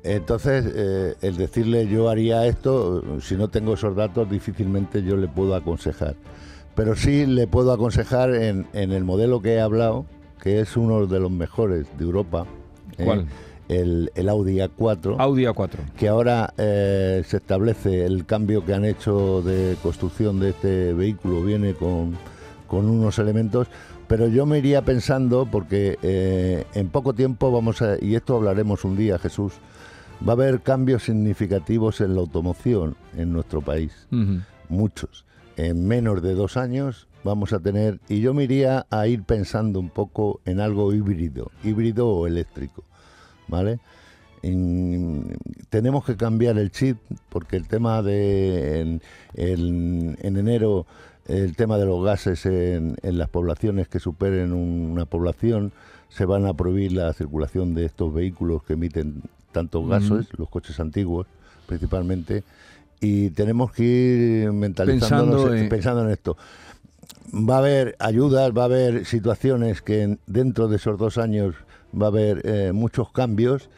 Entonces, 0.04 0.66
eh, 0.74 1.16
el 1.22 1.36
decirle 1.36 1.88
yo 1.88 2.10
haría 2.10 2.46
esto, 2.46 3.04
si 3.22 3.36
no 3.36 3.50
tengo 3.50 3.74
esos 3.74 3.96
datos, 3.96 4.30
difícilmente 4.30 5.04
yo 5.04 5.18
le 5.18 5.28
puedo 5.28 5.56
aconsejar. 5.56 6.16
Pero 6.76 6.96
sí 6.96 7.26
le 7.26 7.48
puedo 7.48 7.74
aconsejar 7.74 8.34
en, 8.34 8.68
en 8.74 8.92
el 8.92 9.04
modelo 9.04 9.42
que 9.42 9.56
he 9.56 9.60
hablado, 9.60 10.06
que 10.42 10.62
es 10.62 10.78
uno 10.78 11.06
de 11.06 11.20
los 11.20 11.32
mejores 11.32 11.86
de 11.98 12.06
Europa. 12.06 12.46
¿eh? 12.98 13.04
¿Cuál? 13.04 13.26
El, 13.68 14.12
el 14.16 14.30
Audi 14.30 14.58
A4. 14.58 15.16
Audi 15.20 15.44
A4. 15.44 15.94
Que 15.98 16.08
ahora 16.08 16.54
eh, 16.58 17.22
se 17.26 17.38
establece 17.38 18.06
el 18.06 18.26
cambio 18.26 18.66
que 18.66 18.74
han 18.74 18.86
hecho 18.86 19.42
de 19.44 19.76
construcción 19.84 20.40
de 20.40 20.50
este 20.50 20.94
vehículo, 20.94 21.44
viene 21.44 21.74
con, 21.74 22.18
con 22.68 22.90
unos 22.90 23.20
elementos. 23.20 23.68
Pero 24.08 24.28
yo 24.28 24.48
me 24.48 24.58
iría 24.58 24.82
pensando, 24.82 25.48
porque 25.52 26.00
eh, 26.02 26.66
en 26.74 26.88
poco 26.90 27.14
tiempo 27.14 27.52
vamos 27.52 27.84
a, 27.84 27.98
y 28.02 28.16
esto 28.16 28.38
hablaremos 28.38 28.84
un 28.84 28.98
día, 28.98 29.20
Jesús, 29.20 29.54
va 30.28 30.34
a 30.34 30.36
haber 30.36 30.62
cambios 30.62 31.04
significativos 31.04 32.02
en 32.02 32.14
la 32.16 32.22
automoción 32.22 32.96
en 33.18 33.32
nuestro 33.34 33.62
país 33.62 34.08
muchos. 34.70 35.26
En 35.58 35.88
menos 35.88 36.22
de 36.22 36.34
dos 36.36 36.58
años 36.58 37.08
vamos 37.24 37.52
a 37.54 37.60
tener, 37.60 38.00
y 38.08 38.22
yo 38.22 38.34
me 38.34 38.44
iría 38.46 38.86
a 38.90 39.08
ir 39.08 39.24
pensando 39.24 39.80
un 39.80 39.90
poco 39.90 40.40
en 40.46 40.60
algo 40.60 40.94
híbrido, 40.94 41.52
híbrido 41.64 42.08
o 42.10 42.28
eléctrico, 42.28 42.84
¿vale? 43.48 43.80
En- 44.42 45.38
tenemos 45.70 46.06
que 46.06 46.16
cambiar 46.16 46.58
el 46.58 46.72
chip 46.72 46.98
porque 47.30 47.58
el 47.58 47.68
tema 47.68 48.02
de 48.02 48.80
en, 48.82 49.02
en- 49.34 50.18
en 50.22 50.38
enero 50.38 50.86
el 51.28 51.56
tema 51.56 51.78
de 51.78 51.86
los 51.86 52.04
gases 52.04 52.46
en, 52.46 52.96
en 53.04 53.18
las 53.18 53.30
poblaciones 53.30 53.88
que 53.90 54.00
superen 54.00 54.54
un- 54.54 54.90
una 54.92 55.06
población 55.06 55.74
se 56.08 56.26
van 56.26 56.46
a 56.46 56.54
prohibir 56.54 56.94
la 56.94 57.12
circulación 57.14 57.76
de 57.76 57.86
estos 57.86 58.14
vehículos 58.14 58.64
que 58.64 58.74
emiten 58.74 59.24
tantos 59.52 59.88
gases, 59.88 60.28
los 60.38 60.50
coches 60.50 60.80
antiguos 60.80 61.28
principalmente, 61.68 62.44
y 63.02 63.30
tenemos 63.30 63.72
que 63.72 63.84
ir 63.84 64.52
mentalizándonos 64.52 65.36
Pensando 65.36 65.54
en- 65.56 65.64
en- 65.64 65.70
pensando 65.70 66.04
en 66.06 66.10
esto. 66.12 66.38
Va 67.34 67.56
a 67.56 67.60
haber 67.60 67.96
ayudas, 68.00 68.52
va 68.58 68.64
a 68.64 68.66
haber 68.66 69.06
situaciones 69.06 69.82
que 69.82 70.02
en- 70.04 70.20
dentro 70.28 70.68
de 70.68 70.78
esos 70.78 70.98
dos 70.98 71.18
años 71.18 71.56
va 72.00 72.06
a 72.08 72.10
haber 72.10 72.42
eh, 72.44 72.72
muchos 72.74 73.12
cambios 73.12 73.70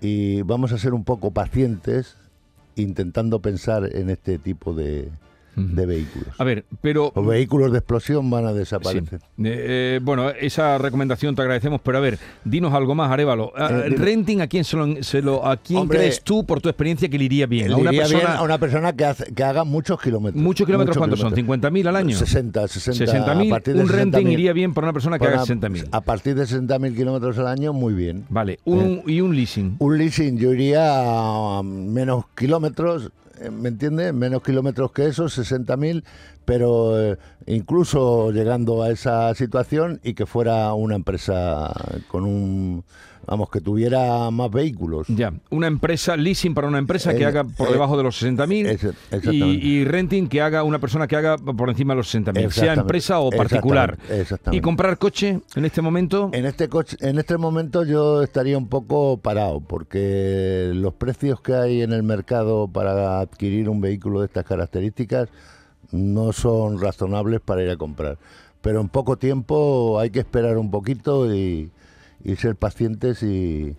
y 0.00 0.42
vamos 0.42 0.72
a 0.72 0.78
ser 0.78 0.94
un 0.94 1.04
poco 1.04 1.30
pacientes 1.32 2.16
intentando 2.76 3.40
pensar 3.40 3.88
en 3.94 4.08
este 4.10 4.38
tipo 4.38 4.72
de, 4.74 5.10
de 5.56 5.86
vehículos. 5.86 6.28
A 6.38 6.44
ver, 6.44 6.64
pero... 6.80 7.12
Los 7.14 7.26
vehículos 7.26 7.72
de 7.72 7.78
explosión 7.78 8.30
van 8.30 8.46
a 8.46 8.52
Sí. 8.52 8.58
desaparecer. 8.58 9.20
Eh, 9.20 9.26
eh, 9.38 10.00
bueno, 10.02 10.30
esa 10.30 10.78
recomendación 10.78 11.34
te 11.34 11.42
agradecemos, 11.42 11.80
pero 11.82 11.98
a 11.98 12.00
ver, 12.00 12.18
dinos 12.44 12.72
algo 12.72 12.94
más, 12.94 13.10
Arevalo. 13.10 13.52
Ah, 13.56 13.68
Eh, 13.70 13.90
dime. 13.90 13.96
renting, 14.04 14.40
¿a 14.40 14.46
quién, 14.46 14.64
se 14.64 14.76
lo, 14.76 15.02
se 15.02 15.20
lo- 15.22 15.46
a 15.46 15.56
quién 15.56 15.80
Hombre, 15.80 15.98
crees 15.98 16.22
tú, 16.22 16.44
por 16.46 16.60
tu 16.60 16.68
experiencia, 16.68 17.08
que 17.08 17.18
le 17.18 17.24
iría 17.24 17.46
bien? 17.46 17.68
Le 17.68 17.74
a 17.74 17.76
una 17.76 17.90
iría 17.90 18.04
bien 18.06 18.18
persona... 18.20 18.38
a 18.38 18.42
una 18.42 18.58
persona 18.58 18.92
que, 18.94 19.04
hace- 19.04 19.32
que 19.34 19.44
haga 19.44 19.64
muchos 19.64 20.00
kilómetros. 20.00 20.42
¿Muchos 20.42 20.66
kilómetros 20.66 20.96
cuántos 20.96 21.20
son? 21.20 21.34
kilómetros. 21.34 21.72
¿50.000 21.72 21.88
al 21.88 21.96
año? 21.96 22.16
60, 22.16 22.68
60. 22.68 23.04
60.000, 23.04 23.46
a 23.46 23.50
partir 23.50 23.74
de 23.74 23.80
un 23.82 23.88
renting 23.88 24.26
60.000. 24.26 24.32
iría 24.32 24.52
bien 24.52 24.72
para 24.74 24.86
una 24.86 24.92
persona 24.92 25.18
que 25.18 25.26
haga 25.26 25.44
Para- 25.44 25.46
60.000. 25.46 25.88
A 25.92 26.00
partir 26.00 26.34
de 26.34 26.44
60.000 26.44 26.96
kilómetros 26.96 27.38
al 27.38 27.46
año, 27.48 27.72
muy 27.72 27.92
bien. 27.94 28.24
Vale, 28.28 28.58
un, 28.64 29.02
¿y 29.06 29.20
un 29.20 29.34
leasing? 29.36 29.76
Un 29.78 29.98
leasing, 29.98 30.38
yo 30.38 30.52
iría 30.52 31.58
a 31.58 31.62
menos 31.62 32.24
kilómetros, 32.36 33.06
eh, 33.06 33.08
¿me 33.50 33.68
entiendes? 33.68 34.12
Menos 34.14 34.42
kilómetros 34.42 34.92
que 34.92 35.06
esos, 35.06 35.38
60.000, 35.38 36.04
pero 36.44 37.00
eh, 37.00 37.18
incluso 37.46 38.30
llegando 38.30 38.82
a 38.82 38.90
esa 38.90 39.34
situación 39.34 40.00
y 40.02 40.14
que 40.14 40.26
fuera 40.26 40.72
una 40.74 40.96
empresa 40.96 41.72
con 42.08 42.24
un, 42.24 42.84
vamos, 43.26 43.48
que 43.50 43.60
tuviera 43.60 44.30
más 44.30 44.50
vehículos. 44.50 45.06
Ya, 45.08 45.32
una 45.50 45.66
empresa, 45.66 46.16
leasing 46.16 46.54
para 46.54 46.68
una 46.68 46.78
empresa 46.78 47.14
que 47.14 47.22
Eh, 47.22 47.26
haga 47.26 47.44
por 47.44 47.68
eh, 47.68 47.72
debajo 47.72 47.96
de 47.96 48.02
los 48.02 48.16
60.000 48.22 48.66
ese- 48.66 48.86
y, 48.88 48.90
exactamente. 49.16 49.44
y 49.66 49.84
renting 49.84 50.28
que 50.28 50.40
haga 50.40 50.62
una 50.64 50.78
persona 50.78 51.06
que 51.06 51.16
haga 51.16 51.36
por 51.38 51.68
encima 51.70 51.94
de 51.94 51.98
los 51.98 52.08
60.000, 52.14 52.50
sea 52.50 52.74
empresa 52.74 53.20
o 53.20 53.30
particular. 53.30 53.90
exactamente, 53.92 54.22
exactamente. 54.22 54.58
¿Y 54.58 54.60
comprar 54.60 54.98
coche 54.98 55.40
en 55.54 55.64
este 55.64 55.82
momento? 55.82 56.30
En 56.32 56.46
este 56.46 56.68
coche, 56.68 56.96
en 57.00 57.18
este 57.18 57.36
momento 57.38 57.84
yo 57.84 58.22
estaría 58.22 58.58
un 58.58 58.68
poco 58.68 59.16
parado 59.18 59.60
porque 59.60 60.70
los 60.74 60.94
precios 60.94 61.40
que 61.40 61.54
hay 61.54 61.82
en 61.82 61.92
el 61.92 62.02
mercado 62.02 62.68
para 62.68 63.20
adquirir 63.20 63.68
un 63.68 63.80
vehículo 63.80 64.20
de 64.20 64.26
estas 64.26 64.44
características 64.44 65.28
no 65.90 66.32
son 66.32 66.80
razonables 66.80 67.40
para 67.40 67.62
ir 67.62 67.70
a 67.70 67.76
comprar. 67.76 68.18
Pero 68.62 68.80
en 68.80 68.88
poco 68.88 69.16
tiempo 69.16 69.98
hay 69.98 70.10
que 70.10 70.20
esperar 70.20 70.56
un 70.56 70.70
poquito 70.70 71.34
y, 71.34 71.70
y 72.24 72.36
ser 72.36 72.56
pacientes 72.56 73.22
y, 73.22 73.74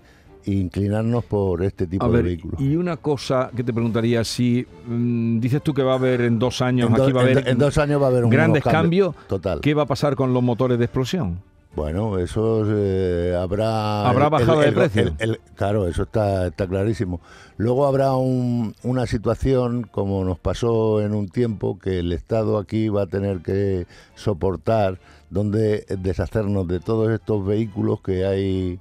inclinarnos 0.46 1.24
por 1.24 1.64
este 1.64 1.88
tipo 1.88 2.04
A 2.04 2.10
de 2.10 2.14
ver, 2.16 2.26
vehículos. 2.26 2.60
y 2.60 2.76
una 2.76 2.98
cosa 2.98 3.50
que 3.56 3.64
te 3.64 3.72
preguntaría, 3.72 4.26
si 4.26 4.66
mm, 4.88 5.40
dices 5.40 5.62
tú 5.64 5.74
que 5.74 5.84
va 5.84 5.94
a 5.94 5.96
haber 5.96 6.20
en 6.20 6.38
dos 6.38 6.62
años, 6.62 6.90
En 6.90 6.96
do- 6.96 7.04
aquí 7.04 7.12
va 7.14 7.22
a 7.22 7.24
en 7.24 7.30
haber 7.32 7.44
do- 7.46 7.50
en 7.52 7.58
dos 7.58 7.78
años 7.78 8.02
va 8.02 8.06
a 8.08 8.10
haber 8.10 8.26
un 8.26 8.30
grandes 8.30 8.66
nuevo 8.66 8.78
cambio. 8.78 9.06
cambios, 9.14 9.28
Total. 9.30 9.62
¿qué 9.62 9.74
va 9.74 9.84
a 9.84 9.86
pasar 9.86 10.18
con 10.18 10.34
los 10.34 10.44
motores 10.44 10.78
de 10.78 10.84
explosión? 10.84 11.40
Bueno, 11.76 12.20
eso 12.20 12.64
eh, 12.70 13.36
habrá... 13.40 14.08
¿Habrá 14.08 14.30
bajada 14.30 14.62
de 14.62 14.72
precio? 14.72 15.16
el- 15.18 15.40
claro, 15.56 15.88
eso 15.88 16.04
está, 16.04 16.48
está 16.48 16.68
clarísimo. 16.68 17.20
Luego 17.58 17.88
habrá 17.88 18.14
un- 18.14 18.76
una 18.84 19.08
situación, 19.08 19.82
como 19.90 20.24
nos 20.24 20.38
pasó 20.38 21.02
en 21.02 21.16
un 21.16 21.30
tiempo, 21.30 21.80
que 21.80 21.98
el 22.00 22.14
Estado 22.14 22.60
aquí 22.60 22.90
va 22.90 23.04
a 23.04 23.08
tener 23.08 23.40
que 23.40 23.88
soportar, 24.14 25.00
donde 25.32 25.86
deshacernos 26.00 26.68
de 26.68 26.80
todos 26.80 27.10
estos 27.12 27.44
vehículos 27.46 28.02
que 28.02 28.26
hay... 28.26 28.80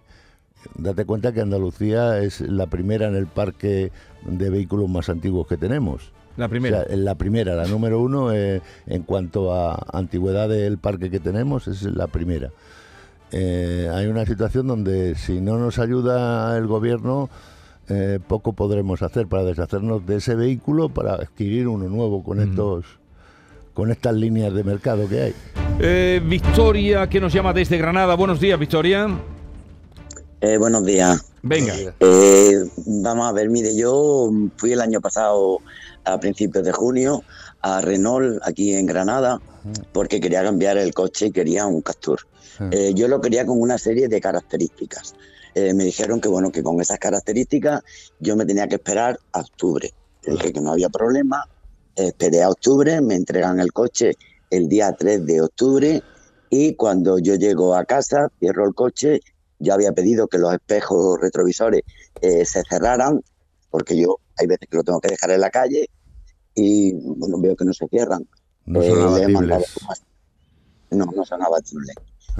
Date 0.76 1.06
cuenta 1.06 1.32
que 1.32 1.40
Andalucía 1.40 2.18
es 2.18 2.40
la 2.42 2.66
primera 2.66 3.08
en 3.08 3.16
el 3.16 3.26
parque 3.26 3.90
de 4.26 4.50
vehículos 4.50 4.88
más 4.90 5.08
antiguos 5.08 5.46
que 5.48 5.56
tenemos. 5.56 6.12
La 6.36 6.48
primera. 6.48 6.82
O 6.82 6.84
sea, 6.86 6.96
la 6.96 7.14
primera, 7.16 7.54
la 7.54 7.66
número 7.66 8.00
uno, 8.00 8.32
eh, 8.32 8.62
en 8.86 9.02
cuanto 9.02 9.52
a 9.54 9.74
antigüedad 9.92 10.48
del 10.48 10.78
parque 10.78 11.10
que 11.10 11.20
tenemos, 11.20 11.66
es 11.68 11.82
la 11.82 12.06
primera. 12.06 12.50
Eh, 13.32 13.90
hay 13.92 14.06
una 14.06 14.26
situación 14.26 14.66
donde 14.66 15.14
si 15.14 15.40
no 15.40 15.58
nos 15.58 15.78
ayuda 15.78 16.56
el 16.56 16.66
gobierno, 16.66 17.30
eh, 17.88 18.20
poco 18.26 18.52
podremos 18.52 19.02
hacer 19.02 19.26
para 19.26 19.44
deshacernos 19.44 20.06
de 20.06 20.16
ese 20.16 20.34
vehículo 20.34 20.88
para 20.88 21.14
adquirir 21.14 21.66
uno 21.68 21.88
nuevo 21.88 22.22
con 22.22 22.40
estos 22.40 22.84
con 23.74 23.90
estas 23.90 24.14
líneas 24.14 24.52
de 24.52 24.64
mercado 24.64 25.08
que 25.08 25.22
hay. 25.22 25.34
Eh, 25.80 26.20
Victoria, 26.24 27.08
que 27.08 27.20
nos 27.20 27.32
llama 27.32 27.52
desde 27.52 27.78
Granada. 27.78 28.14
Buenos 28.14 28.38
días, 28.38 28.58
Victoria. 28.58 29.08
Eh, 30.40 30.58
buenos 30.58 30.84
días. 30.84 31.24
Venga. 31.42 31.74
Eh, 32.00 32.56
vamos 33.02 33.28
a 33.28 33.32
ver, 33.32 33.48
mire, 33.48 33.74
yo 33.74 34.30
fui 34.56 34.72
el 34.72 34.80
año 34.80 35.00
pasado 35.00 35.58
a 36.04 36.18
principios 36.18 36.64
de 36.64 36.72
junio 36.72 37.22
a 37.62 37.80
Renault 37.80 38.40
aquí 38.44 38.74
en 38.74 38.86
Granada 38.86 39.40
porque 39.92 40.20
quería 40.20 40.42
cambiar 40.42 40.76
el 40.78 40.92
coche 40.92 41.26
y 41.26 41.30
quería 41.30 41.66
un 41.66 41.80
Captur. 41.80 42.20
Eh, 42.70 42.92
yo 42.94 43.08
lo 43.08 43.20
quería 43.20 43.44
con 43.46 43.60
una 43.60 43.78
serie 43.78 44.08
de 44.08 44.20
características. 44.20 45.14
Eh, 45.54 45.74
me 45.74 45.84
dijeron 45.84 46.20
que 46.20 46.28
bueno 46.28 46.50
que 46.50 46.62
con 46.62 46.80
esas 46.80 46.98
características 46.98 47.82
yo 48.20 48.36
me 48.36 48.44
tenía 48.46 48.66
que 48.68 48.76
esperar 48.76 49.18
a 49.32 49.40
octubre. 49.40 49.92
Dije 50.26 50.52
que 50.52 50.60
no 50.60 50.72
había 50.72 50.88
problema. 50.88 51.44
Esperé 51.94 52.42
a 52.42 52.48
octubre, 52.48 53.00
me 53.00 53.14
entregan 53.16 53.60
el 53.60 53.72
coche 53.72 54.16
el 54.50 54.68
día 54.68 54.92
3 54.92 55.26
de 55.26 55.40
octubre 55.42 56.02
y 56.50 56.74
cuando 56.74 57.18
yo 57.18 57.34
llego 57.34 57.74
a 57.74 57.84
casa, 57.84 58.30
cierro 58.38 58.66
el 58.66 58.74
coche, 58.74 59.20
yo 59.58 59.74
había 59.74 59.92
pedido 59.92 60.26
que 60.28 60.38
los 60.38 60.52
espejos 60.52 61.20
retrovisores 61.20 61.82
eh, 62.20 62.44
se 62.44 62.62
cerraran, 62.68 63.22
porque 63.70 63.96
yo 63.96 64.18
hay 64.38 64.46
veces 64.46 64.68
que 64.70 64.76
lo 64.76 64.84
tengo 64.84 65.00
que 65.00 65.08
dejar 65.08 65.30
en 65.30 65.40
la 65.40 65.50
calle 65.50 65.88
y 66.54 66.92
bueno, 66.94 67.38
veo 67.40 67.56
que 67.56 67.64
no 67.64 67.72
se 67.72 67.86
cierran. 67.88 68.26
No 68.66 68.82
Eh, 68.82 68.88
son 68.90 68.98
le 68.98 69.02
he 69.04 69.06
abatibles. 69.06 69.32
mandado 69.34 69.64
No, 70.92 71.06
no 71.06 71.24
son 71.24 71.42
abatibles. 71.42 71.94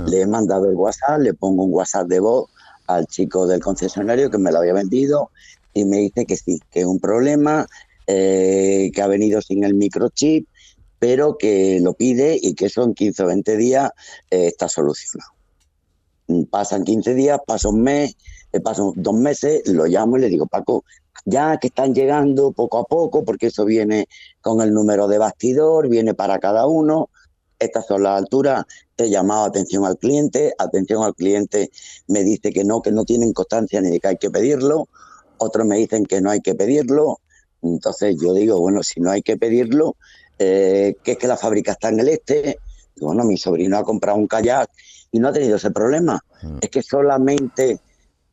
Le 0.07 0.23
he 0.23 0.27
mandado 0.27 0.69
el 0.69 0.77
WhatsApp, 0.77 1.21
le 1.21 1.35
pongo 1.35 1.65
un 1.65 1.73
WhatsApp 1.73 2.07
de 2.07 2.21
voz 2.21 2.51
al 2.87 3.07
chico 3.07 3.47
del 3.47 3.61
concesionario 3.61 4.31
que 4.31 4.38
me 4.38 4.51
lo 4.51 4.59
había 4.59 4.73
vendido 4.73 5.31
y 5.75 5.85
me 5.85 5.99
dice 5.99 6.27
que 6.27 6.37
sí, 6.37 6.61
que 6.71 6.81
es 6.81 6.87
un 6.87 6.99
problema, 6.99 7.67
eh, 8.07 8.91
que 8.95 9.03
ha 9.03 9.07
venido 9.07 9.41
sin 9.41 9.65
el 9.65 9.75
microchip, 9.75 10.49
pero 10.99 11.37
que 11.37 11.81
lo 11.81 11.95
pide 11.95 12.38
y 12.41 12.55
que 12.55 12.67
eso 12.67 12.85
en 12.85 12.95
15 12.95 13.23
o 13.23 13.27
20 13.27 13.57
días 13.57 13.91
eh, 14.31 14.47
está 14.47 14.69
solucionado. 14.69 15.33
Mm, 16.29 16.45
Pasan 16.45 16.85
15 16.85 17.15
días, 17.15 17.38
pasa 17.47 17.69
un 17.69 17.83
mes, 17.83 18.17
eh, 18.53 18.61
pasan 18.61 18.93
dos 18.97 19.15
meses, 19.15 19.67
lo 19.69 19.87
llamo 19.87 20.17
y 20.17 20.21
le 20.21 20.29
digo, 20.29 20.47
Paco, 20.47 20.85
ya 21.25 21.57
que 21.59 21.69
están 21.69 21.95
llegando 21.95 22.53
poco 22.53 22.79
a 22.79 22.85
poco, 22.85 23.25
porque 23.25 23.49
eso 23.49 23.65
viene 23.65 24.09
con 24.41 24.61
el 24.61 24.73
número 24.73 25.09
de 25.09 25.19
bastidor, 25.19 25.88
viene 25.88 26.15
para 26.15 26.38
cada 26.38 26.67
uno, 26.67 27.11
estas 27.62 27.87
son 27.87 28.03
las 28.03 28.18
alturas, 28.18 28.64
he 28.96 29.11
llamado 29.11 29.44
atención 29.44 29.85
al 29.85 29.98
cliente, 29.98 30.55
atención 30.59 31.03
al 31.03 31.14
cliente 31.14 31.70
me 32.09 32.22
dice 32.25 32.53
que 32.53 32.64
no, 32.64 32.83
que 32.83 32.92
no 32.92 33.05
tienen 33.05 33.33
constancia 33.33 33.81
ni 33.81 33.90
de 33.90 34.01
que 34.01 34.09
hay 34.09 34.16
que 34.16 34.31
pedirlo, 34.31 34.88
otros 35.38 35.66
me 35.66 35.77
dicen 35.77 36.05
que 36.05 36.20
no 36.20 36.31
hay 36.31 36.40
que 36.40 36.55
pedirlo, 36.55 37.20
entonces 37.62 38.16
yo 38.20 38.35
digo, 38.35 38.61
bueno, 38.61 38.83
si 38.83 39.01
no 39.01 39.11
hay 39.11 39.22
que 39.22 39.37
pedirlo, 39.37 39.96
eh, 40.38 40.96
que 41.03 41.12
es 41.12 41.18
que 41.18 41.27
la 41.27 41.37
fábrica 41.37 41.72
está 41.72 41.88
en 41.88 42.01
el 42.01 42.09
este, 42.09 42.59
bueno, 43.01 43.25
mi 43.25 43.37
sobrino 43.37 43.79
ha 43.79 43.85
comprado 43.85 44.18
un 44.18 44.27
kayak 44.27 44.70
y 45.11 45.18
no 45.18 45.29
ha 45.29 45.33
tenido 45.33 45.57
ese 45.57 45.70
problema, 45.70 46.25
es 46.61 46.70
que 46.70 46.83
solamente 46.83 47.81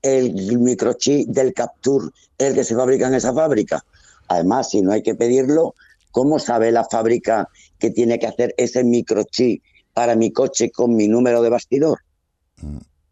el 0.02 0.58
microchip 0.60 1.28
del 1.30 1.54
Captur 1.54 2.12
es 2.38 2.48
el 2.48 2.56
que 2.56 2.64
se 2.64 2.76
fabrica 2.76 3.08
en 3.08 3.16
esa 3.16 3.34
fábrica. 3.34 3.84
Además, 4.30 4.70
si 4.70 4.82
no 4.82 4.94
hay 4.94 5.02
que 5.02 5.16
pedirlo, 5.16 5.76
¿cómo 6.12 6.40
sabe 6.40 6.72
la 6.72 6.86
fábrica 6.86 7.48
que 7.78 7.92
tiene 7.92 8.20
que 8.20 8.28
hacer 8.28 8.54
ese 8.58 8.84
microchip 8.84 9.62
para 9.94 10.16
mi 10.16 10.32
coche 10.32 10.72
con 10.72 10.96
mi 10.96 11.08
número 11.08 11.42
de 11.42 11.50
bastidor? 11.50 12.00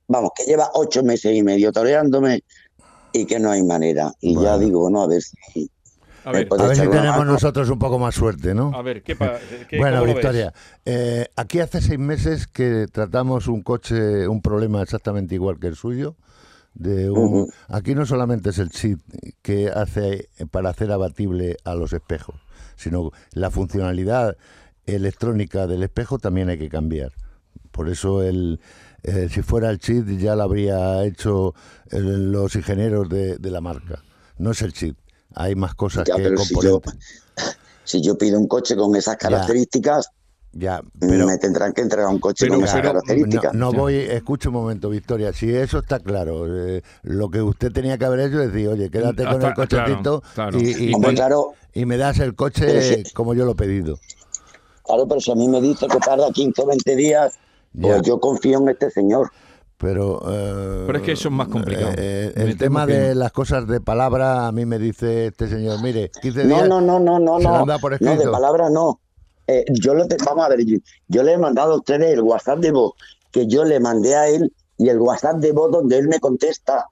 Vamos, 0.07 0.31
que 0.35 0.43
lleva 0.45 0.69
ocho 0.73 1.03
meses 1.03 1.35
y 1.35 1.43
medio 1.43 1.71
toreándome 1.71 2.41
y 3.11 3.25
que 3.25 3.39
no 3.39 3.51
hay 3.51 3.63
manera. 3.63 4.11
Y 4.21 4.39
ya 4.41 4.57
digo, 4.57 4.81
bueno, 4.81 5.03
a 5.03 5.07
ver 5.07 5.21
si... 5.21 5.69
A 6.23 6.31
ver, 6.31 6.47
puede 6.47 6.63
A 6.63 6.67
ver 6.67 6.75
si 6.75 6.83
tenemos 6.83 7.17
mano. 7.19 7.33
nosotros 7.33 7.69
un 7.69 7.79
poco 7.79 7.99
más 7.99 8.15
suerte, 8.15 8.53
¿no? 8.53 8.71
A 8.75 8.81
ver, 8.81 9.01
¿qué, 9.01 9.15
pa- 9.15 9.39
qué- 9.69 9.77
Bueno? 9.77 10.03
Victoria, 10.03 10.53
eh, 10.85 11.25
aquí 11.37 11.59
hace 11.61 11.81
seis 11.81 11.99
meses 11.99 12.47
que 12.47 12.87
tratamos 12.91 13.47
un 13.47 13.61
coche, 13.61 14.27
un 14.27 14.41
problema 14.41 14.81
exactamente 14.81 15.35
igual 15.35 15.57
que 15.59 15.67
el 15.67 15.75
suyo. 15.75 16.15
De 16.73 17.09
un. 17.09 17.49
Aquí 17.69 17.95
no 17.95 18.05
solamente 18.05 18.49
es 18.51 18.59
el 18.59 18.69
chip 18.69 18.99
que 19.41 19.69
hace 19.69 20.29
para 20.51 20.69
hacer 20.69 20.91
abatible 20.91 21.57
a 21.63 21.73
los 21.75 21.91
espejos, 21.93 22.35
sino 22.77 23.11
la 23.33 23.51
funcionalidad 23.51 24.37
electrónica 24.85 25.67
del 25.67 25.83
espejo 25.83 26.17
también 26.19 26.49
hay 26.49 26.57
que 26.57 26.69
cambiar. 26.69 27.11
Por 27.71 27.89
eso 27.89 28.23
el, 28.23 28.59
eh, 29.03 29.27
si 29.29 29.41
fuera 29.41 29.69
el 29.69 29.79
chip 29.79 30.07
ya 30.17 30.35
lo 30.35 30.43
habría 30.43 31.03
hecho 31.05 31.53
el- 31.91 32.31
los 32.31 32.55
ingenieros 32.55 33.09
de, 33.09 33.37
de 33.37 33.51
la 33.51 33.61
marca. 33.61 34.01
No 34.37 34.51
es 34.51 34.61
el 34.61 34.73
chip, 34.73 34.97
hay 35.35 35.55
más 35.55 35.75
cosas 35.75 36.05
Ya, 36.07 36.15
que 36.15 36.23
pero 36.23 36.37
si 36.37 36.53
yo, 36.61 36.81
componentes. 36.81 37.23
si 37.83 38.01
yo 38.01 38.17
pido 38.17 38.39
un 38.39 38.47
coche 38.47 38.75
con 38.75 38.95
esas 38.95 39.17
características, 39.17 40.09
ya, 40.53 40.81
me 40.99 41.37
tendrán 41.37 41.73
que 41.73 41.81
entregar 41.81 42.07
un 42.09 42.19
coche 42.19 42.47
con 42.47 42.63
esas 42.63 42.81
características. 42.81 43.53
No, 43.53 43.71
no 43.71 43.77
voy, 43.77 43.95
escuche 43.95 44.47
un 44.49 44.55
momento, 44.55 44.89
Victoria. 44.89 45.31
Si 45.33 45.53
eso 45.53 45.79
está 45.79 45.99
claro, 45.99 46.45
eh, 46.47 46.81
lo 47.03 47.29
que 47.29 47.41
usted 47.41 47.71
tenía 47.71 47.97
que 47.97 48.05
haber 48.05 48.21
hecho 48.21 48.41
es 48.41 48.51
decir, 48.51 48.67
oye, 48.69 48.89
quédate 48.89 49.23
con 49.23 49.33
Hasta- 49.33 49.47
el 49.49 49.53
cochecito 49.53 50.21
claro, 50.33 50.57
claro. 50.57 50.59
Y, 50.59 50.89
y- 50.89 50.93
Hombre, 50.93 51.11
y- 51.11 51.15
claro. 51.15 51.53
y 51.73 51.85
me 51.85 51.97
das 51.97 52.19
el 52.19 52.33
coche 52.35 52.65
Pero 52.65 52.81
si- 52.81 53.13
como 53.13 53.33
yo 53.33 53.45
lo 53.45 53.51
he 53.51 53.55
pedido. 53.55 53.99
Claro, 54.85 55.07
pero 55.07 55.19
si 55.21 55.31
a 55.31 55.35
mí 55.35 55.47
me 55.47 55.61
dice 55.61 55.85
que 55.87 55.97
tarda 55.99 56.31
15 56.31 56.61
o 56.61 56.65
20 56.65 56.95
días, 56.95 57.37
Ya. 57.73 57.81
pues 57.81 58.01
yo 58.03 58.19
confío 58.19 58.57
en 58.59 58.69
este 58.69 58.89
señor. 58.89 59.29
Pero, 59.77 60.21
eh, 60.27 60.83
Pero 60.87 60.97
es 60.97 61.03
que 61.03 61.11
eso 61.11 61.27
es 61.27 61.35
más 61.35 61.49
complicado. 61.49 61.91
eh, 61.97 62.33
el 62.35 62.57
tema 62.57 62.87
que 62.87 62.93
de 62.93 63.15
las 63.15 63.31
cosas 63.31 63.67
de 63.67 63.79
palabra, 63.79 64.47
a 64.47 64.51
mí 64.51 64.65
me 64.65 64.79
dice 64.79 65.27
este 65.27 65.47
señor, 65.47 65.83
mire, 65.83 66.09
15 66.19 66.45
No, 66.45 66.55
días. 66.55 66.69
no, 66.69 66.81
no, 66.81 66.99
no, 66.99 67.19
no, 67.19 67.37
no. 67.37 67.63
No, 67.65 67.77
de 67.77 68.27
palabra 68.31 68.69
no. 68.71 68.99
Eh, 69.47 69.65
yo 69.69 69.93
lo 69.93 70.07
te- 70.07 70.17
vamos 70.25 70.45
a 70.45 70.49
ver, 70.49 70.63
yo, 70.65 70.77
yo 71.07 71.23
le 71.23 71.33
he 71.33 71.37
mandado 71.37 71.73
a 71.73 71.77
ustedes 71.77 72.13
el 72.13 72.21
WhatsApp 72.21 72.59
de 72.59 72.71
voz 72.71 72.93
que 73.31 73.47
yo 73.47 73.63
le 73.63 73.79
mandé 73.79 74.15
a 74.15 74.27
él 74.27 74.53
y 74.77 74.89
el 74.89 74.99
WhatsApp 74.99 75.37
de 75.37 75.51
voz 75.51 75.71
donde 75.71 75.97
él 75.97 76.07
me 76.07 76.19
contesta 76.19 76.85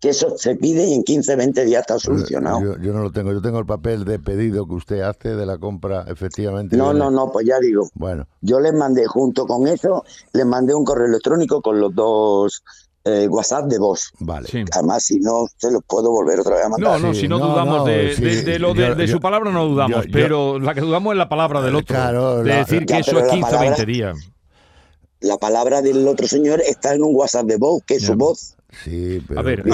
que 0.00 0.10
eso 0.10 0.38
se 0.38 0.54
pide 0.54 0.86
y 0.86 0.94
en 0.94 1.02
15, 1.02 1.34
20 1.34 1.64
días 1.64 1.80
está 1.80 1.98
solucionado. 1.98 2.60
Yo, 2.60 2.76
yo 2.80 2.92
no 2.92 3.02
lo 3.02 3.10
tengo, 3.10 3.32
yo 3.32 3.42
tengo 3.42 3.58
el 3.58 3.66
papel 3.66 4.04
de 4.04 4.18
pedido 4.20 4.66
que 4.66 4.74
usted 4.74 5.00
hace 5.00 5.34
de 5.34 5.44
la 5.44 5.58
compra, 5.58 6.04
efectivamente. 6.06 6.76
No, 6.76 6.92
no, 6.92 7.10
no, 7.10 7.32
pues 7.32 7.46
ya 7.46 7.58
digo. 7.58 7.88
Bueno, 7.94 8.26
Yo 8.40 8.60
les 8.60 8.72
mandé 8.74 9.06
junto 9.06 9.44
con 9.46 9.66
eso, 9.66 10.04
les 10.32 10.46
mandé 10.46 10.72
un 10.72 10.84
correo 10.84 11.06
electrónico 11.06 11.60
con 11.60 11.80
los 11.80 11.92
dos 11.94 12.62
eh, 13.08 13.28
WhatsApp 13.28 13.64
de 13.66 13.78
voz. 13.78 14.12
Vale. 14.20 14.48
Además, 14.72 15.02
si 15.04 15.18
no, 15.20 15.46
se 15.56 15.70
los 15.70 15.82
puedo 15.86 16.10
volver 16.10 16.40
otra 16.40 16.56
vez 16.56 16.64
a 16.64 16.68
mandar. 16.68 17.00
No, 17.00 17.08
no, 17.08 17.14
si 17.14 17.26
no, 17.28 17.38
dudamos 17.38 17.86
de, 17.86 18.14
de- 18.16 18.42
de 18.42 18.58
lo 18.58 18.74
de, 18.74 18.88
yo- 18.88 18.94
de 18.94 19.06
su 19.06 19.14
yo- 19.14 19.20
palabra 19.20 19.50
no 19.50 19.64
dudamos, 19.66 19.96
yo- 20.04 20.04
yo- 20.04 20.12
pero 20.12 20.58
la 20.58 20.74
que 20.74 20.80
dudamos 20.80 21.12
es 21.12 21.18
la 21.18 21.28
palabra 21.28 21.62
del 21.62 21.74
otro. 21.76 21.94
Claro, 21.94 22.42
de 22.42 22.48
la- 22.50 22.56
decir 22.58 22.80
que 22.86 22.94
Ya, 22.94 22.98
eso 23.00 23.18
es 23.18 23.24
la 23.26 23.30
15 23.30 23.38
o 23.38 23.50
palabra- 23.50 23.70
20 23.76 23.86
días. 23.86 24.18
La 25.20 25.36
palabra 25.36 25.82
del 25.82 26.06
otro 26.06 26.28
señor 26.28 26.60
está 26.60 26.94
en 26.94 27.02
un 27.02 27.14
WhatsApp 27.14 27.46
de 27.46 27.56
voz, 27.56 27.82
que 27.84 27.94
es 27.96 28.04
su 28.04 28.14
voz. 28.14 28.54
Sí, 28.84 29.20
pero 29.26 29.40
A 29.40 29.42
ver, 29.42 29.62
que- 29.64 29.72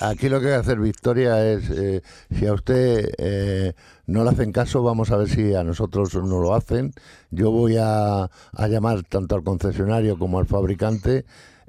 aquí 0.00 0.28
lo 0.28 0.40
que 0.40 0.46
hay 0.48 0.52
que 0.52 0.58
hacer, 0.60 0.80
Victoria, 0.80 1.48
es 1.52 1.70
eh, 1.70 2.02
si 2.36 2.44
a 2.46 2.52
usted 2.52 3.08
eh, 3.16 3.72
no 4.06 4.24
le 4.24 4.30
hacen 4.30 4.50
caso, 4.52 4.82
vamos 4.82 5.12
a 5.12 5.16
ver 5.16 5.28
si 5.30 5.54
a 5.54 5.62
nosotros 5.62 6.12
no 6.16 6.40
lo 6.40 6.52
hacen. 6.54 6.92
Yo 7.30 7.52
voy 7.52 7.76
a, 7.78 8.24
a 8.24 8.68
llamar 8.68 9.04
tanto 9.04 9.36
al 9.36 9.44
concesionario 9.44 10.18
como 10.18 10.40
al 10.40 10.46
fabricante, 10.46 11.24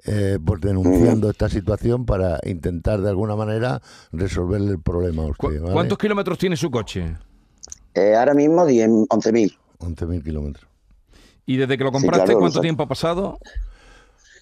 eh, 0.06 0.40
pues 0.44 0.62
denunciando 0.62 1.30
esta 1.30 1.50
situación 1.50 2.06
para 2.06 2.40
intentar 2.44 3.02
de 3.02 3.10
alguna 3.10 3.36
manera 3.36 3.82
resolverle 4.12 4.72
el 4.72 4.82
problema 4.82 5.24
a 5.24 5.28
usted. 5.28 5.62
¿vale? 5.62 5.74
¿Cuántos 5.74 5.98
kilómetros 5.98 6.38
tiene 6.38 6.56
su 6.58 6.72
coche? 6.72 7.16
Eh, 7.94 8.16
ahora 8.16 8.34
mismo 8.34 8.66
10, 8.66 8.90
11.000. 8.90 9.58
11.000 9.80 10.24
kilómetros. 10.24 10.68
¿Y 11.46 11.58
desde 11.58 11.78
que 11.78 11.84
lo 11.84 11.90
Sí, 11.90 11.94
compraste 11.94 12.26
claro, 12.26 12.40
cuánto 12.40 12.60
sé. 12.60 12.62
tiempo 12.62 12.84
ha 12.84 12.88
pasado? 12.88 13.38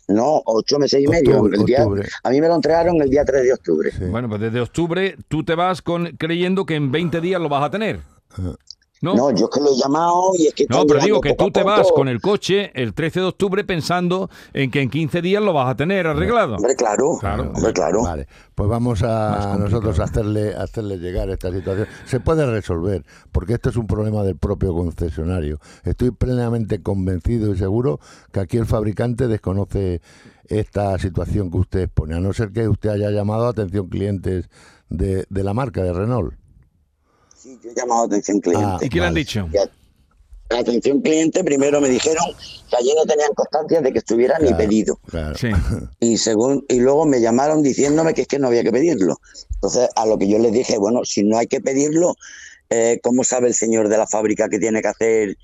No, 0.08 0.42
ocho 0.46 0.80
meses 0.80 1.02
y 1.04 1.08
medio. 1.08 1.46
El 1.46 1.66
día, 1.66 1.86
a 2.24 2.30
mí 2.30 2.42
me 2.42 2.48
lo 2.48 2.56
entregaron 2.56 3.02
el 3.02 3.10
día 3.10 3.24
3 3.24 3.44
de 3.44 3.54
octubre. 3.54 3.92
Bueno, 4.10 4.28
pues 4.28 4.42
desde 4.42 4.60
octubre 4.60 5.16
tú 5.28 5.44
te 5.44 5.56
vas 5.56 5.82
con, 5.82 6.08
creyendo 6.18 6.66
que 6.66 6.76
en 6.76 6.92
20 6.92 7.22
días 7.22 7.40
lo 7.40 7.48
vas 7.48 7.64
a 7.64 7.70
tener. 7.70 8.02
¿No? 9.02 9.32
yo 9.32 9.46
es 9.46 9.52
que 9.52 9.62
lo 9.62 9.72
he 9.72 9.76
llamado 9.76 10.32
y 10.38 10.48
es 10.48 10.54
que... 10.54 10.66
No, 10.70 10.86
pero 10.86 11.00
digo 11.00 11.22
que 11.22 11.34
tú 11.34 11.52
te 11.52 11.64
vas 11.64 11.92
con 11.92 12.08
el 12.08 12.20
coche 12.22 12.72
el 12.76 12.94
13 12.94 13.22
de 13.22 13.26
octubre 13.28 13.64
pensando 13.64 14.30
en 14.54 14.72
que 14.72 14.82
en 14.82 14.90
15 14.90 15.22
días 15.22 15.42
lo 15.42 15.54
vas 15.54 15.70
a 15.70 15.76
tener 15.76 16.06
arreglado. 16.08 16.56
Hombre, 16.56 16.76
claro. 16.76 17.18
Claro. 17.20 17.52
Hombre, 17.56 17.74
claro. 17.74 18.04
Vale, 18.04 18.28
pues 18.56 18.70
vamos 18.70 19.02
a 19.04 19.58
nosotros 19.58 20.00
a 20.00 20.04
hacerle, 20.04 20.54
hacerle 20.54 20.98
llegar 20.98 21.30
esta 21.30 21.52
situación. 21.52 21.88
Se 22.06 22.20
puede 22.20 22.46
resolver, 22.46 23.06
porque 23.32 23.54
esto 23.54 23.70
es 23.70 23.78
un 23.78 23.88
problema 23.88 24.24
del 24.24 24.36
propio 24.36 24.74
concesionario. 24.74 25.60
Estoy 25.84 26.12
plenamente 26.12 26.82
convencido 26.82 27.54
y 27.54 27.58
seguro 27.58 28.00
que 28.32 28.42
aquí 28.42 28.58
el 28.58 28.66
fabricante 28.66 29.28
desconoce 29.28 30.02
esta 30.48 30.98
situación 30.98 31.52
que 31.52 31.58
usted 31.58 31.80
expone, 31.82 32.16
a 32.16 32.20
no 32.20 32.34
ser 32.34 32.52
que 32.52 32.68
usted 32.68 32.90
haya 32.90 33.12
llamado 33.12 33.46
a 33.46 33.50
atención 33.52 33.88
clientes 33.88 34.50
de, 34.90 35.26
de 35.30 35.44
la 35.44 35.54
marca, 35.54 35.84
de 35.84 35.94
Renault. 35.94 36.34
Sí, 37.40 37.58
yo 37.64 37.72
he 37.72 37.74
llamado 37.74 38.02
a 38.02 38.06
atención 38.06 38.42
cliente. 38.42 38.66
Ah, 38.66 38.78
¿Y 38.82 38.90
qué 38.90 39.00
le 39.00 39.06
han 39.06 39.14
dicho? 39.14 39.48
La 40.50 40.60
atención 40.60 41.00
cliente 41.00 41.42
primero 41.42 41.80
me 41.80 41.88
dijeron 41.88 42.26
que 42.70 42.76
allí 42.76 42.92
no 42.98 43.06
tenían 43.06 43.34
constancia 43.34 43.82
de 43.82 43.94
que 43.94 44.00
estuviera 44.00 44.38
ni 44.40 44.54
pedido. 44.54 45.00
Y 46.02 46.18
según 46.18 46.66
y 46.68 46.80
luego 46.80 47.06
me 47.06 47.22
llamaron 47.22 47.64
diciéndome 47.64 48.14
que 48.14 48.24
es 48.24 48.28
que 48.28 48.40
no 48.40 48.48
había 48.48 48.64
que 48.64 48.72
pedirlo. 48.72 49.22
Entonces, 49.54 49.88
a 49.96 50.06
lo 50.06 50.18
que 50.18 50.28
yo 50.28 50.38
les 50.38 50.52
dije, 50.52 50.78
bueno, 50.78 51.06
si 51.06 51.24
no 51.24 51.38
hay 51.38 51.48
que 51.48 51.62
pedirlo, 51.62 52.16
eh, 52.70 53.00
¿cómo 53.02 53.24
sabe 53.24 53.48
el 53.48 53.54
señor 53.54 53.88
de 53.88 53.98
la 53.98 54.08
fábrica 54.08 54.50
que 54.50 54.60
tiene 54.60 54.82
que 54.82 54.88
hacer 54.90 55.38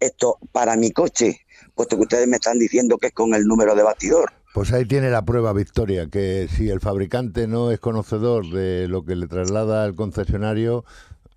esto 0.00 0.38
para 0.52 0.76
mi 0.76 0.90
coche? 0.90 1.40
Puesto 1.74 1.96
que 1.96 2.02
ustedes 2.02 2.28
me 2.28 2.36
están 2.36 2.58
diciendo 2.58 2.96
que 2.96 3.08
es 3.08 3.12
con 3.12 3.34
el 3.34 3.44
número 3.44 3.74
de 3.74 3.82
batidor. 3.82 4.32
Pues 4.54 4.72
ahí 4.72 4.84
tiene 4.84 5.10
la 5.10 5.24
prueba, 5.24 5.52
Victoria, 5.54 6.08
que 6.08 6.46
si 6.54 6.68
el 6.68 6.80
fabricante 6.80 7.46
no 7.46 7.70
es 7.70 7.80
conocedor 7.80 8.50
de 8.50 8.86
lo 8.86 9.04
que 9.04 9.16
le 9.16 9.26
traslada 9.26 9.86
el 9.86 9.94
concesionario, 9.94 10.84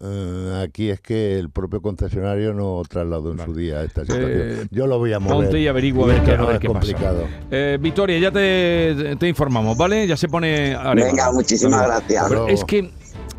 eh, 0.01 0.61
aquí 0.63 0.89
es 0.89 0.99
que 0.99 1.39
el 1.39 1.49
propio 1.49 1.81
concesionario 1.81 2.53
no 2.53 2.81
trasladó 2.87 3.31
en 3.31 3.39
su 3.39 3.53
día 3.55 3.83
esta 3.83 4.01
situación. 4.01 4.31
Eh, 4.33 4.67
Yo 4.71 4.87
lo 4.87 4.97
voy 4.99 5.13
a 5.13 5.19
mover. 5.19 5.37
Ponte 5.37 5.59
y 5.59 5.67
averigua 5.67 6.05
a 6.05 6.07
ver, 6.07 6.23
qué, 6.23 6.37
no 6.37 6.43
a 6.43 6.47
ver 6.47 6.55
es 6.55 6.61
qué 6.61 6.67
complicado. 6.67 7.21
pasa. 7.23 7.47
Eh, 7.51 7.77
Victoria, 7.79 8.19
ya 8.19 8.31
te, 8.31 9.15
te 9.17 9.27
informamos, 9.27 9.77
¿vale? 9.77 10.05
Ya 10.07 10.17
se 10.17 10.27
pone... 10.27 10.75
Venga, 10.95 11.31
muchísimas 11.31 11.85
gracias. 11.85 12.25
Pero 12.27 12.47
es 12.47 12.63
que, 12.65 12.91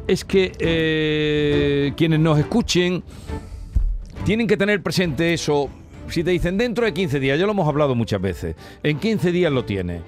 es 0.07 0.25
que 0.25 0.53
eh, 0.59 1.93
quienes 1.97 2.21
nos 2.21 2.39
escuchen 2.39 3.03
tienen 4.25 4.47
que 4.47 4.57
tener 4.57 4.83
presente 4.83 5.35
eso. 5.35 5.69
Si 6.09 6.23
te 6.25 6.31
dicen 6.31 6.57
dentro 6.57 6.85
de 6.85 6.95
15 6.95 7.19
días, 7.21 7.39
ya 7.39 7.47
lo 7.47 7.53
hemos 7.53 7.67
hablado 7.69 7.95
muchas 7.95 8.21
veces, 8.21 8.55
en 8.83 8.99
15 8.99 9.33
días 9.33 9.53
lo 9.53 9.65
tienes. 9.65 10.03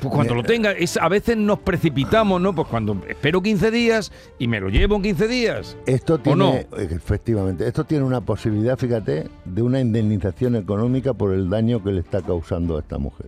Pues 0.00 0.14
cuando 0.14 0.34
lo 0.34 0.42
tenga, 0.42 0.72
es, 0.72 0.96
a 0.96 1.08
veces 1.08 1.36
nos 1.36 1.58
precipitamos, 1.60 2.40
¿no? 2.40 2.54
Pues 2.54 2.68
cuando 2.68 3.00
espero 3.08 3.42
15 3.42 3.70
días 3.70 4.12
y 4.38 4.46
me 4.48 4.60
lo 4.60 4.68
llevo 4.68 4.96
en 4.96 5.02
15 5.02 5.28
días. 5.28 5.76
Esto 5.86 6.14
¿O 6.14 6.18
tiene, 6.18 6.38
no? 6.70 6.76
efectivamente, 6.78 7.66
esto 7.66 7.84
tiene 7.84 8.04
una 8.04 8.20
posibilidad, 8.20 8.78
fíjate, 8.78 9.28
de 9.44 9.62
una 9.62 9.80
indemnización 9.80 10.56
económica 10.56 11.12
por 11.12 11.32
el 11.34 11.50
daño 11.50 11.82
que 11.82 11.90
le 11.92 12.00
está 12.00 12.22
causando 12.22 12.76
a 12.76 12.80
esta 12.80 12.98
mujer. 12.98 13.26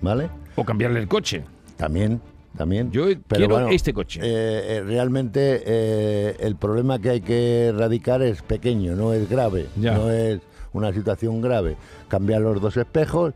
¿Vale? 0.00 0.28
O 0.56 0.64
cambiarle 0.64 1.00
el 1.00 1.08
coche. 1.08 1.42
También, 1.76 2.20
también. 2.56 2.90
Yo 2.92 3.06
quiero 3.28 3.68
este 3.68 3.92
coche. 3.92 4.20
eh, 4.22 4.76
eh, 4.78 4.82
realmente 4.86 5.62
eh, 5.66 6.36
el 6.40 6.56
problema 6.56 6.98
que 7.00 7.10
hay 7.10 7.20
que 7.20 7.66
erradicar 7.66 8.22
es 8.22 8.42
pequeño, 8.42 8.94
no 8.96 9.12
es 9.12 9.28
grave, 9.28 9.66
Ya. 9.76 9.94
no 9.94 10.10
es 10.10 10.40
una 10.78 10.92
situación 10.92 11.40
grave. 11.40 11.76
Cambiar 12.08 12.40
los 12.40 12.60
dos 12.60 12.76
espejos 12.76 13.34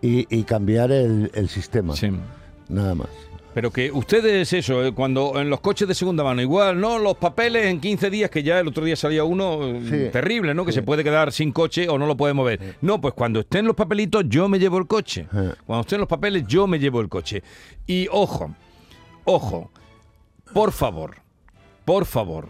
y, 0.00 0.26
y 0.34 0.44
cambiar 0.44 0.90
el, 0.92 1.30
el 1.34 1.48
sistema. 1.48 1.94
Nada 2.68 2.94
más. 2.94 3.08
Pero 3.54 3.70
que 3.70 3.90
ustedes 3.90 4.52
eso, 4.52 4.84
eh, 4.84 4.92
cuando 4.92 5.40
en 5.40 5.48
los 5.48 5.60
coches 5.60 5.88
de 5.88 5.94
segunda 5.94 6.22
mano, 6.22 6.42
igual, 6.42 6.78
¿no? 6.78 6.98
Los 6.98 7.16
papeles 7.16 7.64
en 7.64 7.80
15 7.80 8.10
días, 8.10 8.28
que 8.28 8.42
ya 8.42 8.60
el 8.60 8.68
otro 8.68 8.84
día 8.84 8.96
salía 8.96 9.24
uno 9.24 9.64
eh, 9.64 9.80
Sí. 10.08 10.12
terrible, 10.12 10.52
¿no? 10.52 10.66
Que 10.66 10.72
se 10.72 10.82
puede 10.82 11.02
quedar 11.02 11.32
sin 11.32 11.52
coche 11.52 11.88
o 11.88 11.96
no 11.98 12.06
lo 12.06 12.18
puede 12.18 12.34
mover. 12.34 12.76
No, 12.82 13.00
pues 13.00 13.14
cuando 13.14 13.40
estén 13.40 13.64
los 13.64 13.74
papelitos, 13.74 14.24
yo 14.28 14.46
me 14.48 14.58
llevo 14.58 14.76
el 14.76 14.86
coche. 14.86 15.26
Cuando 15.64 15.80
estén 15.80 16.00
los 16.00 16.08
papeles, 16.08 16.44
yo 16.46 16.66
me 16.66 16.78
llevo 16.78 17.00
el 17.00 17.08
coche. 17.08 17.42
Y 17.86 18.08
ojo, 18.12 18.54
ojo, 19.24 19.70
por 20.52 20.70
favor, 20.72 21.16
por 21.86 22.04
favor. 22.04 22.48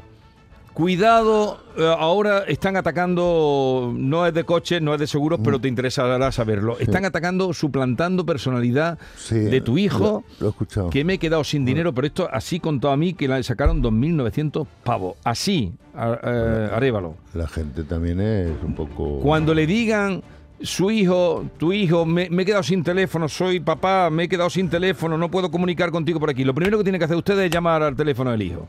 Cuidado, 0.77 1.57
eh, 1.79 1.91
ahora 1.99 2.45
están 2.47 2.77
atacando, 2.77 3.95
no 3.97 4.27
es 4.27 4.35
de 4.35 4.45
coches, 4.45 4.83
no 4.83 4.93
es 4.93 5.01
de 5.01 5.07
seguros, 5.07 5.41
pero 5.43 5.59
te 5.59 5.69
interesará 5.69 6.31
saberlo. 6.31 6.79
Están 6.79 7.07
atacando, 7.07 7.55
suplantando 7.55 8.27
personalidad 8.27 8.99
de 9.31 9.63
tu 9.63 9.79
hijo, 9.79 10.23
Lo, 10.39 10.39
lo 10.39 10.47
he 10.49 10.51
escuchado. 10.51 10.91
que 10.91 11.03
me 11.03 11.15
he 11.15 11.19
quedado 11.19 11.45
sin 11.45 11.65
dinero, 11.65 11.95
pero 11.95 12.07
esto 12.07 12.29
así 12.31 12.61
contó 12.61 12.91
a 12.91 12.97
mí 12.99 13.15
que 13.15 13.27
le 13.27 13.43
sacaron 13.43 13.83
2.900 13.83 14.67
pavos. 14.85 15.17
Así, 15.25 15.73
a- 15.95 16.19
eh, 16.23 16.69
Arévalo. 16.75 17.15
La 17.33 17.49
gente 17.49 17.83
también 17.85 18.21
es 18.21 18.51
un 18.63 18.75
poco... 18.75 19.21
Cuando 19.21 19.55
le 19.55 19.67
digan 19.67 20.23
su 20.61 20.91
hijo, 20.91 21.47
tu 21.57 21.73
hijo, 21.73 22.05
me, 22.05 22.29
me 22.29 22.43
he 22.43 22.45
quedado 22.45 22.63
sin 22.63 22.85
teléfono, 22.85 23.31
soy 23.31 23.61
papá, 23.61 24.11
me 24.11 24.25
he 24.25 24.29
quedado 24.29 24.51
sin 24.51 24.69
teléfono, 24.69 25.17
no 25.17 25.31
puedo 25.31 25.51
comunicar 25.51 25.91
contigo 25.91 26.21
por 26.21 26.29
aquí. 26.29 26.45
Lo 26.45 26.53
primero 26.55 26.77
que 26.77 26.85
tiene 26.85 26.99
que 26.99 27.07
hacer 27.07 27.17
usted 27.17 27.39
es 27.41 27.51
llamar 27.51 27.83
al 27.83 27.97
teléfono 27.97 28.31
del 28.31 28.43
hijo. 28.43 28.69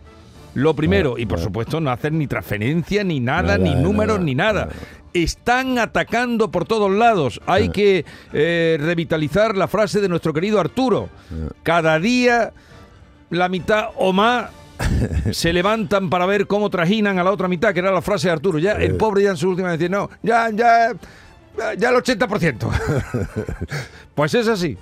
Lo 0.57 0.75
primero, 0.75 1.19
y 1.19 1.27
por 1.27 1.39
supuesto 1.39 1.79
no 1.79 1.91
hacer 1.91 2.11
ni 2.13 2.25
transferencia, 2.25 3.03
ni 3.03 3.19
nada, 3.19 3.43
Nada, 3.43 3.57
ni 3.59 3.75
números, 3.75 4.15
nada, 4.15 4.25
ni 4.25 4.33
nada. 4.33 4.69
Están 5.13 5.77
atacando 5.77 6.49
por 6.49 6.65
todos 6.65 6.89
lados. 6.89 7.39
Hay 7.45 7.69
que 7.69 8.05
eh, 8.33 8.77
revitalizar 8.79 9.55
la 9.55 9.67
frase 9.67 10.01
de 10.01 10.09
nuestro 10.09 10.33
querido 10.33 10.59
Arturo. 10.59 11.09
Cada 11.61 11.99
día 11.99 12.53
la 13.29 13.49
mitad 13.49 13.89
o 13.97 14.13
más 14.13 14.49
se 15.31 15.53
levantan 15.53 16.09
para 16.09 16.25
ver 16.25 16.47
cómo 16.47 16.71
trajinan 16.71 17.19
a 17.19 17.23
la 17.23 17.31
otra 17.31 17.47
mitad, 17.47 17.71
que 17.71 17.81
era 17.81 17.91
la 17.91 18.01
frase 18.01 18.27
de 18.27 18.33
Arturo. 18.33 18.57
Ya 18.57 18.71
el 18.71 18.95
pobre 18.95 19.21
ya 19.21 19.29
en 19.29 19.37
su 19.37 19.49
última 19.49 19.69
decía, 19.69 19.89
no, 19.89 20.09
ya, 20.23 20.49
ya, 20.49 20.91
ya 21.77 21.89
el 21.89 21.95
80%. 21.97 22.67
pues 24.15 24.33
es 24.33 24.47
así. 24.47 24.75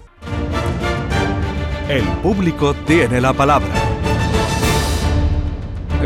El 1.90 2.06
público 2.24 2.74
tiene 2.86 3.20
la 3.20 3.34
palabra. 3.34 4.05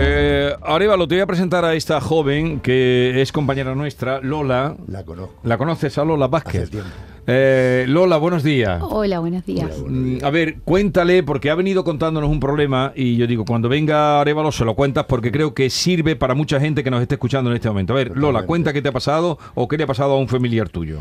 Eh, 0.02 0.56
Arevalo, 0.62 1.10
te 1.10 1.16
voy 1.16 1.22
a 1.22 1.26
presentar 1.28 1.66
a 1.66 1.74
esta 1.74 2.00
joven 2.00 2.62
que 2.62 3.22
es 3.22 3.34
compañera 3.34 3.76
nuestra, 3.76 4.22
Lola. 4.22 4.78
La 4.88 5.04
conozco. 5.04 5.36
¿La 5.44 5.58
conoces 5.58 5.98
a 5.98 6.06
Lola 6.06 6.28
Vázquez? 6.28 6.62
Hace 6.64 6.72
tiempo. 6.72 6.90
Eh, 7.28 7.84
Lola, 7.88 8.16
buenos 8.16 8.42
días. 8.42 8.82
Hola, 8.82 9.20
buenos 9.20 9.46
días. 9.46 9.70
Mm, 9.86 10.24
A 10.24 10.30
ver, 10.30 10.60
cuéntale, 10.64 11.22
porque 11.24 11.50
ha 11.50 11.56
venido 11.56 11.84
contándonos 11.84 12.30
un 12.30 12.40
problema 12.40 12.94
y 12.96 13.18
yo 13.18 13.28
digo, 13.28 13.44
cuando 13.44 13.68
venga 13.68 14.22
Arevalo 14.22 14.54
se 14.54 14.64
lo 14.64 14.74
cuentas 14.74 15.06
porque 15.06 15.34
creo 15.34 15.54
que 15.54 15.70
sirve 15.70 16.16
para 16.16 16.34
mucha 16.34 16.62
gente 16.62 16.82
que 16.82 16.90
nos 16.90 17.02
esté 17.02 17.16
escuchando 17.16 17.50
en 17.50 17.58
este 17.58 17.68
momento. 17.68 17.92
A 17.92 17.98
ver, 17.98 18.16
Lola, 18.18 18.44
cuenta 18.46 18.72
qué 18.72 18.82
te 18.82 18.88
ha 18.88 18.94
pasado 18.94 19.38
o 19.54 19.68
qué 19.68 19.78
le 19.78 19.84
ha 19.84 19.88
pasado 19.88 20.14
a 20.14 20.18
un 20.18 20.30
familiar 20.30 20.70
tuyo. 20.70 21.00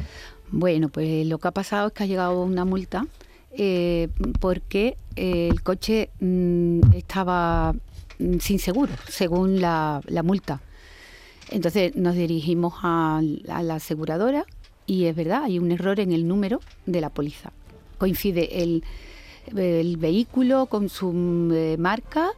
Bueno, 0.51 0.89
pues 0.89 1.25
lo 1.25 1.39
que 1.39 1.47
ha 1.47 1.53
pasado 1.53 1.87
es 1.87 1.93
que 1.93 2.03
ha 2.03 2.07
llegado 2.07 2.43
una 2.43 2.65
multa 2.65 3.07
eh, 3.53 4.09
porque 4.41 4.97
el 5.15 5.63
coche 5.63 6.11
mm, 6.21 6.81
estaba 6.95 7.75
sin 8.41 8.59
seguro, 8.59 8.93
según 9.09 9.61
la, 9.61 10.01
la 10.07 10.23
multa. 10.23 10.61
Entonces 11.51 11.97
nos 11.97 12.15
dirigimos 12.15 12.75
a, 12.83 13.21
a 13.49 13.63
la 13.63 13.75
aseguradora 13.77 14.45
y 14.87 15.05
es 15.05 15.17
verdad, 15.17 15.45
hay 15.45 15.59
un 15.59 15.71
error 15.73 16.01
en 16.01 16.13
el 16.13 16.27
número 16.29 16.61
de 16.87 17.01
la 17.01 17.11
póliza. 17.11 17.53
Coincide 17.99 18.63
el, 18.63 18.85
el 19.57 19.97
vehículo 19.97 20.67
con 20.67 20.89
su 20.89 21.13
mm, 21.13 21.53
eh, 21.53 21.77
marca, 21.79 22.29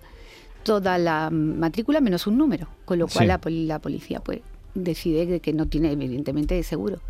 toda 0.62 0.99
la 0.99 1.31
matrícula 1.31 2.01
menos 2.01 2.27
un 2.27 2.37
número, 2.38 2.69
con 2.85 2.99
lo 2.99 3.09
cual 3.09 3.25
Sí. 3.25 3.27
la, 3.27 3.40
la 3.75 3.79
policía 3.81 4.21
pues 4.21 4.40
decide 4.75 5.27
de 5.27 5.40
que 5.40 5.53
no 5.53 5.66
tiene 5.66 5.90
evidentemente 5.93 6.62
seguro. 6.62 7.01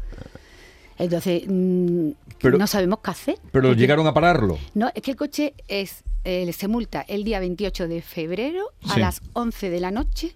Entonces 1.00 1.42
mm, 1.48 2.10
Pero- 2.40 2.58
no 2.58 2.66
sabemos 2.66 3.00
qué 3.02 3.10
hacer. 3.10 3.38
Pero 3.52 3.72
llegaron 3.74 4.06
a 4.06 4.14
pararlo. 4.14 4.58
no, 4.74 4.90
es 4.94 5.02
que 5.02 5.10
el 5.12 5.16
coche 5.16 5.54
es 5.68 6.02
eh, 6.24 6.52
se 6.52 6.68
multa 6.68 7.00
el 7.08 7.24
día 7.24 7.40
28 7.40 7.88
de 7.88 8.02
febrero 8.02 8.72
a 8.88 8.94
Sí. 8.94 9.00
las 9.00 9.22
11 9.32 9.70
de 9.70 9.80
la 9.80 9.90
noche 9.90 10.34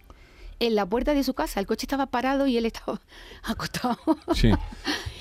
en 0.60 0.74
la 0.76 0.86
puerta 0.86 1.12
de 1.14 1.22
su 1.24 1.34
casa. 1.34 1.60
El 1.60 1.66
coche 1.66 1.84
estaba 1.84 2.06
parado 2.06 2.46
y 2.46 2.56
él 2.56 2.64
estaba 2.66 3.00
acostado. 3.44 3.98
Sí. 4.34 4.50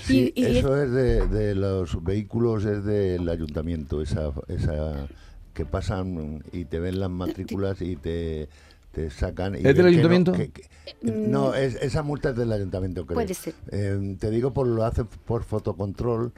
Sí, 0.06 0.34
Y- 0.36 0.41
y 0.41 0.58
eso 0.58 0.75
es 0.82 0.91
de, 0.91 1.27
de 1.27 1.56
los 1.56 2.03
vehículos, 2.03 2.65
es 2.65 2.84
del 2.84 3.29
ayuntamiento, 3.29 4.01
esa, 4.01 4.32
esa 4.49 5.08
que 5.53 5.65
pasan 5.65 6.43
y 6.51 6.65
te 6.65 6.82
ven 6.82 6.99
las 6.99 7.10
matrículas 7.10 7.82
y 7.82 7.95
te, 7.95 8.49
te 8.93 9.10
sacan. 9.10 9.56
Y 9.56 9.58
¿Es 9.58 9.63
del 9.63 9.73
ven 9.73 9.75
que 9.75 9.82
no- 9.84 9.88
ayuntamiento? 10.10 10.32
que- 10.34 10.51
que- 10.51 10.69
no, 11.01 11.53
es- 11.56 11.75
esa 11.82 12.03
multa 12.03 12.29
es 12.29 12.36
del 12.38 12.51
ayuntamiento, 12.51 13.06
creo. 13.06 13.15
Puede 13.15 13.34
ser. 13.34 13.53
Eh, 13.71 14.15
te 14.19 14.29
digo, 14.29 14.53
por 14.53 14.67
lo 14.67 14.86
hacen 14.86 15.08
por 15.25 15.43
fotocontrol 15.43 16.32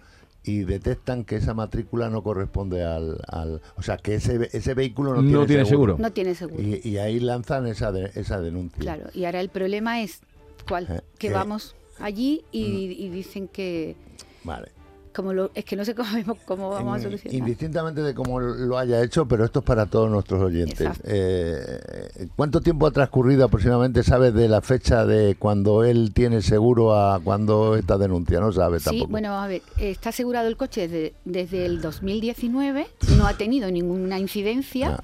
y 0.43 0.59
detectan 0.63 1.25
que 1.25 1.35
esa 1.37 1.53
matrícula 1.53 2.09
no 2.09 2.23
corresponde 2.23 2.83
al... 2.85 3.19
al- 3.27 3.61
o 3.75 3.81
sea, 3.81 3.97
que 3.97 4.15
ese, 4.15 4.49
ese 4.53 4.73
vehículo 4.73 5.13
no, 5.15 5.21
No 5.21 5.45
tiene 5.45 5.65
seguro. 5.65 5.97
No 5.99 6.11
tiene 6.11 6.33
seguro. 6.35 6.61
Y, 6.63 6.81
y 6.87 6.97
ahí 6.97 7.19
lanzan 7.19 7.67
esa, 7.67 7.91
de- 7.91 8.11
esa 8.15 8.39
denuncia. 8.39 8.79
Claro, 8.79 9.09
y 9.13 9.25
ahora 9.25 9.41
el 9.41 9.49
problema 9.49 10.01
es 10.01 10.21
cuál, 10.67 10.87
Eh, 10.89 11.01
que 11.17 11.27
eh, 11.27 11.31
vamos 11.33 11.75
allí 11.99 12.43
y, 12.51 12.63
y 12.97 13.09
dicen 13.09 13.47
que, 13.47 13.95
Vale. 14.43 14.69
Como 15.15 15.33
lo, 15.33 15.49
es 15.55 15.63
que 15.63 15.75
no 15.75 15.85
sé 15.85 15.95
cómo, 15.95 16.09
cómo 16.45 16.69
vamos 16.69 16.99
a 16.99 17.03
solucionar. 17.03 17.35
Indistintamente 17.35 18.01
de 18.01 18.13
cómo 18.13 18.39
lo 18.39 18.77
haya 18.77 19.01
hecho, 19.01 19.25
pero 19.25 19.45
esto 19.45 19.59
es 19.59 19.65
para 19.65 19.85
todos 19.85 20.11
nuestros 20.11 20.41
oyentes. 20.41 20.89
Eh, 21.05 22.27
¿Cuánto 22.35 22.59
tiempo 22.61 22.85
ha 22.85 22.91
transcurrido 22.91 23.45
aproximadamente, 23.45 24.03
sabes, 24.03 24.33
de 24.33 24.49
la 24.49 24.61
fecha 24.61 25.05
de 25.05 25.35
cuando 25.35 25.83
él 25.83 26.11
tiene 26.13 26.41
seguro 26.41 26.95
a 26.95 27.19
cuando 27.19 27.75
esta 27.75 27.97
denuncia? 27.97 28.39
No 28.39 28.51
sabes 28.51 28.83
sí, 28.83 28.89
tampoco. 28.89 29.11
bueno, 29.11 29.33
a 29.39 29.47
ver, 29.47 29.61
está 29.77 30.09
asegurado 30.09 30.47
el 30.47 30.57
coche 30.57 30.87
desde, 30.87 31.13
desde 31.23 31.65
el 31.65 31.81
2019, 31.81 32.87
no 33.17 33.27
ha 33.27 33.33
tenido 33.35 33.71
ninguna 33.71 34.19
incidencia 34.19 34.99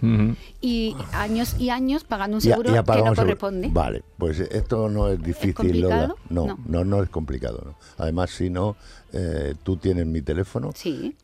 y 0.60 0.96
años 1.14 1.56
y 1.58 1.70
años 1.70 2.04
pagando 2.04 2.38
un 2.38 2.42
seguro 2.42 2.72
que 2.72 3.02
no 3.04 3.16
corresponde. 3.16 3.70
Vale, 3.72 4.04
pues 4.18 4.40
esto 4.40 4.90
no 4.90 5.08
es 5.08 5.22
difícil, 5.22 5.82
No, 5.82 6.16
no, 6.30 6.60
no, 6.66 6.84
no, 6.84 7.02
es 7.02 7.10
complicado. 7.10 7.62
No. 7.66 7.76
Además, 7.98 8.32
si 8.32 8.50
no, 8.50 8.76
eh, 9.14 9.56
tú 9.64 9.78
tienes 9.78 10.06
mi 10.06 10.22
teléfono 10.22 10.72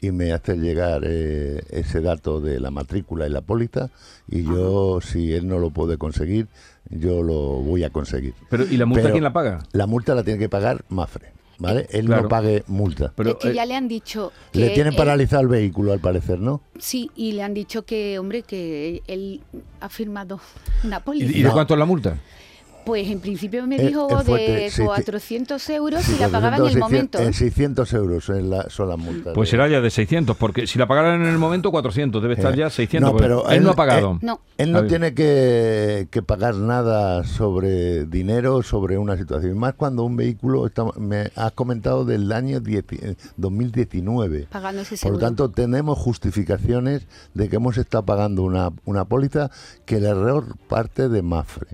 y 0.02 0.12
me 0.12 0.34
haces 0.34 0.58
llegar 0.58 1.04
eh, 1.06 1.62
ese 1.69 2.02
dato 2.02 2.41
de 2.41 2.60
la 2.60 2.71
matrícula 2.71 3.28
y 3.28 3.30
la 3.30 3.41
póliza 3.41 3.89
y 4.30 4.43
yo, 4.43 5.00
si 5.02 5.34
él 5.34 5.47
no 5.47 5.60
lo 5.60 5.69
puede 5.69 5.97
conseguir, 5.97 6.47
yo 6.89 7.23
lo 7.23 7.62
voy 7.62 7.84
a 7.84 7.89
conseguir. 7.89 8.34
Pero 8.50 8.65
¿Y 8.65 8.78
la 8.78 8.86
multa 8.86 9.12
quién 9.12 9.23
la 9.23 9.34
paga? 9.34 9.60
La 9.71 9.88
multa 9.88 10.15
la 10.15 10.23
tiene 10.23 10.39
que 10.39 10.50
pagar 10.50 10.84
Mafre. 10.89 11.32
¿Vale? 11.60 11.88
Él 11.89 12.08
no 12.08 12.28
pague 12.28 12.63
multa. 12.67 13.12
Pero, 13.15 13.32
es 13.32 13.36
que 13.38 13.54
ya 13.54 13.65
le 13.65 13.76
han 13.76 13.88
dicho 13.88 14.32
que 14.52 14.60
le 14.60 14.69
tienen 14.71 14.95
paralizado 14.95 15.41
el 15.41 15.47
vehículo 15.47 15.91
al 15.91 16.00
parecer, 16.00 16.39
¿no? 16.39 16.62
Sí, 16.78 17.10
y 17.15 17.32
le 17.32 17.41
han 17.41 17.56
dicho 17.56 17.84
que, 17.84 18.19
hombre, 18.19 18.43
que 18.43 19.02
él 19.08 19.41
ha 19.80 19.89
firmado 19.89 20.39
una 20.84 21.00
póliza. 21.00 21.36
¿Y 21.36 21.41
de 21.41 21.50
cuánto 21.50 21.73
es 21.73 21.80
la 21.80 21.86
multa? 21.86 22.19
Pues 22.88 23.10
en 23.10 23.19
principio 23.19 23.67
me 23.67 23.76
eh, 23.76 23.88
dijo 23.88 24.08
de 24.23 24.71
400 24.73 25.69
euros 25.71 26.08
y 26.08 26.17
la 26.19 26.30
pagaba 26.30 26.56
en 26.56 26.67
el 26.67 26.78
momento. 26.78 27.19
En 27.19 27.34
600 27.34 27.91
euros 27.91 28.30
en 28.30 28.50
la, 28.50 28.69
son 28.69 28.88
las 28.88 28.97
multas. 28.97 29.34
Pues 29.34 29.50
será 29.50 29.67
ya 29.67 29.82
de 29.82 29.89
600, 29.89 30.38
porque 30.38 30.67
si 30.67 30.80
la 30.80 30.88
pagaran 30.88 31.21
en 31.21 31.28
el 31.28 31.38
momento 31.38 31.69
400, 31.69 32.21
debe 32.21 32.36
estar 32.36 32.54
eh, 32.54 32.60
ya 32.60 32.69
600. 32.69 33.12
No, 33.12 33.17
pero 33.17 33.50
él, 33.50 33.62
no 33.62 33.71
ha 33.71 33.76
pagado. 33.76 34.13
Él, 34.13 34.19
no, 34.21 34.39
él 34.58 34.71
no 34.71 34.86
tiene 34.86 35.13
que, 35.13 36.08
que, 36.10 36.21
pagar 36.21 36.56
nada 36.56 37.26
sobre 37.26 38.06
dinero, 38.06 38.63
sobre 38.63 38.97
una 38.97 39.17
situación. 39.17 39.58
Más 39.58 39.73
cuando 39.73 40.06
un 40.06 40.15
vehículo, 40.15 40.65
está, 40.65 40.86
me 40.97 41.30
has 41.36 41.52
comentado 41.52 42.06
del 42.06 42.32
año 42.32 42.62
2019. 43.36 44.39
Eh, 44.39 44.47
pagando 44.50 44.84
ese 44.84 44.95
seguro. 44.95 45.19
Por 45.19 45.21
lo 45.21 45.28
tanto, 45.28 45.52
tenemos 45.52 45.97
justificaciones 45.97 47.06
de 47.34 47.50
que 47.50 47.58
hemos 47.58 47.78
estado 47.78 48.06
pagando 48.06 48.43
una, 48.43 48.71
una 48.86 49.04
póliza 49.04 49.52
que 49.86 49.97
el 49.97 50.06
error 50.06 50.56
parte 50.69 51.10
de 51.10 51.21
Mafre. 51.21 51.67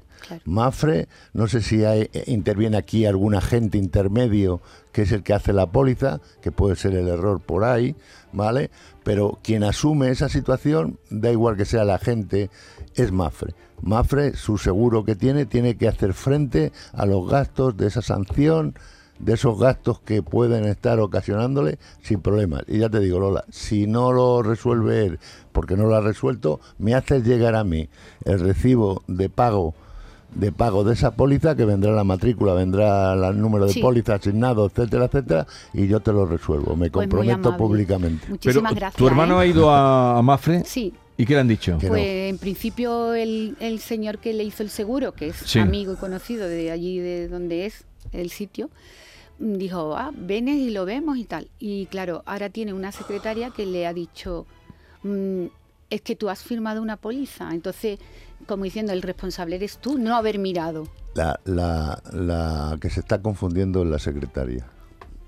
Mafre, 0.46 1.08
no 1.34 1.48
sé 1.48 1.62
si 1.62 1.84
eh, 1.84 2.10
interviene 2.28 2.78
aquí 2.78 3.06
algún 3.06 3.36
agente 3.36 3.78
intermedio 3.78 4.62
que 4.92 5.04
es 5.04 5.12
el 5.12 5.24
que 5.24 5.34
hace 5.34 5.54
la 5.54 5.72
póliza, 5.72 6.22
que 6.42 6.52
puede 6.52 6.76
ser 6.76 6.94
el 6.94 7.08
error 7.08 7.42
por 7.42 7.64
ahí, 7.64 7.96
¿vale? 8.32 8.70
Pero 9.04 9.40
quien 9.44 9.64
asume 9.64 10.10
esa 10.10 10.30
situación, 10.30 11.00
da 11.10 11.32
igual 11.32 11.58
que 11.58 11.66
sea 11.66 11.82
el 11.82 11.90
agente, 11.90 12.50
es 12.96 13.12
Mafre. 13.12 13.56
Mafre, 13.82 14.36
su 14.36 14.58
seguro 14.58 15.04
que 15.04 15.16
tiene, 15.16 15.46
tiene 15.46 15.76
que 15.76 15.88
hacer 15.88 16.14
frente 16.14 16.72
a 16.94 17.06
los 17.06 17.28
gastos 17.28 17.76
de 17.76 17.88
esa 17.88 18.02
sanción, 18.02 18.76
de 19.20 19.34
esos 19.34 19.60
gastos 19.60 20.00
que 20.00 20.22
pueden 20.22 20.66
estar 20.66 21.00
ocasionándole 21.00 21.80
sin 22.02 22.22
problemas. 22.22 22.64
Y 22.68 22.80
ya 22.80 22.90
te 22.90 23.00
digo, 23.00 23.20
Lola, 23.20 23.46
si 23.50 23.88
no 23.88 24.12
lo 24.12 24.44
resuelve 24.44 25.06
él, 25.06 25.20
porque 25.52 25.76
no 25.76 25.88
lo 25.88 25.96
ha 25.96 26.02
resuelto, 26.02 26.60
me 26.78 26.94
hace 26.94 27.22
llegar 27.22 27.56
a 27.56 27.64
mí 27.64 27.90
el 28.26 28.40
recibo 28.40 29.04
de 29.08 29.30
pago 29.30 29.76
de 30.36 30.52
pago 30.52 30.84
de 30.84 30.94
esa 30.94 31.12
póliza, 31.16 31.56
que 31.56 31.66
vendrá 31.66 31.92
la 31.92 32.04
matrícula, 32.04 32.54
vendrá 32.54 33.14
el 33.14 33.40
número 33.40 33.66
de 33.66 33.82
póliza 33.82 34.16
asignado, 34.16 34.66
etcétera, 34.66 35.06
etcétera, 35.06 35.48
y 35.74 35.88
yo 35.88 36.00
te 36.00 36.12
lo 36.12 36.26
resuelvo. 36.26 36.76
Me 36.76 36.90
pues 36.90 37.08
comprometo 37.08 37.56
públicamente. 37.58 38.28
Muchísimas 38.30 38.74
Pero, 38.74 38.80
gracias. 38.80 38.98
¿Tu 38.98 39.08
hermano 39.08 39.42
¿eh? 39.42 39.44
ha 39.44 39.48
ido 39.48 39.70
a, 39.70 40.22
Mafre? 40.22 40.64
Sí. 40.66 40.94
¿Y 41.16 41.26
qué 41.26 41.34
le 41.34 41.40
han 41.42 41.48
dicho? 41.48 41.78
Pues 41.80 42.30
en 42.30 42.38
principio 42.40 43.14
el, 43.14 43.56
el, 43.60 43.80
señor 43.80 44.18
que 44.18 44.34
le 44.34 44.44
hizo 44.44 44.64
el 44.64 44.70
seguro, 44.70 45.12
que 45.12 45.28
es 45.28 45.56
amigo 45.58 45.94
y 45.94 45.96
conocido 45.96 46.48
de 46.48 46.72
allí 46.72 46.98
de 46.98 47.28
donde 47.28 47.68
es 47.68 47.86
el 48.12 48.32
sitio, 48.32 48.72
dijo, 49.40 49.96
ah, 49.96 50.12
ven 50.14 50.48
y 50.48 50.72
lo 50.72 50.86
vemos 50.86 51.18
y 51.18 51.26
tal. 51.26 51.50
Y 51.60 51.86
claro, 51.88 52.24
ahora 52.26 52.50
tiene 52.50 52.74
una 52.74 52.92
secretaria 52.92 53.52
que 53.52 53.66
le 53.66 53.86
ha 53.86 53.94
dicho, 53.94 54.46
mm, 55.04 55.46
es 55.90 56.02
que 56.02 56.16
tú 56.16 56.30
has 56.30 56.44
firmado 56.44 56.82
una 56.82 56.98
póliza, 56.98 57.54
entonces 57.54 58.00
como 58.46 58.64
diciendo, 58.64 58.94
el 58.94 59.02
responsable 59.02 59.56
eres 59.56 59.78
tú, 59.78 59.98
no 59.98 60.16
haber 60.16 60.40
mirado. 60.40 60.88
La, 61.16 61.40
la, 61.46 62.02
la 62.12 62.78
que 62.82 62.90
se 62.90 63.00
está 63.00 63.22
confundiendo 63.22 63.84
es 63.84 63.90
la 63.90 64.00
secretaria. 64.00 64.66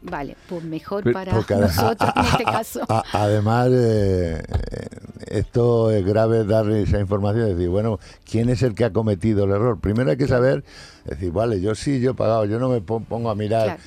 Vale, 0.09 0.35
pues 0.47 0.63
mejor 0.63 1.11
para 1.11 1.33
nosotros 1.33 2.11
en 2.15 2.25
este 2.25 2.43
caso. 2.43 2.81
además, 3.11 3.69
eh, 3.71 4.43
esto 5.27 5.91
es 5.91 6.05
grave 6.05 6.45
darle 6.45 6.83
esa 6.83 6.99
información, 6.99 7.47
decir, 7.47 7.69
bueno, 7.69 7.99
¿quién 8.29 8.49
es 8.49 8.61
el 8.61 8.75
que 8.75 8.85
ha 8.85 8.93
cometido 8.93 9.45
el 9.45 9.51
error? 9.51 9.79
Primero 9.79 10.11
hay 10.11 10.17
que 10.17 10.27
saber, 10.27 10.63
decir, 11.05 11.31
vale, 11.31 11.59
yo 11.59 11.73
sí, 11.73 11.99
yo 11.99 12.11
he 12.11 12.13
pagado, 12.13 12.45
yo 12.45 12.59
no 12.59 12.69
me 12.69 12.81
pongo 12.81 13.29
a 13.29 13.35
mirar. 13.35 13.79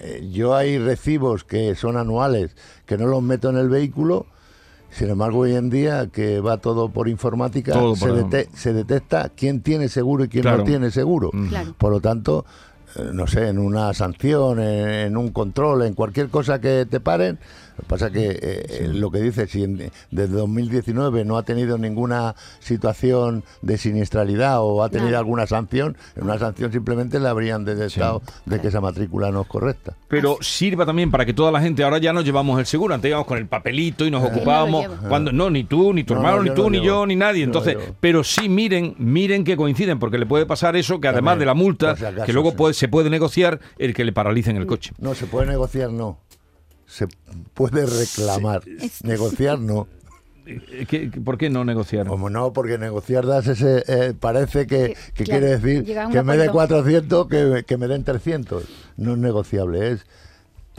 Eh, 0.00 0.28
yo 0.32 0.54
hay 0.54 0.78
recibos 0.78 1.44
que 1.44 1.74
son 1.74 1.96
anuales, 1.96 2.56
que 2.86 2.96
no 2.96 3.06
los 3.06 3.22
meto 3.22 3.50
en 3.50 3.58
el 3.58 3.68
vehículo, 3.68 4.26
sin 4.90 5.10
embargo, 5.10 5.40
hoy 5.40 5.54
en 5.54 5.70
día 5.70 6.08
que 6.10 6.40
va 6.40 6.56
todo 6.58 6.88
por 6.88 7.08
informática, 7.08 7.74
se, 8.54 8.72
detecta 8.72 9.30
quién 9.34 9.60
tiene 9.60 9.88
seguro 9.88 10.24
y 10.24 10.28
quién 10.28 10.44
no 10.44 10.64
tiene 10.64 10.90
seguro. 10.90 11.30
Por 11.76 11.92
lo 11.92 12.00
tanto, 12.00 12.44
eh, 12.96 13.10
no 13.12 13.26
sé, 13.26 13.48
en 13.48 13.58
una 13.58 13.92
sanción, 13.92 14.60
en, 14.60 15.16
un 15.16 15.30
control, 15.30 15.82
en 15.82 15.94
cualquier 15.94 16.28
cosa 16.28 16.60
que 16.60 16.86
te 16.88 17.00
paren, 17.00 17.38
pasa 17.86 18.10
que 18.10 18.30
eh, 18.30 18.38
eh, 18.42 18.90
lo 18.92 19.10
que 19.10 19.20
dice, 19.20 19.46
si 19.46 19.66
desde 20.10 20.34
2019 20.34 21.24
no 21.24 21.36
ha 21.36 21.44
tenido 21.44 21.78
ninguna 21.78 22.34
situación 22.60 23.44
de 23.62 23.78
siniestralidad 23.78 24.60
o 24.60 24.82
ha 24.82 24.88
tenido 24.88 25.18
alguna 25.18 25.46
sanción, 25.46 25.96
en 26.16 26.24
una 26.24 26.38
sanción 26.38 26.72
simplemente 26.72 27.20
le 27.20 27.28
habrían 27.28 27.64
detectado 27.64 28.22
de 28.46 28.60
que 28.60 28.68
esa 28.68 28.80
matrícula 28.80 29.30
no 29.30 29.42
es 29.42 29.48
correcta. 29.48 29.94
Pero 30.08 30.38
sirva 30.40 30.86
también 30.86 31.10
para 31.10 31.24
que 31.24 31.34
toda 31.34 31.52
la 31.52 31.60
gente, 31.60 31.84
ahora 31.84 31.98
ya 31.98 32.12
nos 32.12 32.24
llevamos 32.24 32.58
el 32.58 32.66
seguro, 32.66 32.94
antes 32.94 33.08
íbamos 33.08 33.26
con 33.26 33.38
el 33.38 33.46
papelito 33.46 34.06
y 34.06 34.10
nos 34.10 34.24
ocupábamos, 34.24 34.86
cuando 35.08 35.32
no, 35.32 35.50
ni 35.50 35.64
tú, 35.64 35.92
ni 35.92 36.04
tu 36.04 36.14
hermano, 36.14 36.42
ni 36.42 36.50
tú, 36.50 36.70
ni 36.70 36.80
yo, 36.80 37.06
ni 37.06 37.16
nadie. 37.16 37.44
Entonces, 37.44 37.76
pero 38.00 38.24
sí 38.24 38.48
miren, 38.48 38.94
miren 38.98 39.44
que 39.44 39.56
coinciden, 39.56 39.98
porque 39.98 40.18
le 40.18 40.26
puede 40.26 40.46
pasar 40.46 40.76
eso, 40.76 41.00
que 41.00 41.08
además 41.08 41.38
de 41.38 41.46
la 41.46 41.54
multa, 41.54 41.94
que 42.24 42.32
luego 42.32 42.54
puede, 42.54 42.74
se 42.74 42.88
puede 42.88 43.10
negociar 43.10 43.60
el 43.78 43.94
que 43.94 44.04
le 44.04 44.12
paralicen 44.12 44.56
el 44.56 44.66
coche. 44.66 44.92
No, 44.98 45.14
se 45.14 45.26
puede 45.26 45.46
negociar, 45.46 45.90
no 45.92 46.18
se 46.88 47.06
puede 47.54 47.86
reclamar. 47.86 48.62
Negociar 49.04 49.60
no. 49.60 49.86
¿Qué, 50.88 51.10
¿Por 51.22 51.36
qué 51.36 51.50
no 51.50 51.62
negociar? 51.62 52.06
Como 52.06 52.30
no, 52.30 52.54
porque 52.54 52.78
negociar 52.78 53.26
das 53.26 53.46
ese, 53.46 53.84
eh, 53.86 54.14
parece 54.18 54.66
que, 54.66 54.96
quiere 55.14 55.58
decir 55.58 55.84
que 55.84 56.22
me 56.22 56.38
dé 56.38 56.48
400, 56.48 57.28
que, 57.28 57.64
que, 57.66 57.76
me 57.76 57.86
den 57.86 58.02
300. 58.02 58.64
No 58.96 59.12
es 59.12 59.18
negociable, 59.18 59.90
es 59.92 60.06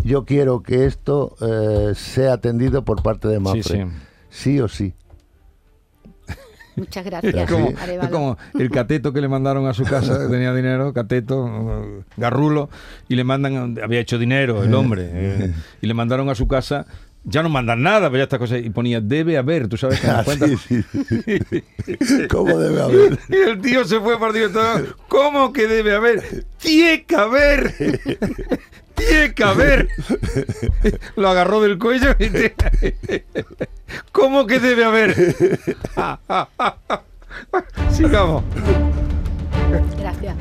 yo 0.04 0.26
quiero 0.26 0.64
que 0.64 0.86
esto 0.86 1.36
eh, 1.42 1.94
sea 1.96 2.34
atendido 2.34 2.84
por 2.84 3.04
parte 3.04 3.28
de 3.28 3.40
Mafre. 3.40 3.88
sí 4.30 4.60
o 4.60 4.68
sí. 4.68 4.94
Muchas 6.80 7.06
gracias. 7.06 7.36
Es 7.36 8.10
como, 8.10 8.38
el 8.58 8.70
cateto 8.70 9.14
que 9.14 9.22
le 9.22 9.28
mandaron 9.28 9.68
a 9.68 9.74
su 9.74 9.84
casa, 9.84 10.30
tenía 10.30 10.54
dinero, 10.54 10.94
cateto, 10.94 12.04
garrulo, 12.18 12.70
y 13.08 13.16
le 13.16 13.24
mandan, 13.24 13.78
había 13.82 14.00
hecho 14.00 14.18
dinero 14.18 14.64
el 14.64 14.74
hombre, 14.74 15.10
eh, 15.12 15.54
y 15.82 15.88
le 15.88 15.94
mandaron 15.94 16.30
a 16.30 16.36
su 16.36 16.48
casa 16.48 16.86
ya 17.24 17.44
no 17.44 17.50
mandan 17.50 17.82
nada, 17.82 18.10
pero 18.10 18.18
ya 18.20 18.24
estas 18.24 18.40
cosas. 18.40 18.62
Y 18.64 18.70
ponía, 18.70 19.02
debe 19.02 19.38
haber, 19.38 19.68
tú 19.68 19.78
sabes 19.78 20.00
que 20.00 20.08
ah, 20.08 20.24
sí, 20.24 20.84
¿Cómo 22.30 22.58
debe 22.58 22.82
haber? 22.82 23.20
Y 23.30 23.36
el 23.36 23.62
tío 23.62 23.84
se 23.84 24.00
fue 24.00 24.20
para 24.20 24.38
el 24.38 24.52
¿Cómo 25.08 25.52
que 25.54 25.68
debe 25.68 25.96
haber? 25.96 26.46
¡Tiene 26.58 27.04
que 27.04 27.16
haber! 27.16 28.00
Tiene 29.08 29.34
que 29.34 29.44
haber. 29.44 29.90
Lo 31.16 31.30
agarró 31.30 31.62
del 31.62 31.78
cuello 31.78 32.16
y 32.20 32.30
¿Cómo 34.12 34.46
que 34.46 34.60
debe 34.60 34.86
haber? 34.86 35.16
Sigamos. 37.92 38.44
Gracias. 39.98 40.36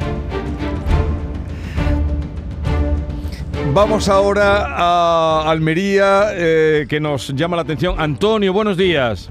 Vamos 3.75 4.09
ahora 4.09 4.67
a 4.67 5.51
Almería, 5.51 6.31
eh, 6.33 6.87
que 6.89 7.01
nos 7.01 7.29
llama 7.35 7.57
la 7.57 7.63
atención. 7.63 8.01
Antonio, 8.01 8.53
buenos 8.53 8.77
días. 8.77 9.31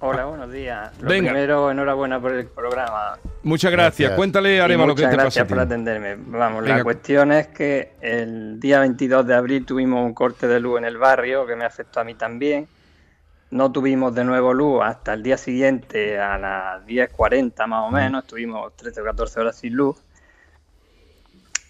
Hola, 0.00 0.24
buenos 0.24 0.50
días. 0.50 0.90
Lo 1.00 1.08
primero, 1.08 1.70
enhorabuena 1.70 2.18
por 2.20 2.32
el 2.32 2.46
programa. 2.46 3.18
Muchas 3.44 3.72
gracias. 3.72 4.12
Cuéntale, 4.12 4.60
Areva, 4.60 4.86
lo 4.86 4.94
que 4.94 5.02
te 5.02 5.08
pasa. 5.08 5.22
Gracias 5.22 5.48
por 5.48 5.58
atenderme. 5.58 6.16
Vamos, 6.16 6.66
la 6.66 6.82
cuestión 6.84 7.32
es 7.32 7.48
que 7.48 7.94
el 8.00 8.60
día 8.60 8.80
22 8.80 9.26
de 9.26 9.34
abril 9.34 9.66
tuvimos 9.66 10.04
un 10.04 10.14
corte 10.14 10.46
de 10.46 10.60
luz 10.60 10.78
en 10.78 10.84
el 10.84 10.98
barrio 10.98 11.46
que 11.46 11.56
me 11.56 11.64
afectó 11.64 12.00
a 12.00 12.04
mí 12.04 12.14
también. 12.14 12.68
No 13.50 13.70
tuvimos 13.70 14.14
de 14.14 14.24
nuevo 14.24 14.54
luz 14.54 14.80
hasta 14.82 15.12
el 15.12 15.22
día 15.22 15.36
siguiente 15.36 16.18
a 16.18 16.38
las 16.38 16.86
10.40 16.86 17.66
más 17.66 17.88
o 17.88 17.90
menos. 17.90 18.24
Estuvimos 18.24 18.74
13 18.76 19.00
o 19.00 19.04
14 19.04 19.40
horas 19.40 19.56
sin 19.56 19.74
luz. 19.74 19.96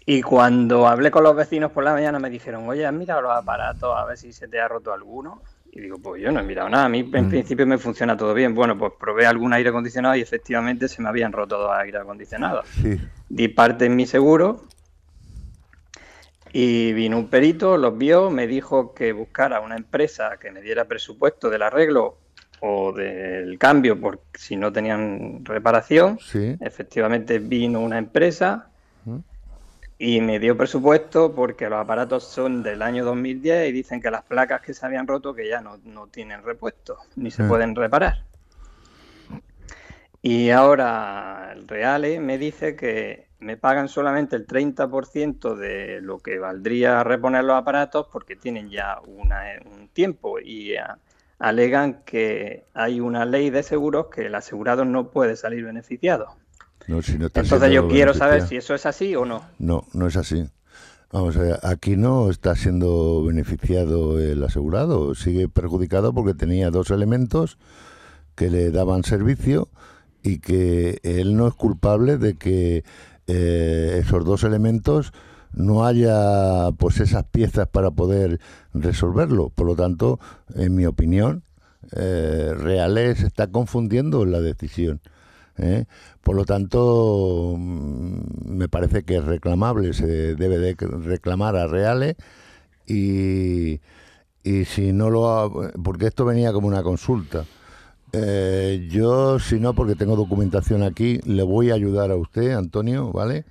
Y 0.05 0.23
cuando 0.23 0.87
hablé 0.87 1.11
con 1.11 1.23
los 1.23 1.35
vecinos 1.35 1.73
por 1.73 1.85
la 1.85 1.93
mañana 1.93 2.19
me 2.19 2.29
dijeron, 2.29 2.69
oye, 2.69 2.85
¿has 2.87 2.93
mirado 2.93 3.23
los 3.23 3.33
aparatos 3.33 3.97
a 3.97 4.05
ver 4.05 4.17
si 4.17 4.33
se 4.33 4.49
te 4.49 4.61
ha 4.61 4.69
roto 4.69 4.93
alguno? 4.93 5.43
Y 5.75 5.81
digo, 5.81 5.99
pues 5.99 6.21
yo 6.21 6.31
no 6.31 6.41
he 6.41 6.43
mirado 6.43 6.69
nada, 6.69 6.85
a 6.85 6.89
mí 6.91 6.99
en 7.13 7.27
mm. 7.27 7.31
principio 7.31 7.67
me 7.67 7.79
funciona 7.79 8.15
todo 8.15 8.35
bien. 8.35 8.55
Bueno, 8.55 8.77
pues 8.77 8.93
probé 9.01 9.25
algún 9.25 9.55
aire 9.55 9.71
acondicionado 9.71 10.15
y 10.17 10.21
efectivamente 10.21 10.87
se 10.87 11.01
me 11.01 11.09
habían 11.09 11.33
roto 11.33 11.57
dos 11.57 11.71
aire 11.73 11.97
acondicionados. 11.97 12.67
Di 13.31 13.49
parte 13.49 13.87
en 13.87 13.97
mi 13.97 14.07
seguro 14.07 14.65
y 16.53 16.93
vino 16.93 17.17
un 17.17 17.29
perito, 17.29 17.79
los 17.79 17.97
vio, 17.97 18.31
me 18.31 18.47
dijo 18.47 18.93
que 18.93 19.13
buscara 19.13 19.61
una 19.61 19.77
empresa 19.77 20.37
que 20.39 20.51
me 20.51 20.61
diera 20.61 20.85
presupuesto 20.85 21.49
del 21.49 21.63
arreglo 21.63 22.19
o 22.61 22.93
del 22.93 23.59
cambio 23.59 23.99
por 23.99 24.21
si 24.35 24.57
no 24.57 24.71
tenían 24.71 25.43
reparación. 25.43 26.19
Efectivamente 26.61 27.39
vino 27.39 27.81
una 27.81 27.97
empresa 27.97 28.72
y 30.05 30.21
me 30.21 30.41
dio 30.41 30.57
presupuesto 30.57 31.33
porque 31.33 31.69
los 31.69 31.79
aparatos 31.79 32.25
son 32.25 32.65
del 32.65 32.83
año 32.83 33.05
2010 33.05 33.69
y 33.69 33.73
dicen 33.73 34.01
que 34.01 34.11
las 34.11 34.25
placas 34.25 34.61
que 34.61 34.75
se 34.75 34.85
habían 34.85 35.07
roto 35.07 35.33
que 35.33 35.49
ya 35.49 35.61
no, 35.61 36.09
tienen 36.09 36.43
repuesto 36.43 36.99
ni 37.15 37.31
se 37.31 37.45
pueden 37.45 37.77
reparar. 37.77 38.25
Y 40.21 40.51
ahora 40.51 41.53
el 41.53 41.69
Reale 41.69 42.19
me 42.19 42.37
dice 42.37 42.75
que 42.75 43.29
me 43.39 43.57
pagan 43.57 43.89
solamente 43.89 44.35
el 44.35 44.45
30% 44.45 45.55
de 45.55 46.01
lo 46.01 46.19
que 46.19 46.41
valdría 46.41 47.05
reponer 47.05 47.45
los 47.45 47.55
aparatos 47.55 48.09
porque 48.11 48.35
tienen 48.35 48.71
ya 48.71 48.99
un 49.07 49.89
tiempo 49.93 50.41
y 50.41 50.75
alegan 51.39 52.03
que 52.05 52.65
hay 52.75 52.99
una 52.99 53.25
ley 53.25 53.51
de 53.51 53.63
seguros 53.63 54.09
que 54.09 54.27
el 54.27 54.35
asegurado 54.35 54.85
no 54.85 55.13
puede 55.13 55.37
salir 55.37 55.65
beneficiado. 55.65 56.42
Entonces 56.89 57.73
yo 57.73 57.89
quiero 57.89 58.15
saber 58.15 58.47
si 58.47 58.57
eso 58.57 58.75
es 58.75 58.87
así 58.87 59.15
o 59.15 59.25
no. 59.25 59.45
No, 59.59 59.87
no 59.93 60.07
es 60.07 60.17
así. 60.17 60.45
Vamos 61.13 61.37
a 61.37 61.41
ver, 61.41 61.59
aquí 61.63 61.97
no 61.97 62.31
está 62.31 62.57
siendo 62.57 63.23
beneficiado 63.25 64.19
el 64.19 64.43
asegurado, 64.43 65.15
sigue 65.15 65.47
perjudicado 65.47 66.15
porque 66.15 66.33
tenía 66.33 66.71
dos 66.71 66.91
elementos 66.91 67.59
que 68.35 68.49
le 68.49 68.71
daban 68.71 69.05
servicio 69.05 69.69
y 70.23 70.39
que 70.39 71.01
él 71.03 71.37
no 71.37 71.47
es 71.49 71.55
culpable 71.55 72.17
de 72.17 72.39
que 72.39 72.85
eh, 73.27 74.01
esos 74.03 74.25
dos 74.25 74.43
elementos 74.45 75.13
no 75.53 75.85
haya 75.85 76.71
pues 76.79 76.99
esas 77.01 77.25
piezas 77.25 77.69
para 77.69 77.91
poder 77.91 78.41
resolverlo. 78.73 79.51
Por 79.51 79.67
lo 79.67 79.77
tanto, 79.77 80.19
en 80.55 80.75
mi 80.75 80.87
opinión, 80.87 81.43
eh, 81.95 82.55
Reales 82.57 83.23
está 83.23 83.49
confundiendo 83.49 84.25
la 84.25 84.41
decisión. 84.41 85.01
¿Eh? 85.59 85.85
Por 86.23 86.37
lo 86.37 86.45
tanto, 86.45 87.55
mm, 87.59 88.21
me 88.47 88.69
parece 88.69 89.03
que 89.03 89.17
es 89.17 89.25
reclamable, 89.25 89.93
se 89.93 90.35
debe 90.35 90.59
de 90.59 90.75
reclamar 90.75 91.57
a 91.57 91.67
Reales 91.67 92.17
y, 92.87 93.81
y 94.43 94.65
si 94.65 94.93
no 94.93 95.11
lo 95.11 95.29
ha, 95.29 95.73
porque 95.83 96.07
esto 96.07 96.25
venía 96.25 96.53
como 96.53 96.69
una 96.69 96.83
consulta. 96.83 97.45
Eh, 98.13 98.89
yo, 98.91 99.39
si 99.39 99.59
no, 99.59 99.75
porque 99.75 99.95
tengo 99.95 100.17
documentación 100.17 100.83
aquí, 100.83 101.19
le 101.25 101.43
voy 101.43 101.71
a 101.71 101.75
ayudar 101.75 102.11
a 102.11 102.17
usted, 102.17 102.53
Antonio, 102.53 103.11
¿vale? 103.11 103.45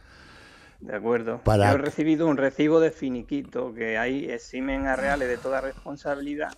De 0.79 0.95
acuerdo. 0.95 1.41
Yo 1.45 1.53
he 1.53 1.77
recibido 1.77 2.27
un 2.27 2.37
recibo 2.37 2.79
de 2.79 2.91
finiquito 2.91 3.73
que 3.73 3.97
ahí 3.97 4.25
eximen 4.29 4.87
a 4.87 4.95
Reales 4.95 5.27
de 5.27 5.37
toda 5.37 5.61
responsabilidad 5.61 6.53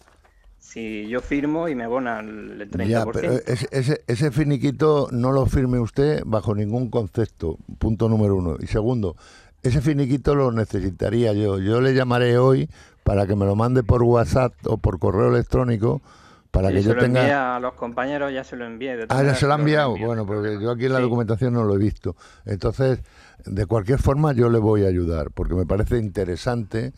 si 0.64 1.08
yo 1.08 1.20
firmo 1.20 1.68
y 1.68 1.76
me 1.76 1.84
abonan 1.84 2.58
el 2.60 2.72
30%. 2.72 2.88
Ya, 2.88 3.06
pero 3.06 3.34
ese, 3.34 4.02
ese, 4.08 4.32
finiquito 4.32 5.10
no 5.12 5.34
lo 5.34 5.46
firme 5.46 5.78
usted 5.78 6.24
bajo 6.26 6.56
ningún 6.56 6.90
concepto, 6.90 7.58
punto 7.78 8.08
número 8.08 8.38
uno. 8.38 8.56
Y 8.60 8.68
segundo, 8.68 9.18
ese 9.62 9.82
finiquito 9.82 10.36
lo 10.36 10.52
necesitaría 10.54 11.34
yo. 11.34 11.60
Yo 11.60 11.82
le 11.82 11.94
llamaré 11.94 12.38
hoy 12.38 12.70
para 13.04 13.28
que 13.28 13.36
me 13.36 13.46
lo 13.46 13.56
mande 13.56 13.84
por 13.84 14.04
WhatsApp 14.04 14.54
o 14.66 14.78
por 14.78 15.00
correo 15.00 15.30
electrónico 15.30 16.02
para 16.50 16.72
que 16.72 16.82
yo 16.82 16.96
tenga. 16.96 17.58
a 17.58 17.60
los 17.60 17.74
compañeros 17.74 18.32
ya 18.32 18.46
se 18.46 18.56
lo 18.56 18.66
envié. 18.66 19.06
ah, 19.10 19.24
ya 19.24 19.36
se 19.36 19.46
lo 19.46 19.54
ha 19.54 19.58
enviado. 19.58 19.98
Bueno, 19.98 20.26
porque 20.26 20.60
yo 20.62 20.72
aquí 20.72 20.86
en 20.86 20.94
la 20.94 21.02
documentación 21.02 21.54
no 21.54 21.66
lo 21.66 21.76
he 21.76 21.80
visto. 21.80 22.16
Entonces, 22.46 23.02
de 23.46 23.66
cualquier 23.66 24.00
forma, 24.00 24.32
yo 24.32 24.50
le 24.50 24.60
voy 24.60 24.86
a 24.86 24.88
ayudar, 24.88 25.32
porque 25.32 25.56
me 25.56 25.66
parece 25.66 25.98
interesante 25.98 26.94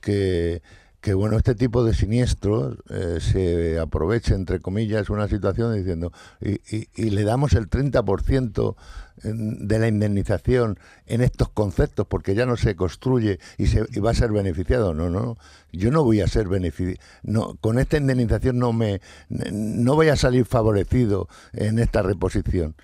que 0.00 0.62
que 1.02 1.14
bueno, 1.14 1.36
este 1.36 1.56
tipo 1.56 1.84
de 1.84 1.94
siniestros 1.94 2.76
eh, 2.88 3.18
se 3.20 3.80
aproveche, 3.80 4.34
entre 4.34 4.60
comillas, 4.60 5.10
una 5.10 5.26
situación 5.26 5.74
diciendo, 5.74 6.12
y, 6.40 6.60
y, 6.94 7.10
le 7.10 7.24
damos 7.24 7.54
el 7.54 7.68
30% 7.68 8.76
de 9.24 9.78
la 9.80 9.88
indemnización 9.88 10.78
en 11.06 11.20
estos 11.22 11.48
conceptos, 11.48 12.06
porque 12.06 12.36
ya 12.36 12.46
no 12.46 12.56
se 12.56 12.76
construye 12.76 13.40
y, 13.58 13.66
se, 13.66 13.84
y 13.90 13.98
va 13.98 14.12
a 14.12 14.14
ser 14.14 14.30
beneficiado. 14.30 14.94
No, 14.94 15.10
no, 15.10 15.36
yo 15.72 15.90
no 15.90 16.04
voy 16.04 16.20
a 16.20 16.28
ser 16.28 16.46
beneficiado. 16.46 17.04
No, 17.24 17.56
con 17.60 17.80
esta 17.80 17.96
indemnización 17.96 18.60
no, 18.60 18.72
me, 18.72 19.00
no 19.28 19.96
voy 19.96 20.08
a 20.08 20.16
salir 20.16 20.44
favorecido 20.44 21.28
en 21.52 21.80
esta 21.80 22.02
reposición 22.02 22.76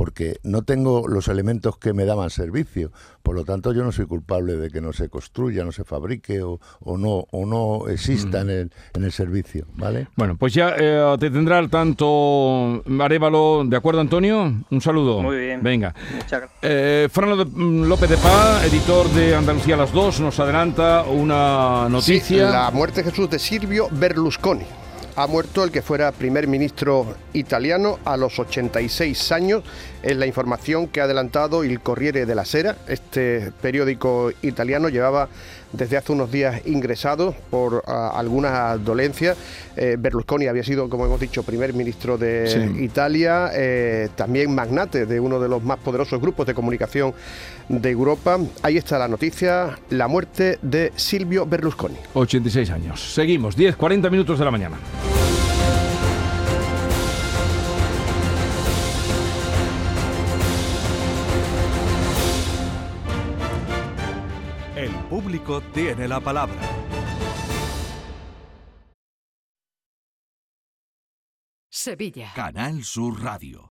porque 0.00 0.40
no 0.44 0.62
tengo 0.62 1.06
los 1.06 1.28
elementos 1.28 1.76
que 1.76 1.92
me 1.92 2.06
daban 2.06 2.30
servicio. 2.30 2.90
Por 3.22 3.34
lo 3.34 3.44
tanto, 3.44 3.74
yo 3.74 3.84
no 3.84 3.92
soy 3.92 4.06
culpable 4.06 4.56
de 4.56 4.70
que 4.70 4.80
no 4.80 4.94
se 4.94 5.10
construya, 5.10 5.62
no 5.62 5.72
se 5.72 5.84
fabrique 5.84 6.40
o, 6.42 6.58
no 6.86 7.26
o 7.30 7.44
no 7.44 7.86
exista 7.86 8.40
en, 8.40 8.48
el, 8.48 8.72
en 8.94 9.04
el 9.04 9.12
servicio, 9.12 9.66
¿vale? 9.74 10.08
Bueno, 10.16 10.38
pues 10.38 10.54
ya 10.54 10.74
eh, 10.78 11.16
te 11.20 11.30
tendrá 11.30 11.58
al 11.58 11.68
tanto 11.68 12.82
Arevalo, 12.98 13.62
¿de 13.66 13.76
acuerdo, 13.76 14.00
Antonio? 14.00 14.50
Un 14.70 14.80
saludo. 14.80 15.20
Muy 15.20 15.36
bien. 15.36 15.62
Venga. 15.62 15.94
Muchas 16.14 16.30
gracias. 16.30 16.58
Eh, 16.62 17.08
Fernando 17.12 17.44
López 17.44 18.08
de 18.08 18.16
Paz, 18.16 18.64
editor 18.64 19.06
de 19.10 19.36
Andalucía 19.36 19.76
las 19.76 19.92
dos, 19.92 20.18
nos 20.18 20.40
adelanta 20.40 21.02
una 21.02 21.90
noticia. 21.90 22.48
la 22.48 22.70
muerte 22.70 23.02
de 23.02 23.10
Jesús 23.10 23.28
de 23.28 23.38
Silvio 23.38 23.88
Berlusconi 23.90 24.79
ha 25.22 25.26
muerto 25.26 25.64
el 25.64 25.70
que 25.70 25.82
fuera 25.82 26.12
primer 26.12 26.48
ministro 26.48 27.14
italiano 27.34 27.98
a 28.06 28.16
los 28.16 28.38
86 28.38 29.32
años. 29.32 29.62
Es 30.02 30.16
la 30.16 30.24
información 30.24 30.88
que 30.88 31.02
ha 31.02 31.04
adelantado 31.04 31.62
el 31.62 31.80
Corriere 31.80 32.24
della 32.24 32.46
Sera. 32.46 32.76
Este 32.88 33.52
periódico 33.60 34.32
italiano 34.40 34.88
llevaba 34.88 35.28
desde 35.72 35.96
hace 35.96 36.12
unos 36.12 36.30
días 36.30 36.62
ingresado 36.66 37.34
por 37.50 37.82
ah, 37.86 38.12
algunas 38.14 38.82
dolencias. 38.84 39.36
Eh, 39.76 39.96
Berlusconi 39.98 40.46
había 40.46 40.64
sido, 40.64 40.88
como 40.88 41.06
hemos 41.06 41.20
dicho, 41.20 41.42
primer 41.42 41.74
ministro 41.74 42.18
de 42.18 42.74
Italia, 42.80 43.50
eh, 43.54 44.08
también 44.16 44.54
magnate 44.54 45.06
de 45.06 45.20
uno 45.20 45.40
de 45.40 45.48
los 45.48 45.62
más 45.62 45.78
poderosos 45.78 46.20
grupos 46.20 46.46
de 46.46 46.54
comunicación 46.54 47.14
de 47.68 47.90
Europa. 47.90 48.38
Ahí 48.62 48.76
está 48.76 48.98
la 48.98 49.08
noticia, 49.08 49.78
la 49.90 50.08
muerte 50.08 50.58
de 50.62 50.92
Silvio 50.96 51.46
Berlusconi. 51.46 51.96
86 52.14 52.70
años. 52.70 53.14
Seguimos, 53.14 53.56
10, 53.56 53.76
40 53.76 54.10
minutos 54.10 54.38
de 54.38 54.44
la 54.44 54.50
mañana. 54.50 54.76
Público 65.40 65.60
tiene 65.72 66.08
la 66.08 66.20
palabra. 66.20 66.60
Sevilla. 71.68 72.32
Canal 72.34 72.84
Sur 72.84 73.22
Radio. 73.22 73.70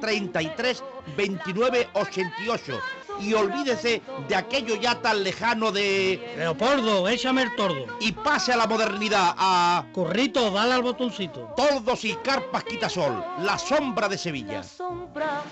33 0.00 0.82
29 1.16 1.88
88 1.94 2.80
y 3.20 3.34
olvídese 3.34 4.02
de 4.28 4.34
aquello 4.34 4.76
ya 4.76 5.00
tan 5.00 5.22
lejano 5.22 5.72
de... 5.72 6.34
Leopoldo, 6.36 7.08
échame 7.08 7.42
el 7.42 7.54
tordo. 7.56 7.86
Y 8.00 8.12
pase 8.12 8.52
a 8.52 8.56
la 8.56 8.66
modernidad, 8.66 9.34
a... 9.36 9.86
Corrito, 9.92 10.50
dale 10.50 10.74
al 10.74 10.82
botoncito. 10.82 11.52
Tordos 11.56 12.04
y 12.04 12.14
carpas 12.16 12.64
quitasol, 12.64 13.24
la 13.40 13.58
sombra 13.58 14.08
de 14.08 14.18
Sevilla. 14.18 14.58
La 14.58 14.62
sombra, 14.62 15.42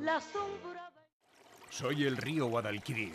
la 0.00 0.20
sombra... 0.20 0.90
Soy 1.70 2.04
el 2.04 2.16
río 2.16 2.46
Guadalquivir. 2.46 3.14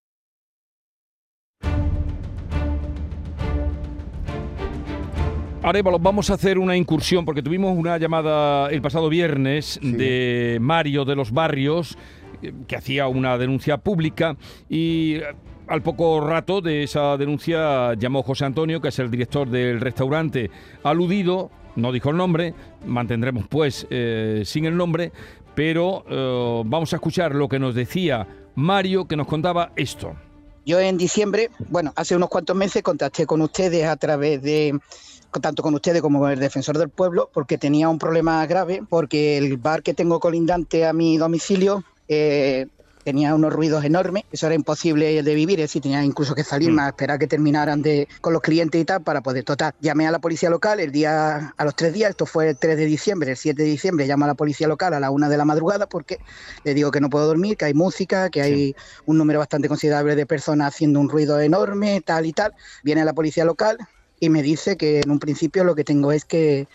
Arevalo, 5.63 5.99
vamos 5.99 6.29
a 6.31 6.33
hacer 6.33 6.57
una 6.57 6.75
incursión 6.75 7.23
porque 7.23 7.43
tuvimos 7.43 7.77
una 7.77 7.97
llamada 7.99 8.69
el 8.71 8.81
pasado 8.81 9.09
viernes 9.09 9.79
de 9.81 10.57
Mario 10.59 11.05
de 11.05 11.15
los 11.15 11.31
Barrios 11.31 11.97
eh, 12.41 12.51
que 12.67 12.75
hacía 12.75 13.07
una 13.07 13.37
denuncia 13.37 13.77
pública 13.77 14.35
y 14.67 15.15
eh, 15.15 15.23
al 15.67 15.83
poco 15.83 16.19
rato 16.19 16.61
de 16.61 16.83
esa 16.83 17.15
denuncia 17.15 17.93
llamó 17.93 18.23
José 18.23 18.45
Antonio, 18.45 18.81
que 18.81 18.89
es 18.89 18.99
el 18.99 19.11
director 19.11 19.49
del 19.49 19.79
restaurante 19.79 20.49
aludido, 20.83 21.51
no 21.75 21.91
dijo 21.91 22.09
el 22.09 22.17
nombre, 22.17 22.53
mantendremos 22.85 23.47
pues 23.47 23.87
eh, 23.89 24.41
sin 24.45 24.65
el 24.65 24.75
nombre, 24.75 25.11
pero 25.55 26.03
eh, 26.09 26.63
vamos 26.65 26.91
a 26.93 26.95
escuchar 26.95 27.35
lo 27.35 27.47
que 27.47 27.59
nos 27.59 27.75
decía 27.75 28.27
Mario, 28.55 29.07
que 29.07 29.15
nos 29.15 29.27
contaba 29.27 29.71
esto. 29.75 30.15
Yo 30.65 30.79
en 30.79 30.97
diciembre, 30.97 31.49
bueno, 31.69 31.93
hace 31.95 32.15
unos 32.15 32.29
cuantos 32.29 32.55
meses 32.55 32.83
contacté 32.83 33.25
con 33.25 33.41
ustedes 33.41 33.85
a 33.85 33.95
través 33.95 34.41
de, 34.41 34.79
tanto 35.39 35.63
con 35.63 35.73
ustedes 35.73 36.01
como 36.01 36.19
con 36.19 36.31
el 36.31 36.39
defensor 36.39 36.77
del 36.77 36.89
pueblo, 36.89 37.29
porque 37.33 37.57
tenía 37.57 37.89
un 37.89 37.99
problema 37.99 38.45
grave, 38.45 38.83
porque 38.89 39.37
el 39.37 39.57
bar 39.57 39.83
que 39.83 39.93
tengo 39.93 40.19
colindante 40.19 40.85
a 40.85 40.93
mi 40.93 41.17
domicilio 41.17 41.83
eh, 42.07 42.67
tenía 43.03 43.33
unos 43.35 43.53
ruidos 43.53 43.83
enormes, 43.83 44.23
eso 44.31 44.45
era 44.45 44.55
imposible 44.55 45.23
de 45.23 45.35
vivir, 45.35 45.59
es 45.59 45.65
decir, 45.65 45.81
tenía 45.81 46.03
incluso 46.03 46.35
que 46.35 46.43
salir 46.43 46.71
más, 46.71 46.89
esperar 46.89 47.19
que 47.19 47.27
terminaran 47.27 47.81
de, 47.81 48.07
con 48.21 48.33
los 48.33 48.41
clientes 48.41 48.79
y 48.79 48.85
tal 48.85 49.01
para 49.01 49.21
poder 49.21 49.43
total. 49.43 49.73
Llamé 49.79 50.07
a 50.07 50.11
la 50.11 50.19
policía 50.19 50.49
local 50.49 50.79
el 50.79 50.91
día, 50.91 51.53
a 51.55 51.65
los 51.65 51.75
tres 51.75 51.93
días, 51.93 52.11
esto 52.11 52.25
fue 52.25 52.49
el 52.49 52.57
3 52.57 52.77
de 52.77 52.85
diciembre, 52.85 53.31
el 53.31 53.37
7 53.37 53.61
de 53.61 53.67
diciembre, 53.67 54.07
llamo 54.07 54.25
a 54.25 54.29
la 54.29 54.35
policía 54.35 54.67
local 54.67 54.93
a 54.93 54.99
la 54.99 55.11
una 55.11 55.29
de 55.29 55.37
la 55.37 55.45
madrugada 55.45 55.87
porque 55.87 56.19
le 56.63 56.73
digo 56.73 56.91
que 56.91 57.01
no 57.01 57.09
puedo 57.09 57.25
dormir, 57.25 57.57
que 57.57 57.65
hay 57.65 57.73
música, 57.73 58.29
que 58.29 58.41
hay 58.41 58.75
un 59.05 59.17
número 59.17 59.39
bastante 59.39 59.67
considerable 59.67 60.15
de 60.15 60.25
personas 60.25 60.73
haciendo 60.73 60.99
un 60.99 61.09
ruido 61.09 61.39
enorme, 61.39 62.01
tal 62.01 62.25
y 62.25 62.33
tal. 62.33 62.53
Viene 62.83 63.03
la 63.05 63.13
policía 63.13 63.45
local 63.45 63.77
y 64.21 64.29
me 64.29 64.41
dice 64.43 64.77
que 64.77 65.01
en 65.01 65.11
un 65.11 65.19
principio 65.19 65.65
lo 65.65 65.75
que 65.75 65.83
tengo 65.83 66.13
es 66.13 66.23
que 66.23 66.67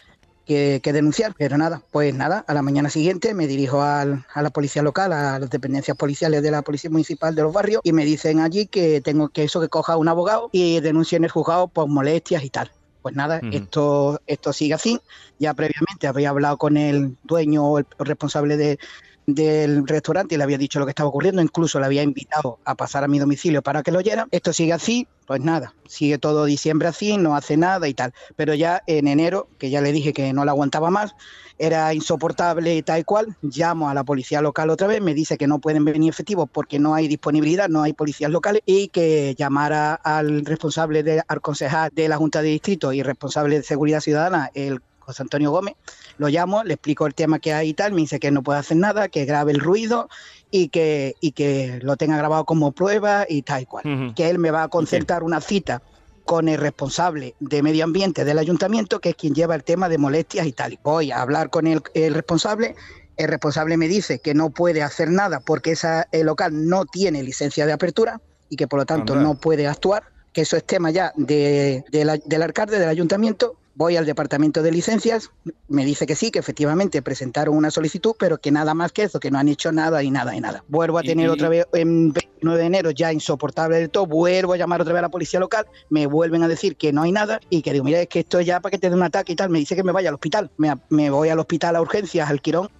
que, 0.44 0.80
que 0.80 0.92
denunciar. 0.92 1.34
Pero 1.36 1.58
nada, 1.58 1.82
pues 1.90 2.14
nada, 2.14 2.44
a 2.46 2.54
la 2.54 2.62
mañana 2.62 2.88
siguiente 2.88 3.34
me 3.34 3.48
dirijo 3.48 3.82
al- 3.82 4.24
a 4.32 4.42
la 4.42 4.50
policía 4.50 4.80
local, 4.82 5.12
a 5.12 5.38
las 5.40 5.50
dependencias 5.50 5.96
policiales 5.96 6.40
de 6.42 6.52
la 6.52 6.62
Policía 6.62 6.88
Municipal 6.88 7.34
de 7.34 7.42
los 7.42 7.52
Barrios 7.52 7.80
y 7.82 7.92
me 7.92 8.04
dicen 8.04 8.38
allí 8.38 8.66
que 8.68 9.00
tengo 9.00 9.28
que 9.28 9.42
eso, 9.44 9.60
que 9.60 9.68
coja 9.68 9.96
un 9.96 10.06
abogado 10.06 10.48
y 10.52 10.78
denuncie 10.80 11.16
en 11.16 11.24
el 11.24 11.30
juzgado 11.30 11.66
por 11.66 11.88
molestias 11.88 12.44
y 12.44 12.50
tal. 12.50 12.70
Pues 13.02 13.16
nada, 13.16 13.40
esto, 13.52 14.20
esto 14.26 14.52
sigue 14.52 14.74
así. 14.74 15.00
Ya 15.38 15.52
previamente 15.54 16.06
había 16.06 16.30
hablado 16.30 16.58
con 16.58 16.76
el 16.76 17.16
dueño 17.24 17.64
o 17.64 17.78
el 17.78 17.86
responsable 17.98 18.56
de, 18.56 18.78
del 19.26 19.86
restaurante 19.86 20.34
y 20.34 20.38
le 20.38 20.44
había 20.44 20.58
dicho 20.58 20.78
lo 20.78 20.86
que 20.86 20.90
estaba 20.90 21.08
ocurriendo, 21.08 21.42
incluso 21.42 21.80
le 21.80 21.86
había 21.86 22.02
invitado 22.02 22.58
a 22.64 22.74
pasar 22.74 23.04
a 23.04 23.08
mi 23.08 23.18
domicilio 23.18 23.62
para 23.62 23.82
que 23.82 23.90
lo 23.90 23.98
oyera. 23.98 24.26
Esto 24.30 24.52
sigue 24.52 24.72
así, 24.72 25.08
pues 25.26 25.40
nada, 25.40 25.74
sigue 25.86 26.18
todo 26.18 26.44
diciembre 26.44 26.88
así, 26.88 27.16
no 27.16 27.34
hace 27.34 27.56
nada 27.56 27.88
y 27.88 27.94
tal. 27.94 28.14
Pero 28.36 28.54
ya 28.54 28.82
en 28.86 29.08
enero, 29.08 29.48
que 29.58 29.70
ya 29.70 29.80
le 29.80 29.92
dije 29.92 30.12
que 30.12 30.32
no 30.32 30.44
la 30.44 30.52
aguantaba 30.52 30.90
más, 30.90 31.14
era 31.58 31.92
insoportable 31.94 32.76
y 32.76 32.82
tal 32.82 33.00
y 33.00 33.04
cual, 33.04 33.36
llamo 33.42 33.88
a 33.88 33.94
la 33.94 34.04
policía 34.04 34.40
local 34.40 34.70
otra 34.70 34.86
vez, 34.86 35.00
me 35.00 35.14
dice 35.14 35.36
que 35.36 35.46
no 35.46 35.58
pueden 35.58 35.84
venir 35.84 36.10
efectivos 36.10 36.48
porque 36.52 36.78
no 36.78 36.94
hay 36.94 37.08
disponibilidad, 37.08 37.68
no 37.68 37.82
hay 37.82 37.94
policías 37.94 38.30
locales 38.30 38.62
y 38.66 38.88
que 38.88 39.34
llamara 39.36 39.94
al 39.94 40.44
responsable, 40.44 41.02
de, 41.02 41.22
al 41.26 41.40
concejal 41.40 41.90
de 41.92 42.08
la 42.08 42.16
Junta 42.16 42.42
de 42.42 42.48
Distrito 42.48 42.92
y 42.92 43.02
responsable 43.02 43.56
de 43.56 43.62
Seguridad 43.62 44.00
Ciudadana, 44.00 44.50
el 44.54 44.80
José 45.06 45.22
Antonio 45.22 45.50
Gómez, 45.52 45.74
lo 46.18 46.28
llamo, 46.28 46.64
le 46.64 46.74
explico 46.74 47.06
el 47.06 47.14
tema 47.14 47.38
que 47.38 47.54
hay 47.54 47.70
y 47.70 47.74
tal, 47.74 47.92
me 47.92 48.00
dice 48.00 48.18
que 48.18 48.30
no 48.32 48.42
puede 48.42 48.58
hacer 48.58 48.76
nada, 48.76 49.08
que 49.08 49.24
grabe 49.24 49.52
el 49.52 49.60
ruido 49.60 50.08
y 50.50 50.68
que, 50.68 51.14
y 51.20 51.32
que 51.32 51.78
lo 51.82 51.96
tenga 51.96 52.16
grabado 52.16 52.44
como 52.44 52.72
prueba 52.72 53.24
y 53.28 53.42
tal 53.42 53.62
y 53.62 53.66
cual. 53.66 53.84
Que 54.14 54.28
él 54.28 54.38
me 54.38 54.50
va 54.50 54.64
a 54.64 54.68
concertar 54.68 55.22
una 55.22 55.40
cita 55.40 55.80
con 56.24 56.48
el 56.48 56.58
responsable 56.58 57.36
de 57.38 57.62
medio 57.62 57.84
ambiente 57.84 58.24
del 58.24 58.38
ayuntamiento, 58.40 58.98
que 58.98 59.10
es 59.10 59.14
quien 59.14 59.32
lleva 59.32 59.54
el 59.54 59.62
tema 59.62 59.88
de 59.88 59.96
molestias 59.96 60.44
y 60.46 60.52
tal. 60.52 60.72
Y 60.72 60.78
voy 60.82 61.12
a 61.12 61.22
hablar 61.22 61.50
con 61.50 61.68
el, 61.68 61.80
el 61.94 62.14
responsable. 62.14 62.74
El 63.16 63.28
responsable 63.28 63.76
me 63.76 63.86
dice 63.86 64.18
que 64.18 64.34
no 64.34 64.50
puede 64.50 64.82
hacer 64.82 65.08
nada 65.10 65.38
porque 65.40 65.70
esa, 65.70 66.06
el 66.10 66.26
local 66.26 66.66
no 66.68 66.84
tiene 66.84 67.22
licencia 67.22 67.64
de 67.64 67.72
apertura 67.72 68.20
y 68.48 68.56
que 68.56 68.66
por 68.66 68.80
lo 68.80 68.86
tanto 68.86 69.14
no 69.22 69.34
puede 69.36 69.68
actuar, 69.68 70.02
que 70.32 70.40
eso 70.42 70.56
es 70.56 70.64
tema 70.64 70.90
ya 70.90 71.12
de, 71.16 71.84
de 71.92 72.04
la- 72.04 72.18
del 72.24 72.42
alcalde, 72.42 72.78
del 72.80 72.88
ayuntamiento. 72.88 73.56
Voy 73.78 73.98
al 73.98 74.06
departamento 74.06 74.62
de 74.62 74.72
licencias, 74.72 75.30
me 75.68 75.84
dice 75.84 76.06
que 76.06 76.16
sí, 76.16 76.30
que 76.30 76.38
efectivamente 76.38 77.02
presentaron 77.02 77.54
una 77.54 77.70
solicitud, 77.70 78.14
pero 78.18 78.38
que 78.38 78.50
nada 78.50 78.72
más 78.72 78.90
que 78.90 79.02
eso, 79.02 79.20
que 79.20 79.30
no 79.30 79.38
han 79.38 79.48
hecho 79.48 79.70
nada 79.70 80.02
y 80.02 80.10
nada 80.10 80.34
y 80.34 80.40
nada. 80.40 80.64
Vuelvo 80.66 80.96
a 80.96 81.02
tener 81.02 81.26
y- 81.26 81.28
otra 81.28 81.50
vez 81.50 81.66
en 81.74 82.10
29 82.10 82.58
de 82.58 82.64
enero 82.66 82.90
ya 82.90 83.12
insoportable 83.12 83.76
del 83.76 83.90
todo, 83.90 84.06
vuelvo 84.06 84.54
a 84.54 84.56
llamar 84.56 84.80
otra 84.80 84.94
vez 84.94 85.00
a 85.00 85.02
la 85.02 85.08
policía 85.10 85.40
local, 85.40 85.66
me 85.90 86.06
vuelven 86.06 86.42
a 86.42 86.48
decir 86.48 86.76
que 86.76 86.90
no 86.90 87.02
hay 87.02 87.12
nada 87.12 87.38
y 87.50 87.60
que 87.60 87.74
digo, 87.74 87.84
mira, 87.84 88.00
es 88.00 88.08
que 88.08 88.20
esto 88.20 88.38
es 88.38 88.46
ya 88.46 88.60
para 88.60 88.70
que 88.70 88.78
te 88.78 88.88
dé 88.88 88.96
un 88.96 89.02
ataque 89.02 89.34
y 89.34 89.36
tal, 89.36 89.50
me 89.50 89.58
dice 89.58 89.76
que 89.76 89.82
me 89.84 89.92
vaya 89.92 90.08
al 90.08 90.14
hospital, 90.14 90.50
me, 90.56 90.72
me 90.88 91.10
voy 91.10 91.28
al 91.28 91.38
hospital 91.38 91.76
a 91.76 91.82
urgencias, 91.82 92.30
al 92.30 92.40
Quirón, 92.40 92.70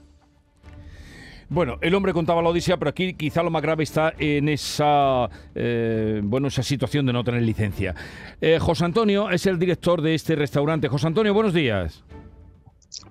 Bueno, 1.49 1.79
el 1.81 1.95
hombre 1.95 2.13
contaba 2.13 2.43
la 2.43 2.49
odisea, 2.49 2.77
pero 2.77 2.91
aquí 2.91 3.15
quizá 3.15 3.43
lo 3.43 3.51
más 3.51 3.63
grave 3.63 3.85
está 3.85 4.13
en 4.19 4.49
esa, 4.49 5.29
eh, 5.55 6.21
bueno, 6.25 6.49
esa 6.49 6.63
situación 6.63 7.07
de 7.07 7.13
no 7.13 7.23
tener 7.23 7.43
licencia. 7.43 7.95
Eh, 8.41 8.59
José 8.61 8.85
Antonio 8.85 9.31
es 9.31 9.47
el 9.47 9.59
director 9.59 10.03
de 10.03 10.15
este 10.15 10.35
restaurante. 10.35 10.89
José 10.89 11.07
Antonio, 11.07 11.33
buenos 11.33 11.55
días. 11.55 12.03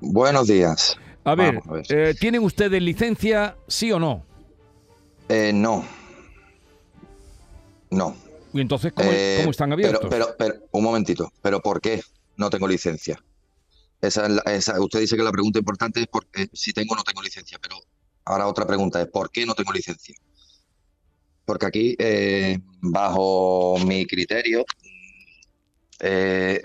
Buenos 0.02 0.48
días. 0.48 0.98
A 1.24 1.36
ver, 1.36 1.56
Vamos 1.56 1.68
a 1.68 1.74
ver. 1.74 2.10
eh, 2.10 2.16
¿tienen 2.20 2.44
ustedes 2.44 2.82
licencia, 2.82 3.56
sí 3.68 3.92
o 3.92 4.00
no? 4.00 4.26
Eh, 5.30 5.52
no. 5.54 5.86
No. 7.92 8.16
Y 8.54 8.60
entonces, 8.62 8.92
¿cómo, 8.94 9.10
cómo 9.38 9.52
están 9.52 9.72
abiertos? 9.72 10.08
Pero, 10.10 10.36
pero, 10.38 10.54
pero, 10.54 10.66
un 10.72 10.84
momentito. 10.84 11.32
¿Pero 11.42 11.62
por 11.62 11.80
qué 11.80 12.02
no 12.36 12.50
tengo 12.50 12.68
licencia? 12.68 13.18
Esa 14.02 14.28
usted 14.80 15.00
dice 15.00 15.16
que 15.16 15.24
la 15.24 15.32
pregunta 15.32 15.58
importante 15.58 16.02
es 16.02 16.08
por, 16.08 16.28
si 16.54 16.74
tengo 16.74 16.94
o 16.94 16.98
no 16.98 17.04
tengo 17.04 17.22
licencia, 17.22 17.58
pero 17.62 17.78
ahora 18.26 18.48
otra 18.48 18.66
pregunta 18.66 19.02
es 19.02 19.08
¿por 19.08 19.32
qué 19.32 19.46
no 19.46 19.54
tengo 19.54 19.72
licencia? 19.72 20.16
Porque 21.46 21.66
aquí, 21.68 21.96
eh, 22.00 22.60
bajo 22.82 23.78
mi 23.86 24.06
criterio, 24.06 24.66
eh, 26.00 26.62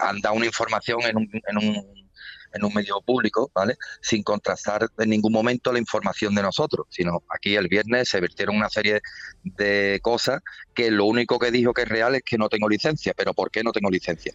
han 0.00 0.20
dado 0.20 0.36
una 0.36 0.46
información 0.46 1.02
en 1.02 1.16
un, 1.16 1.30
en 1.32 1.56
un, 1.58 2.08
en 2.54 2.64
un 2.64 2.74
medio 2.74 3.00
público, 3.02 3.50
¿vale? 3.54 3.76
Sin 4.00 4.22
contrastar 4.22 4.88
en 4.98 5.10
ningún 5.10 5.32
momento 5.32 5.72
la 5.72 5.78
información 5.78 6.34
de 6.34 6.42
nosotros, 6.42 6.86
sino 6.90 7.22
aquí 7.28 7.56
el 7.56 7.68
viernes 7.68 8.08
se 8.08 8.20
vertieron 8.20 8.56
una 8.56 8.70
serie 8.70 9.00
de 9.42 10.00
cosas 10.02 10.40
que 10.74 10.90
lo 10.90 11.04
único 11.04 11.38
que 11.38 11.50
dijo 11.50 11.72
que 11.72 11.82
es 11.82 11.88
real 11.88 12.14
es 12.14 12.22
que 12.22 12.38
no 12.38 12.48
tengo 12.48 12.68
licencia, 12.68 13.14
pero 13.16 13.34
¿por 13.34 13.50
qué 13.50 13.62
no 13.62 13.72
tengo 13.72 13.90
licencia? 13.90 14.34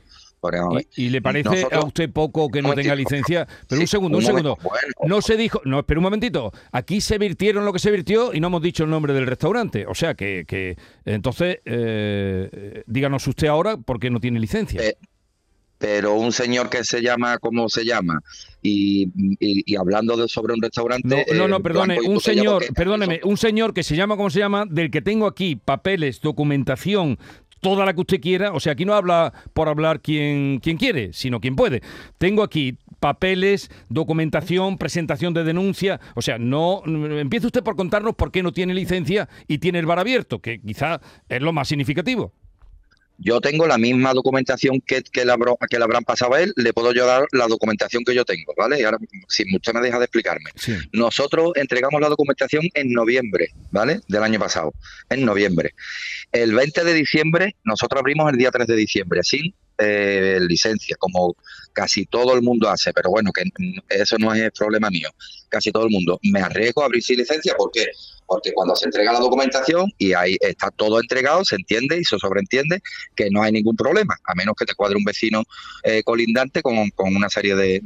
¿Y, 0.95 1.05
y 1.05 1.09
le 1.09 1.21
parece 1.21 1.49
nosotros- 1.49 1.83
a 1.83 1.85
usted 1.87 2.11
poco 2.11 2.47
que 2.49 2.61
no 2.61 2.73
tenga 2.73 2.95
licencia? 2.95 3.47
Pero 3.67 3.77
Sí, 3.79 3.83
un 3.83 3.87
segundo, 3.87 4.17
un, 4.17 4.23
un 4.23 4.27
segundo. 4.27 4.57
Bueno. 4.61 4.93
No 5.07 5.21
se 5.21 5.35
dijo, 5.35 5.61
no, 5.65 5.79
espera 5.79 5.99
un 5.99 6.03
momentito. 6.03 6.51
Aquí 6.71 7.01
se 7.01 7.17
virtieron 7.17 7.65
lo 7.65 7.73
que 7.73 7.79
se 7.79 7.91
virtió 7.91 8.33
y 8.33 8.39
no 8.39 8.47
hemos 8.47 8.61
dicho 8.61 8.83
el 8.83 8.89
nombre 8.89 9.13
del 9.13 9.25
restaurante. 9.27 9.85
O 9.87 9.95
sea 9.95 10.13
que, 10.15 10.45
que 10.47 10.77
entonces, 11.05 11.57
eh, 11.65 12.49
eh, 12.51 12.83
díganos 12.87 13.27
usted 13.27 13.47
ahora 13.47 13.77
por 13.77 13.99
qué 13.99 14.09
no 14.09 14.19
tiene 14.19 14.39
licencia. 14.39 14.81
Eh, 14.81 14.95
pero 15.79 16.15
un 16.15 16.31
señor 16.31 16.69
que 16.69 16.83
se 16.83 17.01
llama 17.03 17.37
como 17.37 17.69
se 17.69 17.85
llama 17.85 18.19
y, 18.63 19.03
y- 19.39 19.63
y 19.65 19.75
hablando 19.75 20.17
de, 20.17 20.27
sobre 20.27 20.53
un 20.55 20.61
restaurante... 20.61 21.07
No, 21.07 21.35
no, 21.35 21.45
eh, 21.45 21.47
no, 21.47 21.59
perdone, 21.61 21.99
y 22.03 22.07
un 22.07 22.19
señor, 22.19 22.63
perdóneme, 22.73 23.19
un 23.23 23.37
señor 23.37 23.75
que 23.75 23.83
se 23.83 23.95
llama 23.95 24.17
como 24.17 24.31
se 24.31 24.39
llama, 24.39 24.65
del 24.67 24.89
que 24.89 25.03
tengo 25.03 25.27
aquí 25.27 25.55
papeles, 25.55 26.19
documentación, 26.21 27.19
toda 27.59 27.85
la 27.85 27.93
que 27.93 28.01
usted 28.01 28.21
quiera, 28.21 28.53
o 28.53 28.59
sea, 28.59 28.73
aquí 28.73 28.85
no 28.85 28.93
habla 28.93 29.33
por 29.53 29.69
hablar 29.69 30.01
quien, 30.01 30.59
quien 30.59 30.77
quiere, 30.77 31.13
sino 31.13 31.39
quien 31.39 31.55
puede. 31.55 31.81
Tengo 32.17 32.43
aquí 32.43 32.77
papeles, 32.99 33.69
documentación, 33.89 34.77
presentación 34.77 35.33
de 35.33 35.43
denuncia, 35.43 35.99
o 36.15 36.21
sea, 36.21 36.37
no 36.37 36.81
empiece 36.85 37.47
usted 37.47 37.63
por 37.63 37.75
contarnos 37.75 38.15
por 38.15 38.31
qué 38.31 38.43
no 38.43 38.51
tiene 38.51 38.73
licencia 38.73 39.29
y 39.47 39.59
tiene 39.59 39.79
el 39.79 39.85
bar 39.85 39.99
abierto, 39.99 40.39
que 40.39 40.59
quizá 40.59 40.99
es 41.29 41.41
lo 41.41 41.53
más 41.53 41.67
significativo. 41.67 42.33
Yo 43.19 43.41
tengo 43.41 43.65
la 43.67 43.77
misma 43.77 44.13
documentación 44.13 44.79
que, 44.85 45.01
que, 45.01 45.21
habrá- 45.21 45.55
que 45.69 45.77
le 45.77 45.83
habrán 45.83 46.03
pasado 46.03 46.35
a 46.35 46.41
él, 46.41 46.53
le 46.55 46.71
puedo 46.73 46.91
yo 46.93 47.05
dar 47.05 47.25
la 47.31 47.47
documentación 47.47 48.03
que 48.03 48.13
yo 48.13 48.23
tengo, 48.25 48.53
¿vale? 48.57 48.79
Y 48.79 48.83
ahora, 48.83 48.97
si 49.27 49.43
usted 49.55 49.73
me 49.73 49.81
deja 49.81 49.97
de 49.97 50.05
explicarme. 50.05 50.51
Nosotros 50.93 51.51
entregamos 51.55 51.99
la 51.99 52.09
documentación 52.09 52.63
en 52.73 52.91
noviembre, 52.93 53.49
¿vale? 53.71 54.01
Del 54.07 54.23
año 54.23 54.39
pasado, 54.39 54.73
en 55.09 55.25
noviembre. 55.25 55.73
El 56.31 56.53
20 56.53 56.83
de 56.83 56.93
diciembre, 56.93 57.55
nosotros 57.63 57.99
abrimos 57.99 58.31
el 58.31 58.37
día 58.37 58.51
3 58.51 58.67
de 58.67 58.75
diciembre, 58.75 59.21
sin 59.23 59.53
eh, 59.79 60.39
licencia, 60.41 60.95
como 60.99 61.35
casi 61.77 62.07
todo 62.07 62.33
el 62.33 62.41
mundo 62.41 62.67
hace, 62.67 62.91
pero 62.91 63.11
bueno, 63.11 63.31
que 63.31 63.43
eso 63.89 64.15
no 64.17 64.33
es 64.33 64.49
problema 64.51 64.89
mío. 64.89 65.09
Casi 65.47 65.71
todo 65.71 65.83
el 65.83 65.91
mundo. 65.91 66.19
Me 66.23 66.41
arriesgo 66.41 66.81
a 66.81 66.85
abrir 66.85 67.03
sin 67.03 67.17
licencia, 67.17 67.53
¿por 67.55 67.69
qué? 67.71 67.85
Porque 68.25 68.51
cuando 68.51 68.75
se 68.75 68.85
entrega 68.85 69.13
la 69.13 69.19
documentación 69.19 69.93
y 69.99 70.13
ahí 70.13 70.37
está 70.41 70.71
todo 70.71 70.99
entregado, 70.99 71.45
se 71.45 71.55
entiende 71.55 71.99
y 71.99 72.03
se 72.03 72.17
sobreentiende 72.17 72.81
que 73.15 73.29
no 73.29 73.43
hay 73.43 73.51
ningún 73.51 73.75
problema, 73.75 74.17
a 74.25 74.33
menos 74.33 74.55
que 74.57 74.65
te 74.65 74.73
cuadre 74.73 74.97
un 74.97 75.03
vecino 75.03 75.43
eh, 75.83 76.01
colindante 76.03 76.63
con, 76.63 76.75
una 76.97 77.29
serie 77.29 77.55
de, 77.55 77.79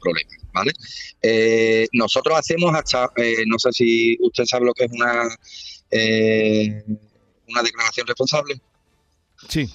problemas, 0.00 0.36
¿vale? 0.54 0.72
Eh, 1.20 1.88
nosotros 1.92 2.38
hacemos 2.38 2.72
hasta, 2.76 3.10
eh, 3.16 3.42
no 3.48 3.58
sé 3.58 3.72
si 3.72 4.16
usted 4.20 4.44
sabe 4.44 4.66
lo 4.66 4.72
que 4.72 4.84
es 4.84 4.92
una, 4.92 5.24
una 7.48 7.62
declaración 7.64 8.06
responsable. 8.06 8.60
Sí. 9.48 9.68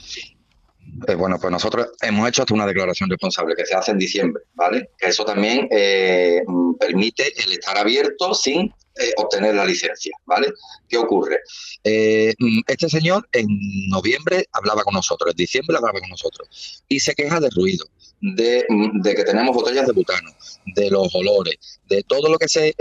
Eh, 1.07 1.15
bueno, 1.15 1.37
pues 1.39 1.51
nosotros 1.51 1.89
hemos 2.01 2.27
hecho 2.27 2.41
hasta 2.41 2.53
una 2.53 2.65
declaración 2.65 3.09
responsable 3.09 3.55
que 3.55 3.65
se 3.65 3.75
hace 3.75 3.91
en 3.91 3.99
diciembre, 3.99 4.43
¿vale? 4.55 4.89
Que 4.97 5.07
eso 5.07 5.23
también 5.23 5.67
eh, 5.71 6.41
permite 6.79 7.31
el 7.43 7.51
estar 7.53 7.77
abierto 7.77 8.33
sin 8.33 8.73
eh, 8.99 9.13
obtener 9.17 9.55
la 9.55 9.65
licencia, 9.65 10.11
¿vale? 10.25 10.53
¿Qué 10.87 10.97
ocurre? 10.97 11.39
este 11.83 12.89
señor 12.89 13.27
en 13.31 13.47
noviembre 13.89 14.45
hablaba 14.51 14.83
con 14.83 14.93
nosotros, 14.93 15.31
en 15.31 15.37
diciembre 15.37 15.77
hablaba 15.77 15.99
con 15.99 16.09
nosotros 16.09 16.83
y 16.87 16.99
se 16.99 17.13
queja 17.15 17.39
de 17.39 17.49
ruido 17.49 17.85
de, 18.21 18.65
que 19.03 19.23
tenemos 19.23 19.55
botellas 19.55 19.85
de 19.85 19.93
butano, 19.93 20.29
de 20.65 20.89
los 20.89 21.13
olores, 21.13 21.79
de 21.87 22.03
todo 22.03 22.29
lo 22.29 22.37
que 22.37 22.47
se 22.47 22.75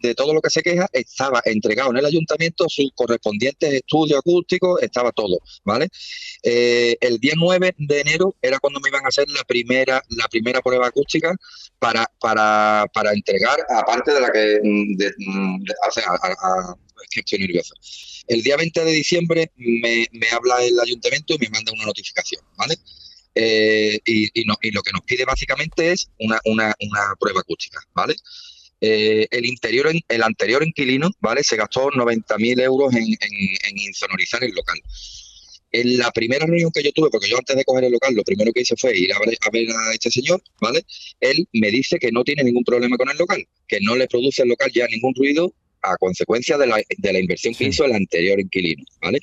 de 0.00 0.14
todo 0.14 0.34
lo 0.34 0.40
que 0.40 0.50
se 0.50 0.62
queja, 0.62 0.88
estaba 0.92 1.40
entregado 1.44 1.90
en 1.90 1.98
el 1.98 2.06
ayuntamiento 2.06 2.66
sus 2.68 2.90
correspondientes 2.94 3.72
estudios 3.72 4.18
acústicos, 4.18 4.82
estaba 4.82 5.12
todo, 5.12 5.38
¿vale? 5.64 5.88
Eh, 6.42 6.96
el 7.00 7.18
día 7.18 7.34
9 7.36 7.74
de 7.78 8.00
enero 8.00 8.34
era 8.42 8.58
cuando 8.58 8.80
me 8.80 8.88
iban 8.88 9.04
a 9.04 9.08
hacer 9.08 9.28
la 9.30 9.44
primera, 9.44 10.02
la 10.10 10.26
primera 10.28 10.60
prueba 10.60 10.88
acústica 10.88 11.34
para, 11.78 12.10
para, 12.20 12.86
para 12.92 13.12
entregar, 13.12 13.58
aparte 13.68 14.12
de 14.12 14.20
la 14.20 14.32
que 14.32 14.60
de, 14.60 15.12
estoy 17.16 17.38
nervioso. 17.38 17.74
El 18.26 18.42
día 18.42 18.56
20 18.56 18.84
de 18.84 18.92
diciembre 18.92 19.52
me, 19.56 20.06
me 20.12 20.28
habla 20.30 20.62
el 20.62 20.78
ayuntamiento 20.78 21.34
y 21.34 21.38
me 21.38 21.50
manda 21.50 21.72
una 21.72 21.86
notificación, 21.86 22.42
¿vale? 22.56 22.76
Eh, 23.34 23.98
y, 24.04 24.44
lo 24.44 24.56
que 24.56 24.92
nos 24.92 25.02
pide 25.02 25.24
básicamente 25.24 25.92
es 25.92 26.10
una, 26.18 26.74
prueba 27.18 27.40
acústica, 27.40 27.80
¿vale? 27.94 28.16
Eh, 28.80 29.26
el 29.30 29.46
interior, 29.46 29.90
el 30.08 30.22
anterior 30.22 30.66
inquilino, 30.66 31.10
¿vale? 31.20 31.44
Se 31.44 31.56
gastó 31.56 31.90
90.000 31.90 32.60
euros 32.62 32.94
en, 32.94 33.06
insonorizar 33.76 34.42
el 34.42 34.52
local. 34.52 34.80
En 35.72 35.98
la 35.98 36.10
primera 36.10 36.46
reunión 36.46 36.70
que 36.72 36.82
yo 36.82 36.92
tuve, 36.92 37.10
porque 37.10 37.28
yo 37.28 37.38
antes 37.38 37.56
de 37.56 37.64
coger 37.64 37.84
el 37.84 37.92
local, 37.92 38.14
lo 38.14 38.24
primero 38.24 38.52
que 38.52 38.62
hice 38.62 38.74
fue 38.76 38.96
ir 38.96 39.12
a 39.12 39.18
ver, 39.20 39.36
a 39.40 39.50
ver 39.50 39.68
a 39.70 39.92
este 39.92 40.10
señor, 40.10 40.42
¿vale? 40.60 40.84
Él 41.20 41.46
me 41.52 41.70
dice 41.70 41.98
que 41.98 42.10
no 42.10 42.24
tiene 42.24 42.44
ningún 42.44 42.64
problema 42.64 42.96
con 42.96 43.08
el 43.08 43.16
local, 43.16 43.46
que 43.68 43.80
no 43.80 43.94
le 43.96 44.08
produce 44.08 44.42
el 44.42 44.48
local 44.48 44.70
ya 44.74 44.86
ningún 44.86 45.14
ruido 45.14 45.54
a 45.82 45.96
consecuencia 45.96 46.58
de 46.58 46.66
la, 46.66 46.82
de 46.98 47.12
la 47.12 47.20
inversión 47.20 47.54
que 47.54 47.64
hizo 47.64 47.84
el 47.84 47.92
anterior 47.92 48.38
inquilino, 48.40 48.84
¿vale? 49.00 49.20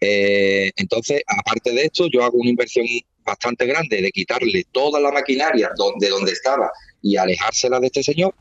Eh, 0.00 0.70
entonces, 0.76 1.22
aparte 1.26 1.72
de 1.72 1.82
esto, 1.84 2.08
yo 2.12 2.24
hago 2.24 2.38
una 2.38 2.50
inversión 2.50 2.86
bastante 3.24 3.66
grande 3.66 4.02
de 4.02 4.10
quitarle 4.10 4.64
toda 4.72 5.00
la 5.00 5.12
maquinaria 5.12 5.70
de 6.00 6.08
donde 6.08 6.32
estaba 6.32 6.70
y 7.02 7.16
alejársela 7.16 7.80
de 7.80 7.86
este 7.86 8.02
señor, 8.02 8.34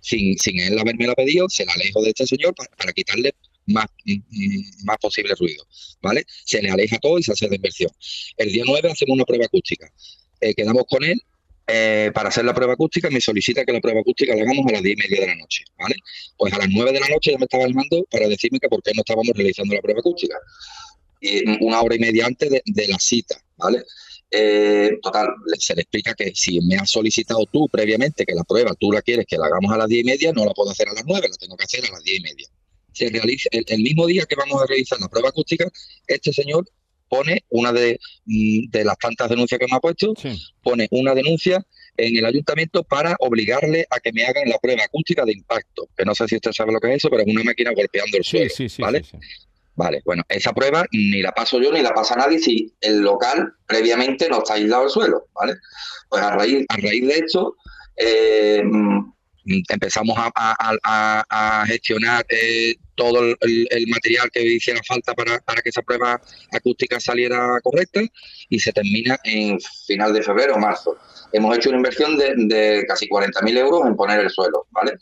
sin, 0.00 0.38
sin 0.38 0.60
él 0.60 0.78
haberme 0.78 1.06
la 1.06 1.14
pedido, 1.14 1.48
se 1.48 1.64
la 1.64 1.72
alejo 1.72 2.02
de 2.02 2.10
este 2.10 2.26
señor 2.26 2.54
para, 2.54 2.92
quitarle 2.92 3.34
más, 3.66 3.86
más 4.84 4.96
posible 4.98 5.34
ruido, 5.38 5.66
¿vale? 6.00 6.24
Se 6.44 6.62
le 6.62 6.70
aleja 6.70 6.98
todo 6.98 7.18
y 7.18 7.22
se 7.22 7.32
hace 7.32 7.48
la 7.48 7.56
inversión. 7.56 7.90
El 8.36 8.52
día 8.52 8.64
9 8.66 8.90
hacemos 8.90 9.14
una 9.14 9.24
prueba 9.24 9.46
acústica. 9.46 9.90
Eh, 10.40 10.54
quedamos 10.54 10.84
con 10.88 11.04
él 11.04 11.20
eh, 11.68 12.12
para 12.14 12.28
hacer 12.28 12.44
la 12.44 12.54
prueba 12.54 12.74
acústica, 12.74 13.10
me 13.10 13.20
solicita 13.20 13.64
que 13.64 13.72
la 13.72 13.80
prueba 13.80 14.00
acústica 14.00 14.36
la 14.36 14.42
hagamos 14.42 14.66
a 14.68 14.72
las 14.74 14.82
10 14.82 14.96
y 14.96 15.02
media 15.02 15.20
de 15.22 15.26
la 15.26 15.34
noche, 15.34 15.64
¿vale? 15.76 15.96
Pues 16.36 16.52
a 16.52 16.58
las 16.58 16.68
9 16.70 16.92
de 16.92 17.00
la 17.00 17.08
noche 17.08 17.32
ya 17.32 17.38
me 17.38 17.44
estaba 17.44 17.66
llamando 17.66 18.04
para 18.08 18.28
decirme 18.28 18.60
que 18.60 18.68
por 18.68 18.80
qué 18.82 18.92
no 18.94 19.00
estábamos 19.00 19.34
realizando 19.34 19.74
la 19.74 19.80
prueba 19.80 20.00
acústica. 20.00 20.36
una 21.60 21.80
hora 21.80 21.96
y 21.96 21.98
media 21.98 22.26
antes 22.26 22.50
de, 22.50 22.88
la 22.88 22.98
cita, 22.98 23.36
¿vale? 23.56 23.82
Eh, 24.30 24.98
total, 25.02 25.28
se 25.58 25.74
le 25.74 25.82
explica 25.82 26.14
que 26.14 26.32
si 26.34 26.60
me 26.60 26.76
has 26.76 26.90
solicitado 26.90 27.46
tú 27.46 27.68
previamente 27.68 28.24
que 28.24 28.34
la 28.34 28.44
prueba 28.44 28.74
tú 28.74 28.92
la 28.92 29.02
quieres 29.02 29.24
que 29.26 29.38
la 29.38 29.46
hagamos 29.46 29.72
a 29.72 29.78
las 29.78 29.88
diez 29.88 30.02
y 30.02 30.06
media, 30.06 30.32
no 30.32 30.44
la 30.44 30.52
puedo 30.52 30.70
hacer 30.70 30.88
a 30.88 30.92
las 30.92 31.04
nueve, 31.06 31.28
la 31.28 31.36
tengo 31.36 31.56
que 31.56 31.64
hacer 31.64 31.84
a 31.84 31.90
las 31.90 32.02
diez 32.04 32.20
y 32.20 32.22
media. 32.22 32.46
Se 32.96 33.10
realiza 33.10 33.50
el, 33.52 33.82
mismo 33.82 34.06
día 34.06 34.24
que 34.24 34.36
vamos 34.36 34.62
a 34.62 34.66
realizar 34.66 34.98
la 34.98 35.08
prueba 35.08 35.28
acústica, 35.28 35.68
este 36.06 36.32
señor 36.32 36.66
pone 37.10 37.44
una 37.50 37.70
de, 37.70 38.00
mm, 38.24 38.70
de 38.70 38.84
las 38.84 38.96
tantas 38.96 39.28
denuncias 39.28 39.60
que 39.60 39.66
me 39.70 39.76
ha 39.76 39.80
puesto, 39.80 40.14
pone 40.62 40.88
una 40.90 41.14
denuncia 41.14 41.62
en 41.98 42.16
el 42.16 42.24
ayuntamiento 42.24 42.82
para 42.84 43.14
obligarle 43.20 43.86
a 43.90 44.00
que 44.00 44.12
me 44.12 44.24
hagan 44.24 44.48
la 44.48 44.56
prueba 44.56 44.84
acústica 44.84 45.26
de 45.26 45.32
impacto, 45.32 45.90
que 45.94 46.06
no 46.06 46.14
sé 46.14 46.26
si 46.26 46.36
usted 46.36 46.52
sabe 46.52 46.72
lo 46.72 46.80
que 46.80 46.88
es 46.88 46.96
eso, 46.96 47.10
pero 47.10 47.22
es 47.22 47.28
una 47.28 47.44
máquina 47.44 47.72
golpeando 47.76 48.16
el 48.16 48.24
suelo, 48.24 48.50
¿vale? 48.78 49.04
Vale, 49.74 50.00
bueno, 50.06 50.22
esa 50.30 50.54
prueba 50.54 50.86
ni 50.90 51.20
la 51.20 51.32
paso 51.32 51.60
yo 51.60 51.70
ni 51.70 51.82
la 51.82 51.92
pasa 51.92 52.16
nadie 52.16 52.38
si 52.38 52.72
el 52.80 53.02
local 53.02 53.52
previamente 53.66 54.26
no 54.26 54.38
está 54.38 54.54
aislado 54.54 54.84
al 54.84 54.90
suelo, 54.90 55.26
¿vale? 55.34 55.52
Pues 56.08 56.22
a 56.22 56.30
raíz, 56.30 56.64
a 56.70 56.76
raíz 56.78 57.06
de 57.06 57.14
esto 57.14 57.56
eh, 57.96 58.62
mm, 58.64 59.12
empezamos 59.68 60.16
a, 60.18 61.64
gestionar 61.66 62.24
eh, 62.28 62.74
todo 62.96 63.20
el, 63.22 63.86
material 63.88 64.30
que 64.32 64.42
hiciera 64.42 64.80
falta 64.86 65.14
para, 65.14 65.38
para, 65.40 65.62
que 65.62 65.68
esa 65.68 65.82
prueba 65.82 66.20
acústica 66.50 66.98
saliera 66.98 67.60
correcta 67.62 68.00
y 68.48 68.58
se 68.58 68.72
termina 68.72 69.18
en 69.22 69.60
final 69.86 70.12
de 70.12 70.22
febrero 70.22 70.54
o 70.54 70.58
marzo. 70.58 70.96
Hemos 71.36 71.54
hecho 71.54 71.68
una 71.68 71.76
inversión 71.76 72.16
de, 72.16 72.84
casi 72.88 73.06
40.000 73.06 73.58
euros 73.58 73.86
en 73.86 73.94
poner 73.94 74.20
el 74.20 74.30
suelo, 74.30 74.66
¿vale? 74.70 74.92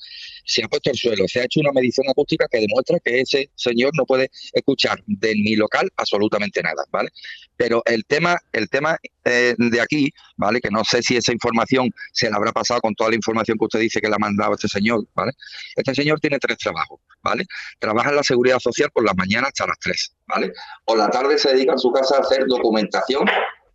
se 0.44 0.62
ha 0.62 0.68
puesto 0.68 0.90
al 0.90 0.96
suelo, 0.96 1.26
se 1.26 1.40
ha 1.40 1.44
hecho 1.44 1.60
una 1.60 1.72
medición 1.72 2.08
acústica 2.08 2.46
que 2.50 2.60
demuestra 2.60 2.98
que 3.00 3.20
ese 3.20 3.50
señor 3.54 3.92
no 3.96 4.04
puede 4.04 4.30
escuchar 4.52 5.02
de 5.06 5.34
mi 5.34 5.56
local 5.56 5.90
absolutamente 5.96 6.62
nada, 6.62 6.84
¿vale? 6.90 7.10
Pero 7.56 7.82
el 7.86 8.04
tema, 8.04 8.36
el 8.52 8.68
tema 8.68 8.98
eh, 9.24 9.54
de 9.56 9.80
aquí, 9.80 10.10
¿vale? 10.36 10.60
Que 10.60 10.70
no 10.70 10.84
sé 10.84 11.02
si 11.02 11.16
esa 11.16 11.32
información 11.32 11.90
se 12.12 12.28
la 12.28 12.36
habrá 12.36 12.52
pasado 12.52 12.80
con 12.80 12.94
toda 12.94 13.10
la 13.10 13.16
información 13.16 13.56
que 13.56 13.64
usted 13.64 13.80
dice 13.80 14.00
que 14.00 14.08
le 14.08 14.14
ha 14.14 14.18
mandado 14.18 14.54
este 14.54 14.68
señor, 14.68 15.06
¿vale? 15.14 15.32
Este 15.76 15.94
señor 15.94 16.20
tiene 16.20 16.38
tres 16.38 16.58
trabajos, 16.58 17.00
¿vale? 17.22 17.44
Trabaja 17.78 18.10
en 18.10 18.16
la 18.16 18.22
seguridad 18.22 18.58
social 18.58 18.90
por 18.92 19.04
las 19.04 19.16
mañanas 19.16 19.48
hasta 19.48 19.66
las 19.66 19.78
tres, 19.78 20.14
¿vale? 20.26 20.52
Por 20.84 20.98
la 20.98 21.08
tarde 21.08 21.38
se 21.38 21.52
dedica 21.52 21.72
en 21.72 21.78
su 21.78 21.90
casa 21.92 22.16
a 22.16 22.20
hacer 22.20 22.44
documentación 22.46 23.24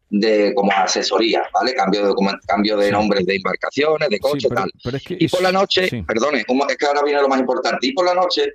de 0.09 0.53
como 0.55 0.71
asesoría, 0.71 1.43
¿vale? 1.53 1.73
Cambio 1.75 2.07
de 2.07 2.13
cambio 2.47 2.77
de 2.77 2.91
nombres 2.91 3.25
de 3.25 3.35
embarcaciones, 3.35 4.09
de 4.09 4.19
coches, 4.19 4.49
tal. 4.53 4.71
y 5.09 5.27
por 5.27 5.41
la 5.41 5.51
noche, 5.51 6.03
perdone, 6.07 6.45
es 6.69 6.77
que 6.77 6.85
ahora 6.85 7.03
viene 7.03 7.21
lo 7.21 7.29
más 7.29 7.39
importante, 7.39 7.87
y 7.87 7.93
por 7.93 8.05
la 8.05 8.15
noche 8.15 8.53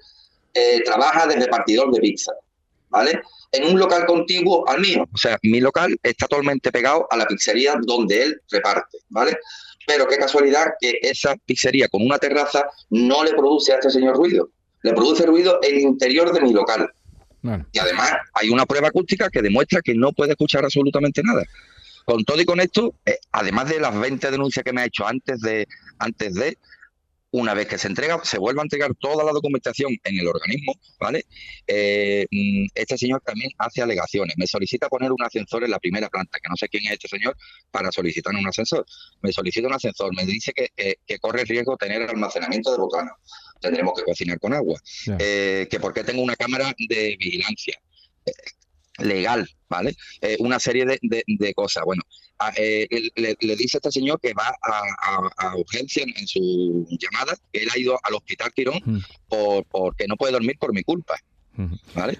eh, 0.52 0.82
trabaja 0.84 1.26
de 1.26 1.36
repartidor 1.36 1.92
de 1.92 2.00
pizza, 2.00 2.32
¿vale? 2.88 3.20
En 3.52 3.72
un 3.72 3.78
local 3.78 4.04
contiguo 4.04 4.68
al 4.68 4.80
mío, 4.80 5.08
o 5.12 5.16
sea, 5.16 5.38
mi 5.42 5.60
local 5.60 5.96
está 6.02 6.26
totalmente 6.26 6.72
pegado 6.72 7.06
a 7.10 7.16
la 7.16 7.26
pizzería 7.26 7.76
donde 7.80 8.24
él 8.24 8.40
reparte, 8.50 8.98
¿vale? 9.08 9.38
Pero 9.86 10.08
qué 10.08 10.16
casualidad 10.16 10.72
que 10.80 10.98
esa 11.02 11.36
pizzería 11.44 11.88
con 11.88 12.02
una 12.02 12.18
terraza 12.18 12.66
no 12.90 13.22
le 13.22 13.32
produce 13.32 13.72
a 13.72 13.76
este 13.76 13.90
señor 13.90 14.16
ruido, 14.16 14.48
le 14.82 14.92
produce 14.92 15.24
ruido 15.24 15.60
el 15.62 15.78
interior 15.78 16.32
de 16.32 16.40
mi 16.40 16.52
local. 16.52 16.90
Y 17.72 17.78
además 17.78 18.12
hay 18.32 18.48
una 18.48 18.66
prueba 18.66 18.88
acústica 18.88 19.28
que 19.28 19.42
demuestra 19.42 19.82
que 19.82 19.94
no 19.94 20.12
puede 20.12 20.32
escuchar 20.32 20.64
absolutamente 20.64 21.22
nada. 21.22 21.44
Con 22.04 22.24
todo 22.24 22.40
y 22.40 22.44
con 22.44 22.60
esto, 22.60 22.94
eh, 23.06 23.18
además 23.32 23.68
de 23.68 23.80
las 23.80 23.98
20 23.98 24.30
denuncias 24.30 24.64
que 24.64 24.72
me 24.72 24.82
ha 24.82 24.86
hecho 24.86 25.06
antes 25.06 25.40
de, 25.40 25.66
antes 25.98 26.34
de, 26.34 26.58
una 27.30 27.52
vez 27.52 27.66
que 27.66 27.78
se 27.78 27.88
entrega, 27.88 28.20
se 28.22 28.38
vuelve 28.38 28.60
a 28.60 28.62
entregar 28.62 28.94
toda 28.94 29.24
la 29.24 29.32
documentación 29.32 29.96
en 30.04 30.18
el 30.18 30.28
organismo, 30.28 30.74
¿vale? 31.00 31.24
Eh, 31.66 32.26
mm, 32.30 32.66
este 32.74 32.96
señor 32.96 33.22
también 33.22 33.50
hace 33.58 33.82
alegaciones. 33.82 34.36
Me 34.38 34.46
solicita 34.46 34.88
poner 34.88 35.10
un 35.10 35.22
ascensor 35.22 35.64
en 35.64 35.70
la 35.70 35.78
primera 35.78 36.08
planta, 36.08 36.38
que 36.38 36.48
no 36.48 36.56
sé 36.56 36.68
quién 36.68 36.86
es 36.86 36.92
este 36.92 37.08
señor 37.08 37.36
para 37.70 37.90
solicitar 37.90 38.34
un 38.34 38.46
ascensor. 38.46 38.86
Me 39.22 39.32
solicita 39.32 39.66
un 39.66 39.74
ascensor, 39.74 40.14
me 40.14 40.24
dice 40.24 40.52
que, 40.52 40.70
eh, 40.76 40.96
que 41.06 41.18
corre 41.18 41.44
riesgo 41.44 41.76
tener 41.76 42.02
almacenamiento 42.02 42.70
de 42.70 42.78
botano 42.78 43.10
tendremos 43.60 43.94
que 43.96 44.02
cocinar 44.02 44.38
con 44.38 44.52
agua. 44.52 44.80
Eh, 45.18 45.66
que 45.70 45.80
porque 45.80 46.04
tengo 46.04 46.22
una 46.22 46.36
cámara 46.36 46.74
de 46.78 47.16
vigilancia 47.18 47.80
eh, 48.26 48.32
legal, 48.98 49.48
¿vale? 49.68 49.94
Eh, 50.20 50.36
una 50.40 50.58
serie 50.58 50.84
de, 50.86 51.54
cosas. 51.54 51.84
Bueno, 51.84 52.02
le, 52.56 53.56
dice 53.56 53.76
a 53.76 53.78
este 53.78 53.90
señor 53.90 54.20
que 54.20 54.34
va 54.34 54.54
a, 54.62 55.56
urgencia 55.56 56.04
en, 56.04 56.26
su 56.26 56.86
llamada, 56.90 57.36
que 57.52 57.62
él 57.62 57.68
ha 57.74 57.78
ido 57.78 57.98
al 58.02 58.14
hospital 58.14 58.52
Quirón 58.54 58.80
por, 59.28 59.64
porque 59.66 60.06
no 60.06 60.16
puede 60.16 60.32
dormir 60.32 60.58
por 60.58 60.72
mi 60.72 60.82
culpa. 60.82 61.14
¿Vale? 61.94 62.18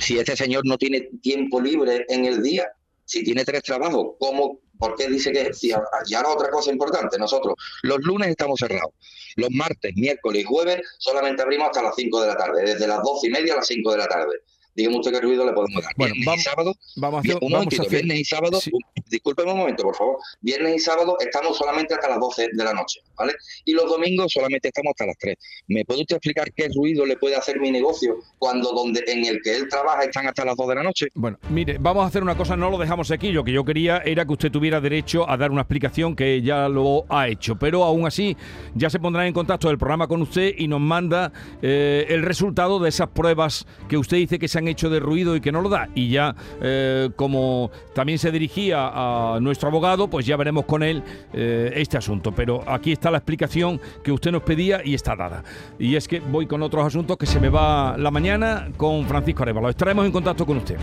si 0.00 0.18
este 0.18 0.36
señor 0.36 0.66
no 0.66 0.76
tiene 0.76 1.08
tiempo 1.22 1.62
libre 1.62 2.04
en 2.10 2.26
el 2.26 2.42
día, 2.42 2.66
si 3.06 3.24
tiene 3.24 3.42
tres 3.42 3.62
trabajos, 3.62 4.16
¿cómo 4.18 4.60
¿Por 4.80 4.96
qué 4.96 5.08
dice 5.08 5.30
que 5.30 5.50
y 5.60 6.14
ahora 6.14 6.30
otra 6.30 6.50
cosa 6.50 6.72
importante, 6.72 7.18
nosotros 7.18 7.54
los 7.82 7.98
lunes 7.98 8.28
estamos 8.28 8.58
cerrados, 8.58 8.94
los 9.36 9.50
martes, 9.50 9.92
miércoles 9.94 10.42
y 10.42 10.44
jueves 10.44 10.80
solamente 10.98 11.42
abrimos 11.42 11.68
hasta 11.68 11.82
las 11.82 11.94
5 11.94 12.22
de 12.22 12.26
la 12.26 12.36
tarde, 12.36 12.62
desde 12.64 12.86
las 12.86 13.02
12 13.02 13.26
y 13.26 13.30
media 13.30 13.52
a 13.52 13.56
las 13.56 13.66
5 13.66 13.92
de 13.92 13.98
la 13.98 14.08
tarde. 14.08 14.36
Dígame 14.80 14.98
usted 14.98 15.12
qué 15.12 15.20
ruido 15.20 15.44
le 15.46 15.52
podemos 15.52 15.82
dar. 15.82 15.92
Bueno, 15.96 16.14
viernes 16.14 16.26
vamos- 16.26 16.40
y 16.40 16.44
sábado, 16.44 16.74
vamos 16.96 17.16
a 17.16 17.20
hacer- 17.20 17.38
un 17.42 17.52
vamos 17.52 17.66
a 17.78 17.82
hacer- 17.82 17.90
viernes 17.90 18.18
y 18.20 18.24
sábado, 18.24 18.60
Sí. 18.60 18.70
un- 18.72 18.82
discúlpeme 19.08 19.52
un 19.52 19.58
momento, 19.58 19.82
por 19.84 19.96
favor. 19.96 20.16
Viernes 20.40 20.76
y 20.76 20.78
sábado 20.78 21.16
estamos 21.20 21.56
solamente 21.56 21.94
hasta 21.94 22.08
las 22.08 22.18
12 22.20 22.48
de 22.52 22.64
la 22.64 22.72
noche, 22.72 23.00
¿vale? 23.16 23.32
Y 23.64 23.72
los 23.72 23.86
domingos 23.90 24.32
solamente 24.32 24.68
estamos 24.68 24.90
hasta 24.92 25.06
las 25.06 25.16
3. 25.18 25.36
¿Me 25.68 25.84
puede 25.84 26.02
usted 26.02 26.16
explicar 26.16 26.52
qué 26.54 26.68
ruido 26.74 27.04
le 27.06 27.16
puede 27.16 27.36
hacer 27.36 27.58
mi 27.60 27.70
negocio 27.70 28.16
cuando 28.38 28.72
donde 28.72 29.02
en 29.06 29.24
el 29.26 29.40
que 29.42 29.56
él 29.56 29.68
trabaja 29.68 30.04
están 30.04 30.26
hasta 30.26 30.44
las 30.44 30.56
2 30.56 30.68
de 30.68 30.74
la 30.74 30.82
noche? 30.82 31.08
Bueno, 31.14 31.38
mire, 31.50 31.76
vamos 31.80 32.04
a 32.04 32.06
hacer 32.06 32.22
una 32.22 32.36
cosa, 32.36 32.56
no 32.56 32.70
lo 32.70 32.78
dejamos 32.78 33.10
aquí. 33.10 33.32
Lo 33.32 33.44
que 33.44 33.52
yo 33.52 33.64
quería 33.64 33.98
era 33.98 34.24
que 34.24 34.32
usted 34.32 34.50
tuviera 34.50 34.80
derecho 34.80 35.28
a 35.28 35.36
dar 35.36 35.50
una 35.50 35.62
explicación 35.62 36.14
que 36.16 36.40
ya 36.42 36.68
lo 36.68 37.04
ha 37.08 37.28
hecho. 37.28 37.56
Pero 37.56 37.84
aún 37.84 38.06
así, 38.06 38.36
ya 38.74 38.88
se 38.90 38.98
pondrá 39.00 39.26
en 39.26 39.32
contacto 39.32 39.68
del 39.68 39.78
programa 39.78 40.06
con 40.08 40.22
usted 40.22 40.54
y 40.56 40.68
nos 40.68 40.80
manda 40.80 41.32
eh, 41.62 42.06
el 42.08 42.22
resultado 42.22 42.78
de 42.78 42.88
esas 42.88 43.08
pruebas 43.08 43.66
que 43.88 43.96
usted 43.96 44.16
dice 44.16 44.38
que 44.38 44.48
se 44.48 44.58
han 44.58 44.68
hecho 44.70 44.90
de 44.90 45.00
ruido 45.00 45.36
y 45.36 45.40
que 45.40 45.52
no 45.52 45.60
lo 45.60 45.68
da. 45.68 45.88
Y 45.94 46.10
ya, 46.10 46.34
eh, 46.60 47.10
como 47.16 47.70
también 47.94 48.18
se 48.18 48.30
dirigía 48.30 48.90
a 48.92 49.40
nuestro 49.40 49.68
abogado, 49.68 50.08
pues 50.08 50.26
ya 50.26 50.36
veremos 50.36 50.64
con 50.64 50.82
él 50.82 51.02
eh, 51.32 51.72
este 51.76 51.98
asunto. 51.98 52.32
Pero 52.32 52.62
aquí 52.66 52.92
está 52.92 53.10
la 53.10 53.18
explicación 53.18 53.80
que 54.02 54.12
usted 54.12 54.32
nos 54.32 54.42
pedía 54.42 54.80
y 54.84 54.94
está 54.94 55.16
dada. 55.16 55.44
Y 55.78 55.96
es 55.96 56.08
que 56.08 56.20
voy 56.20 56.46
con 56.46 56.62
otros 56.62 56.86
asuntos 56.86 57.16
que 57.16 57.26
se 57.26 57.40
me 57.40 57.48
va 57.48 57.96
la 57.98 58.10
mañana 58.10 58.70
con 58.76 59.06
Francisco 59.06 59.42
Arevalo. 59.42 59.68
Estaremos 59.68 60.06
en 60.06 60.12
contacto 60.12 60.46
con 60.46 60.58
usted. 60.58 60.76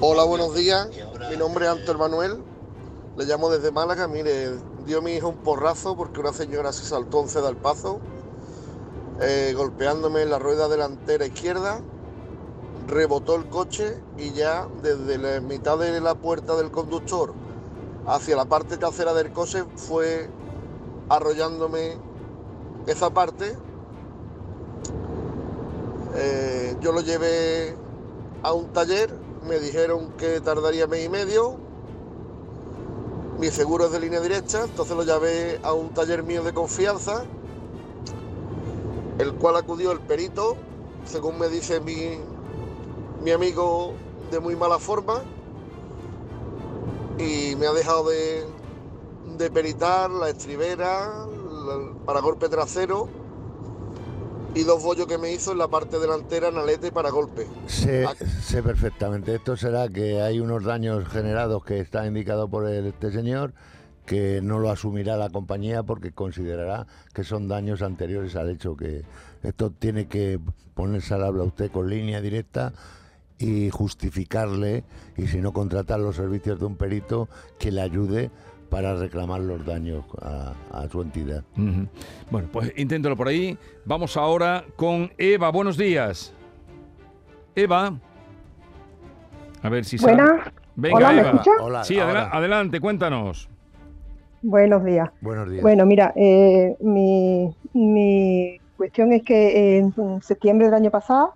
Hola, 0.00 0.24
buenos 0.24 0.54
días. 0.54 0.88
Mi 1.30 1.36
nombre 1.36 1.66
es 1.66 1.70
Antonio 1.70 1.98
Manuel. 1.98 2.38
Le 3.18 3.26
llamo 3.26 3.50
desde 3.50 3.70
Málaga. 3.70 4.08
Mire, 4.08 4.52
dio 4.86 5.02
mi 5.02 5.12
hijo 5.12 5.28
un 5.28 5.36
porrazo 5.36 5.96
porque 5.96 6.20
una 6.20 6.32
señora 6.32 6.72
se 6.72 6.84
saltó 6.84 7.20
un 7.20 7.28
ceda 7.28 7.48
al 7.48 7.56
paso, 7.56 8.00
eh, 9.20 9.52
golpeándome 9.56 10.22
en 10.22 10.30
la 10.30 10.38
rueda 10.38 10.68
delantera 10.68 11.26
izquierda. 11.26 11.80
Rebotó 12.88 13.36
el 13.36 13.48
coche 13.48 14.02
y 14.18 14.32
ya 14.32 14.66
desde 14.82 15.18
la 15.18 15.40
mitad 15.40 15.78
de 15.78 16.00
la 16.00 16.14
puerta 16.14 16.56
del 16.56 16.70
conductor 16.70 17.34
hacia 18.06 18.34
la 18.34 18.46
parte 18.46 18.76
trasera 18.76 19.14
del 19.14 19.32
coche 19.32 19.64
fue 19.76 20.28
arrollándome 21.08 21.96
esa 22.86 23.10
parte. 23.10 23.56
Eh, 26.16 26.76
yo 26.80 26.92
lo 26.92 27.00
llevé 27.00 27.76
a 28.42 28.52
un 28.52 28.72
taller, 28.72 29.14
me 29.46 29.58
dijeron 29.58 30.12
que 30.16 30.40
tardaría 30.40 30.86
mes 30.86 31.06
y 31.06 31.08
medio. 31.08 31.56
Mi 33.38 33.48
seguro 33.48 33.86
es 33.86 33.92
de 33.92 34.00
línea 34.00 34.20
directa, 34.20 34.64
entonces 34.64 34.96
lo 34.96 35.02
llevé 35.02 35.60
a 35.62 35.72
un 35.72 35.94
taller 35.94 36.22
mío 36.22 36.42
de 36.42 36.52
confianza, 36.52 37.24
el 39.20 39.34
cual 39.34 39.56
acudió 39.56 39.92
el 39.92 40.00
perito, 40.00 40.56
según 41.04 41.38
me 41.38 41.48
dice 41.48 41.80
mi, 41.80 42.18
mi 43.22 43.30
amigo 43.32 43.92
de 44.30 44.40
muy 44.40 44.56
mala 44.56 44.78
forma, 44.78 45.20
y 47.18 47.54
me 47.56 47.66
ha 47.66 47.72
dejado 47.72 48.08
de, 48.08 48.44
de 49.36 49.50
peritar 49.50 50.10
la 50.10 50.30
estribera, 50.30 51.26
para 52.06 52.20
golpe 52.20 52.48
trasero 52.48 53.08
y 54.54 54.62
dos 54.64 54.82
bollos 54.82 55.06
que 55.06 55.18
me 55.18 55.30
hizo 55.32 55.52
en 55.52 55.58
la 55.58 55.68
parte 55.68 55.98
delantera 55.98 56.48
en 56.48 56.56
alete 56.56 56.90
para 56.90 57.10
golpe. 57.10 57.46
Sé, 57.66 58.08
sé 58.42 58.62
perfectamente. 58.62 59.34
Esto 59.34 59.56
será 59.56 59.88
que 59.88 60.20
hay 60.22 60.40
unos 60.40 60.64
daños 60.64 61.06
generados 61.08 61.62
que 61.64 61.78
está 61.78 62.06
indicado 62.06 62.48
por 62.48 62.66
el- 62.66 62.86
este 62.86 63.12
señor 63.12 63.52
que 64.10 64.40
no 64.42 64.58
lo 64.58 64.70
asumirá 64.72 65.16
la 65.16 65.30
compañía 65.30 65.84
porque 65.84 66.10
considerará 66.10 66.84
que 67.14 67.22
son 67.22 67.46
daños 67.46 67.80
anteriores 67.80 68.34
al 68.34 68.50
hecho 68.50 68.76
que 68.76 69.04
esto 69.44 69.70
tiene 69.70 70.08
que 70.08 70.40
ponerse 70.74 71.14
al 71.14 71.22
habla 71.22 71.44
usted 71.44 71.70
con 71.70 71.88
línea 71.88 72.20
directa 72.20 72.72
y 73.38 73.70
justificarle 73.70 74.82
y 75.16 75.28
si 75.28 75.40
no 75.40 75.52
contratar 75.52 76.00
los 76.00 76.16
servicios 76.16 76.58
de 76.58 76.64
un 76.66 76.74
perito 76.74 77.28
que 77.60 77.70
le 77.70 77.82
ayude 77.82 78.32
para 78.68 78.96
reclamar 78.96 79.42
los 79.42 79.64
daños 79.64 80.04
a, 80.20 80.54
a 80.72 80.88
su 80.88 81.02
entidad. 81.02 81.44
Bueno, 82.32 82.48
pues 82.50 82.72
inténtalo 82.76 83.16
por 83.16 83.28
ahí. 83.28 83.56
Vamos 83.84 84.16
ahora 84.16 84.64
con 84.74 85.12
Eva. 85.18 85.50
Buenos 85.52 85.76
días. 85.76 86.32
Eva. 87.54 87.96
A 89.62 89.68
ver 89.68 89.84
si. 89.84 89.98
Buenas. 89.98 90.50
Venga, 90.74 90.96
Hola, 90.96 91.12
¿me 91.12 91.20
Eva. 91.20 91.42
Hola, 91.60 91.84
sí, 91.84 91.96
adela- 92.00 92.30
adelante, 92.32 92.80
cuéntanos. 92.80 93.48
Buenos 94.42 94.84
días. 94.84 95.10
Buenos 95.20 95.50
días. 95.50 95.62
Bueno, 95.62 95.84
mira, 95.86 96.12
eh, 96.16 96.76
mi, 96.80 97.54
mi 97.74 98.58
cuestión 98.76 99.12
es 99.12 99.22
que 99.22 99.78
en 99.78 99.92
septiembre 100.22 100.66
del 100.66 100.74
año 100.74 100.90
pasado, 100.90 101.34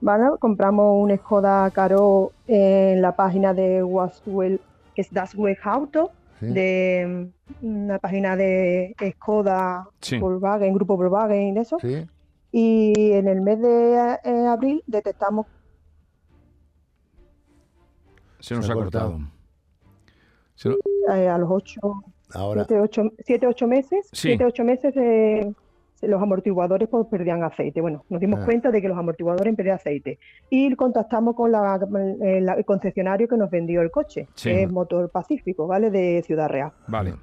¿vale? 0.00 0.24
Compramos 0.38 1.02
un 1.02 1.16
Skoda 1.16 1.68
Caro 1.72 2.30
en 2.46 3.02
la 3.02 3.16
página 3.16 3.54
de 3.54 3.82
Waswell, 3.82 4.60
que 4.94 5.02
es 5.02 5.12
Das 5.12 5.34
Weg 5.34 5.58
Auto, 5.64 6.10
Sí. 6.40 6.46
de 6.46 7.30
mm, 7.62 7.66
una 7.84 7.98
página 7.98 8.36
de 8.36 8.94
Skoda, 9.16 9.88
Sí. 10.00 10.18
Volkswagen, 10.18 10.74
Grupo 10.74 10.96
Volkswagen 10.96 11.42
y 11.48 11.52
de 11.54 11.60
eso. 11.60 11.78
Sí. 11.80 12.06
Y 12.52 13.12
en 13.12 13.28
el 13.28 13.40
mes 13.40 13.60
de 13.60 14.16
eh, 14.24 14.46
abril 14.46 14.82
detectamos 14.86 15.46
Se 18.40 18.54
nos 18.54 18.66
Se 18.66 18.72
ha 18.72 18.74
cortado. 18.74 19.12
cortado. 19.12 19.30
Se 20.54 20.68
lo- 20.68 20.76
eh, 21.14 21.28
a 21.28 21.38
los 21.38 21.48
ocho, 21.50 21.80
Ahora. 22.34 22.64
siete, 22.64 22.80
ocho, 22.80 23.02
siete, 23.24 23.46
ocho 23.46 23.66
meses, 23.66 24.06
Sí. 24.12 24.28
siete, 24.28 24.44
ocho 24.44 24.64
meses 24.64 24.94
eh, 24.96 25.52
se- 25.94 26.08
los 26.08 26.20
amortiguadores 26.20 26.88
pues, 26.88 27.06
perdían 27.06 27.42
aceite. 27.42 27.80
Bueno, 27.80 28.04
nos 28.08 28.20
dimos 28.20 28.40
Ah. 28.40 28.44
cuenta 28.44 28.70
de 28.70 28.82
que 28.82 28.88
los 28.88 28.98
amortiguadores 28.98 29.54
perdían 29.54 29.76
aceite 29.76 30.18
y 30.50 30.74
contactamos 30.74 31.34
con 31.36 31.52
la, 31.52 31.78
eh, 32.22 32.40
la- 32.40 32.54
el 32.54 32.64
concesionario 32.64 33.28
que 33.28 33.36
nos 33.36 33.50
vendió 33.50 33.80
el 33.82 33.90
coche, 33.90 34.28
Sí. 34.34 34.50
que 34.50 34.62
es 34.64 34.72
Motor 34.72 35.10
Pacífico, 35.10 35.66
¿vale? 35.66 35.90
De 35.90 36.22
Ciudad 36.26 36.48
Real. 36.48 36.72
Vale. 36.88 37.14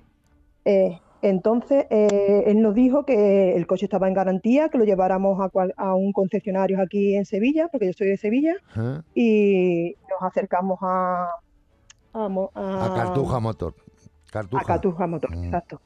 Eh, 0.66 0.97
entonces, 1.24 1.86
eh, 1.89 2.43
él 2.47 2.62
nos 2.62 2.74
dijo 2.74 3.05
que 3.05 3.55
el 3.55 3.68
coche 3.68 3.86
estaba 3.86 4.07
en 4.07 4.14
garantía, 4.14 4.70
que 4.70 4.78
lo 4.78 4.86
lleváramos 4.86 5.39
a, 5.41 5.49
cual- 5.49 5.74
a 5.78 5.93
un 5.95 6.14
concesionario 6.14 6.82
aquí 6.82 7.16
en 7.16 7.26
Sevilla, 7.26 7.68
porque 7.72 7.88
yo 7.88 7.93
soy 7.93 8.07
de 8.07 8.18
Sevilla, 8.18 8.55
¿eh? 8.78 8.99
y 9.14 9.95
nos 10.09 10.22
acercamos 10.22 10.80
a, 10.82 11.28
a, 12.14 12.28
mo- 12.30 12.49
A 12.55 12.93
Cartuja 12.95 13.39
Motor. 13.39 13.74
Cartuja. 14.32 14.64
a 14.64 14.66
Cartuja 14.66 15.08
Motor, 15.08 15.34
exacto. 15.36 15.80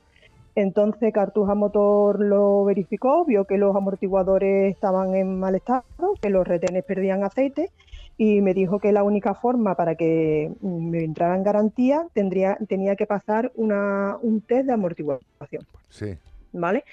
Entonces 0.56 1.12
Cartuja 1.14 1.54
Motor 1.54 2.22
lo 2.22 2.64
verificó, 2.64 3.26
vio 3.26 3.44
que 3.44 3.58
los 3.58 3.76
amortiguadores 3.76 4.74
estaban 4.74 5.14
en 5.16 5.38
mal 5.38 5.56
estado, 5.56 5.84
que 6.22 6.30
los 6.30 6.48
retenes 6.48 6.86
perdían 6.86 7.26
aceite 7.26 7.72
y 8.18 8.40
me 8.40 8.54
dijo 8.54 8.80
que 8.80 8.94
la 8.94 9.04
única 9.04 9.34
forma 9.34 9.76
para 9.76 9.96
que 9.96 10.54
mm, 10.62 10.90
me 10.90 11.04
entrara 11.04 11.36
en 11.36 11.44
garantía 11.44 12.08
tendría, 12.14 12.58
tenía 12.70 12.96
que 12.96 13.06
pasar 13.06 13.52
una, 13.56 14.18
un 14.22 14.40
test 14.40 14.68
de 14.68 14.74
amortiguación. 14.74 15.66
Sí. 15.90 16.18
¿Vale? 16.60 16.84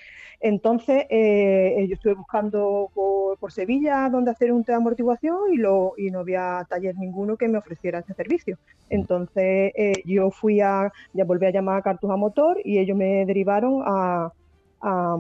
Entonces, 0.45 1.07
eh, 1.09 1.87
yo 1.89 1.95
estuve 1.95 2.15
buscando 2.15 2.91
por, 2.93 3.39
por 3.39 3.53
Sevilla 3.53 4.09
dónde 4.11 4.33
hacer 4.33 4.51
un 4.53 4.63
test 4.63 4.71
de 4.71 4.75
amortiguación 4.75 5.53
y, 5.53 5.57
lo, 5.57 5.93
y 5.97 6.11
no 6.11 6.19
había 6.19 6.67
taller 6.69 6.97
ninguno 6.97 7.37
que 7.37 7.47
me 7.47 7.59
ofreciera 7.59 8.01
este 8.01 8.15
servicio. 8.15 8.59
Entonces, 8.91 9.73
eh, 9.77 10.03
yo 10.05 10.31
fui 10.33 10.61
a, 10.61 10.93
ya 11.13 11.25
volví 11.25 11.47
a 11.47 11.51
llamar 11.51 11.79
a 11.79 11.83
Cartuja 11.83 12.17
Motor 12.17 12.59
y 12.65 12.79
ellos 12.79 12.97
me 12.97 13.25
derivaron 13.25 13.83
a, 13.87 14.33
a, 14.81 15.17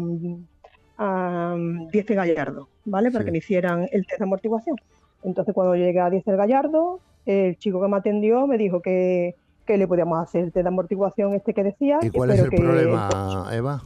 a 0.99 1.57
Diesel 1.93 2.16
Gallardo, 2.16 2.68
¿vale? 2.84 3.11
Para 3.12 3.22
Sí. 3.22 3.26
que 3.26 3.32
me 3.32 3.38
hicieran 3.38 3.88
el 3.93 4.05
test 4.07 4.18
de 4.18 4.24
amortiguación. 4.24 4.76
Entonces, 5.22 5.55
cuando 5.55 5.76
llegué 5.76 6.01
a 6.01 6.11
Diesel 6.11 6.36
Gallardo, 6.36 6.99
el 7.26 7.57
chico 7.59 7.80
que 7.80 7.86
me 7.86 7.97
atendió 7.97 8.49
me 8.49 8.59
dijo 8.59 8.82
que, 8.82 9.36
que 9.66 9.76
le 9.78 9.86
podíamos 9.86 10.20
hacer 10.20 10.43
el 10.45 10.53
test 10.53 10.64
de 10.64 10.68
amortiguación 10.68 11.34
este 11.34 11.55
que 11.55 11.62
decía. 11.62 12.01
¿Y 12.03 12.11
cuál 12.11 12.30
es 12.32 12.40
el 12.40 12.51
que 12.51 12.57
problema, 12.57 13.47
Eva? 13.53 13.82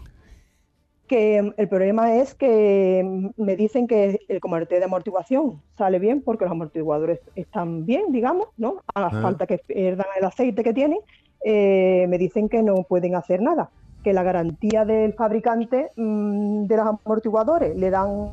Que 1.06 1.42
mm, 1.42 1.54
el 1.56 1.68
problema 1.68 2.14
es 2.16 2.34
que 2.34 3.02
mm, 3.04 3.30
me 3.42 3.56
dicen 3.56 3.86
que 3.86 4.20
el 4.28 4.40
comité 4.40 4.78
de 4.78 4.84
amortiguación 4.84 5.62
sale 5.78 5.98
bien 5.98 6.22
porque 6.22 6.44
los 6.44 6.52
amortiguadores 6.52 7.20
están 7.34 7.84
bien, 7.86 8.12
digamos, 8.12 8.48
¿no? 8.56 8.82
A 8.94 9.06
Ah. 9.06 9.10
falta 9.22 9.46
que 9.46 9.58
pierdan 9.58 10.06
el 10.18 10.24
aceite 10.24 10.62
que 10.64 10.72
tienen, 10.74 10.98
eh, 11.44 12.06
me 12.08 12.18
dicen 12.18 12.48
que 12.48 12.62
no 12.62 12.84
pueden 12.88 13.14
hacer 13.14 13.40
nada, 13.42 13.70
que 14.02 14.12
la 14.12 14.22
garantía 14.22 14.84
del 14.84 15.14
fabricante 15.14 15.90
mm, 15.96 16.66
de 16.66 16.76
los 16.76 16.86
amortiguadores 17.04 17.76
le 17.76 17.90
dan, 17.90 18.30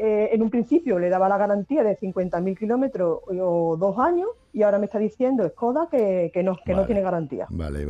eh, 0.00 0.30
en 0.32 0.42
un 0.42 0.48
principio 0.50 0.98
le 1.00 1.08
daba 1.08 1.28
la 1.28 1.36
garantía 1.36 1.82
de 1.82 1.96
50.000 1.96 2.56
kilómetros 2.56 3.18
o 3.26 3.76
dos 3.76 3.98
años 3.98 4.28
y 4.52 4.62
ahora 4.62 4.78
me 4.78 4.86
está 4.86 4.98
diciendo 4.98 5.48
Skoda 5.48 5.88
que, 5.90 6.30
que 6.32 6.42
no, 6.44 6.56
que 6.64 6.72
no 6.72 6.86
tiene 6.86 7.02
garantía. 7.02 7.46
Vale. 7.50 7.88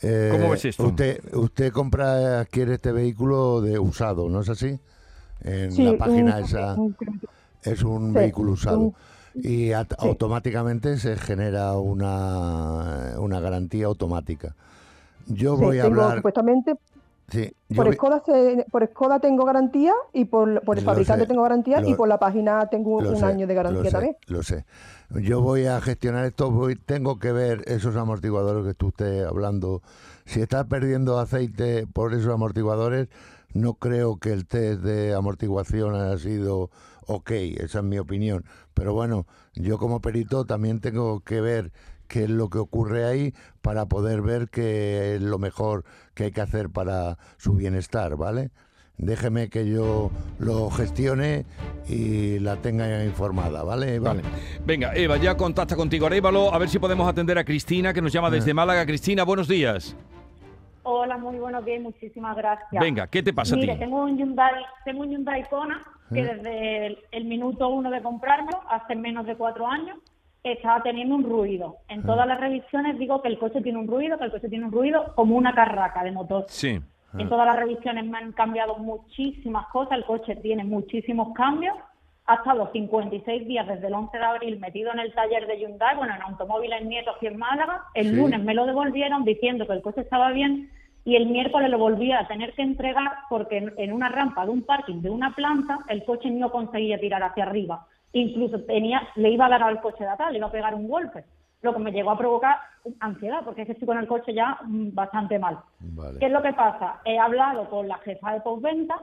Eh, 0.00 0.30
¿Cómo 0.32 0.50
ves 0.50 0.64
esto? 0.64 0.84
Usted, 0.84 1.20
usted 1.34 1.70
compra, 1.70 2.40
adquiere 2.40 2.74
este 2.74 2.92
vehículo 2.92 3.60
de 3.60 3.78
usado, 3.78 4.30
¿no 4.30 4.40
es 4.40 4.48
así? 4.48 4.80
En 5.42 5.72
Sí, 5.72 5.84
la 5.84 5.98
página 5.98 6.38
un- 6.38 6.44
esa 6.44 6.74
un- 6.74 6.96
es 7.62 7.82
un 7.82 8.08
Sí, 8.12 8.18
vehículo 8.18 8.52
usado. 8.52 8.78
un- 8.78 8.94
y 9.34 9.72
at- 9.72 9.92
automáticamente 9.98 10.96
se 10.96 11.16
genera 11.16 11.74
una, 11.78 13.14
una 13.18 13.38
garantía 13.40 13.86
automática. 13.86 14.54
Yo 15.26 15.56
Sí, 15.56 15.64
voy 15.64 15.78
a 15.78 15.82
tengo 15.82 16.00
hablar... 16.02 16.16
supuestamente 16.16 16.74
Sí, 17.30 17.52
Por 17.76 17.88
vi- 17.88 17.94
Skoda, 17.94 18.22
se- 18.26 18.66
por 18.70 18.84
Skoda 18.88 19.20
tengo 19.20 19.44
garantía 19.44 19.92
y 20.12 20.24
por, 20.24 20.62
por 20.62 20.78
el 20.78 20.84
Lo 20.84 20.90
fabricante 20.90 21.24
sé, 21.24 21.28
tengo 21.28 21.42
garantía 21.42 21.80
y 21.86 21.92
lo- 21.92 21.96
por 21.96 22.08
la 22.08 22.18
página 22.18 22.66
tengo 22.68 23.00
Lo 23.00 23.10
un 23.10 23.16
sé, 23.16 23.24
año 23.24 23.46
de 23.46 23.54
lo 23.54 23.62
garantía 23.62 23.84
sé, 23.84 23.90
también. 23.92 24.16
Lo 24.26 24.42
sé. 24.42 24.64
Yo 25.10 25.40
voy 25.40 25.66
a 25.66 25.80
gestionar 25.80 26.24
esto, 26.26 26.50
voy, 26.50 26.74
tengo 26.76 27.18
que 27.18 27.30
ver 27.32 27.62
esos 27.66 27.94
amortiguadores 27.96 28.66
que 28.66 28.74
tú 28.74 28.88
estés 28.88 29.24
hablando. 29.26 29.82
Si 30.24 30.40
estás 30.40 30.66
perdiendo 30.66 31.18
aceite 31.20 31.86
por 31.86 32.14
esos 32.14 32.32
amortiguadores, 32.34 33.08
no 33.54 33.74
creo 33.74 34.16
que 34.18 34.32
el 34.32 34.46
test 34.46 34.80
de 34.82 35.14
amortiguación 35.14 35.94
haya 35.94 36.18
sido 36.18 36.70
ok, 37.06 37.30
esa 37.30 37.78
es 37.78 37.84
mi 37.84 37.98
opinión. 37.98 38.44
Pero 38.74 38.92
bueno, 38.94 39.26
yo 39.54 39.78
como 39.78 40.00
perito 40.00 40.44
también 40.44 40.80
tengo 40.80 41.20
que 41.20 41.40
ver 41.40 41.72
qué 42.10 42.24
es 42.24 42.30
lo 42.30 42.50
que 42.50 42.58
ocurre 42.58 43.04
ahí 43.04 43.32
para 43.62 43.86
poder 43.86 44.20
ver 44.20 44.48
qué 44.50 45.14
es 45.14 45.22
lo 45.22 45.38
mejor 45.38 45.84
que 46.14 46.24
hay 46.24 46.32
que 46.32 46.40
hacer 46.40 46.68
para 46.68 47.16
su 47.38 47.54
bienestar, 47.54 48.16
¿vale? 48.16 48.50
Déjeme 48.98 49.48
que 49.48 49.66
yo 49.66 50.10
lo 50.38 50.68
gestione 50.70 51.46
y 51.88 52.38
la 52.40 52.56
tenga 52.56 53.02
informada, 53.04 53.62
¿vale? 53.62 53.94
Eva? 53.94 54.08
Vale. 54.10 54.22
Venga, 54.66 54.92
Eva, 54.94 55.16
ya 55.16 55.36
contacta 55.36 55.74
contigo 55.76 56.04
Arévalo, 56.06 56.52
a 56.52 56.58
ver 56.58 56.68
si 56.68 56.78
podemos 56.78 57.08
atender 57.08 57.38
a 57.38 57.44
Cristina, 57.44 57.94
que 57.94 58.02
nos 58.02 58.12
llama 58.12 58.28
desde 58.28 58.52
Málaga. 58.52 58.84
Cristina, 58.84 59.22
buenos 59.24 59.48
días. 59.48 59.96
Hola, 60.82 61.16
muy 61.16 61.36
buenos 61.38 61.64
días 61.64 61.80
muchísimas 61.80 62.36
gracias. 62.36 62.80
Venga, 62.80 63.06
¿qué 63.06 63.22
te 63.22 63.32
pasa 63.32 63.54
a 63.54 63.58
Mire, 63.58 63.74
ti? 63.74 63.78
tengo 63.78 64.02
un 64.02 64.18
Hyundai, 64.18 64.54
tengo 64.84 65.02
un 65.02 65.10
Hyundai 65.10 65.48
Kona 65.48 65.80
que 66.12 66.20
¿Eh? 66.20 66.34
desde 66.34 66.86
el, 66.88 66.98
el 67.12 67.24
minuto 67.26 67.68
uno 67.68 67.90
de 67.90 68.02
comprarlo, 68.02 68.60
hace 68.68 68.96
menos 68.96 69.24
de 69.26 69.36
cuatro 69.36 69.66
años, 69.66 69.96
estaba 70.42 70.82
teniendo 70.82 71.14
un 71.14 71.24
ruido. 71.24 71.76
En 71.88 72.02
todas 72.02 72.26
las 72.26 72.40
revisiones 72.40 72.98
digo 72.98 73.20
que 73.22 73.28
el 73.28 73.38
coche 73.38 73.60
tiene 73.60 73.78
un 73.78 73.86
ruido, 73.88 74.18
que 74.18 74.24
el 74.24 74.30
coche 74.30 74.48
tiene 74.48 74.64
un 74.66 74.72
ruido 74.72 75.12
como 75.14 75.36
una 75.36 75.52
carraca 75.54 76.02
de 76.02 76.12
motor. 76.12 76.44
Sí. 76.48 76.80
En 77.18 77.28
todas 77.28 77.46
las 77.46 77.56
revisiones 77.56 78.04
me 78.06 78.18
han 78.18 78.32
cambiado 78.32 78.76
muchísimas 78.78 79.66
cosas, 79.68 79.98
el 79.98 80.04
coche 80.04 80.36
tiene 80.36 80.64
muchísimos 80.64 81.34
cambios. 81.34 81.76
Ha 82.26 82.34
estado 82.36 82.70
56 82.72 83.48
días 83.48 83.66
desde 83.66 83.88
el 83.88 83.94
11 83.94 84.16
de 84.16 84.24
abril 84.24 84.60
metido 84.60 84.92
en 84.92 85.00
el 85.00 85.12
taller 85.12 85.46
de 85.48 85.58
Hyundai, 85.58 85.96
bueno, 85.96 86.14
en 86.14 86.22
Automóviles 86.22 86.84
Nieto 86.86 87.10
aquí 87.10 87.26
en 87.26 87.36
Málaga. 87.36 87.82
El 87.94 88.10
Sí. 88.10 88.14
lunes 88.14 88.40
me 88.42 88.54
lo 88.54 88.66
devolvieron 88.66 89.24
diciendo 89.24 89.66
que 89.66 89.72
el 89.72 89.82
coche 89.82 90.02
estaba 90.02 90.30
bien 90.30 90.70
y 91.04 91.16
el 91.16 91.26
miércoles 91.26 91.68
lo 91.70 91.78
volví 91.78 92.12
a 92.12 92.28
tener 92.28 92.52
que 92.52 92.62
entregar 92.62 93.10
porque 93.28 93.56
en, 93.58 93.72
en 93.78 93.92
una 93.92 94.08
rampa 94.10 94.44
de 94.44 94.52
un 94.52 94.62
parking 94.62 95.00
de 95.02 95.10
una 95.10 95.34
planta 95.34 95.80
el 95.88 96.04
coche 96.04 96.30
no 96.30 96.52
conseguía 96.52 97.00
tirar 97.00 97.22
hacia 97.24 97.42
arriba. 97.44 97.86
Incluso 98.12 98.60
tenía, 98.62 99.02
le 99.16 99.30
iba 99.30 99.46
a 99.46 99.50
dar 99.50 99.62
al 99.62 99.80
coche 99.80 100.04
de 100.04 100.10
atrás, 100.10 100.32
le 100.32 100.38
iba 100.38 100.48
a 100.48 100.52
pegar 100.52 100.74
un 100.74 100.88
golpe, 100.88 101.24
lo 101.62 101.72
que 101.72 101.78
me 101.78 101.92
llegó 101.92 102.10
a 102.10 102.18
provocar 102.18 102.56
ansiedad 103.00 103.42
porque 103.44 103.62
es 103.62 103.66
que 103.66 103.72
estoy 103.72 103.86
con 103.86 103.98
el 103.98 104.08
coche 104.08 104.32
ya 104.34 104.58
mm, 104.64 104.94
bastante 104.94 105.38
mal. 105.38 105.58
¿Qué 106.18 106.26
es 106.26 106.32
lo 106.32 106.42
que 106.42 106.52
pasa? 106.52 107.00
He 107.04 107.18
hablado 107.18 107.68
con 107.68 107.86
la 107.86 107.98
jefa 107.98 108.32
de 108.32 108.40
postventa 108.40 108.96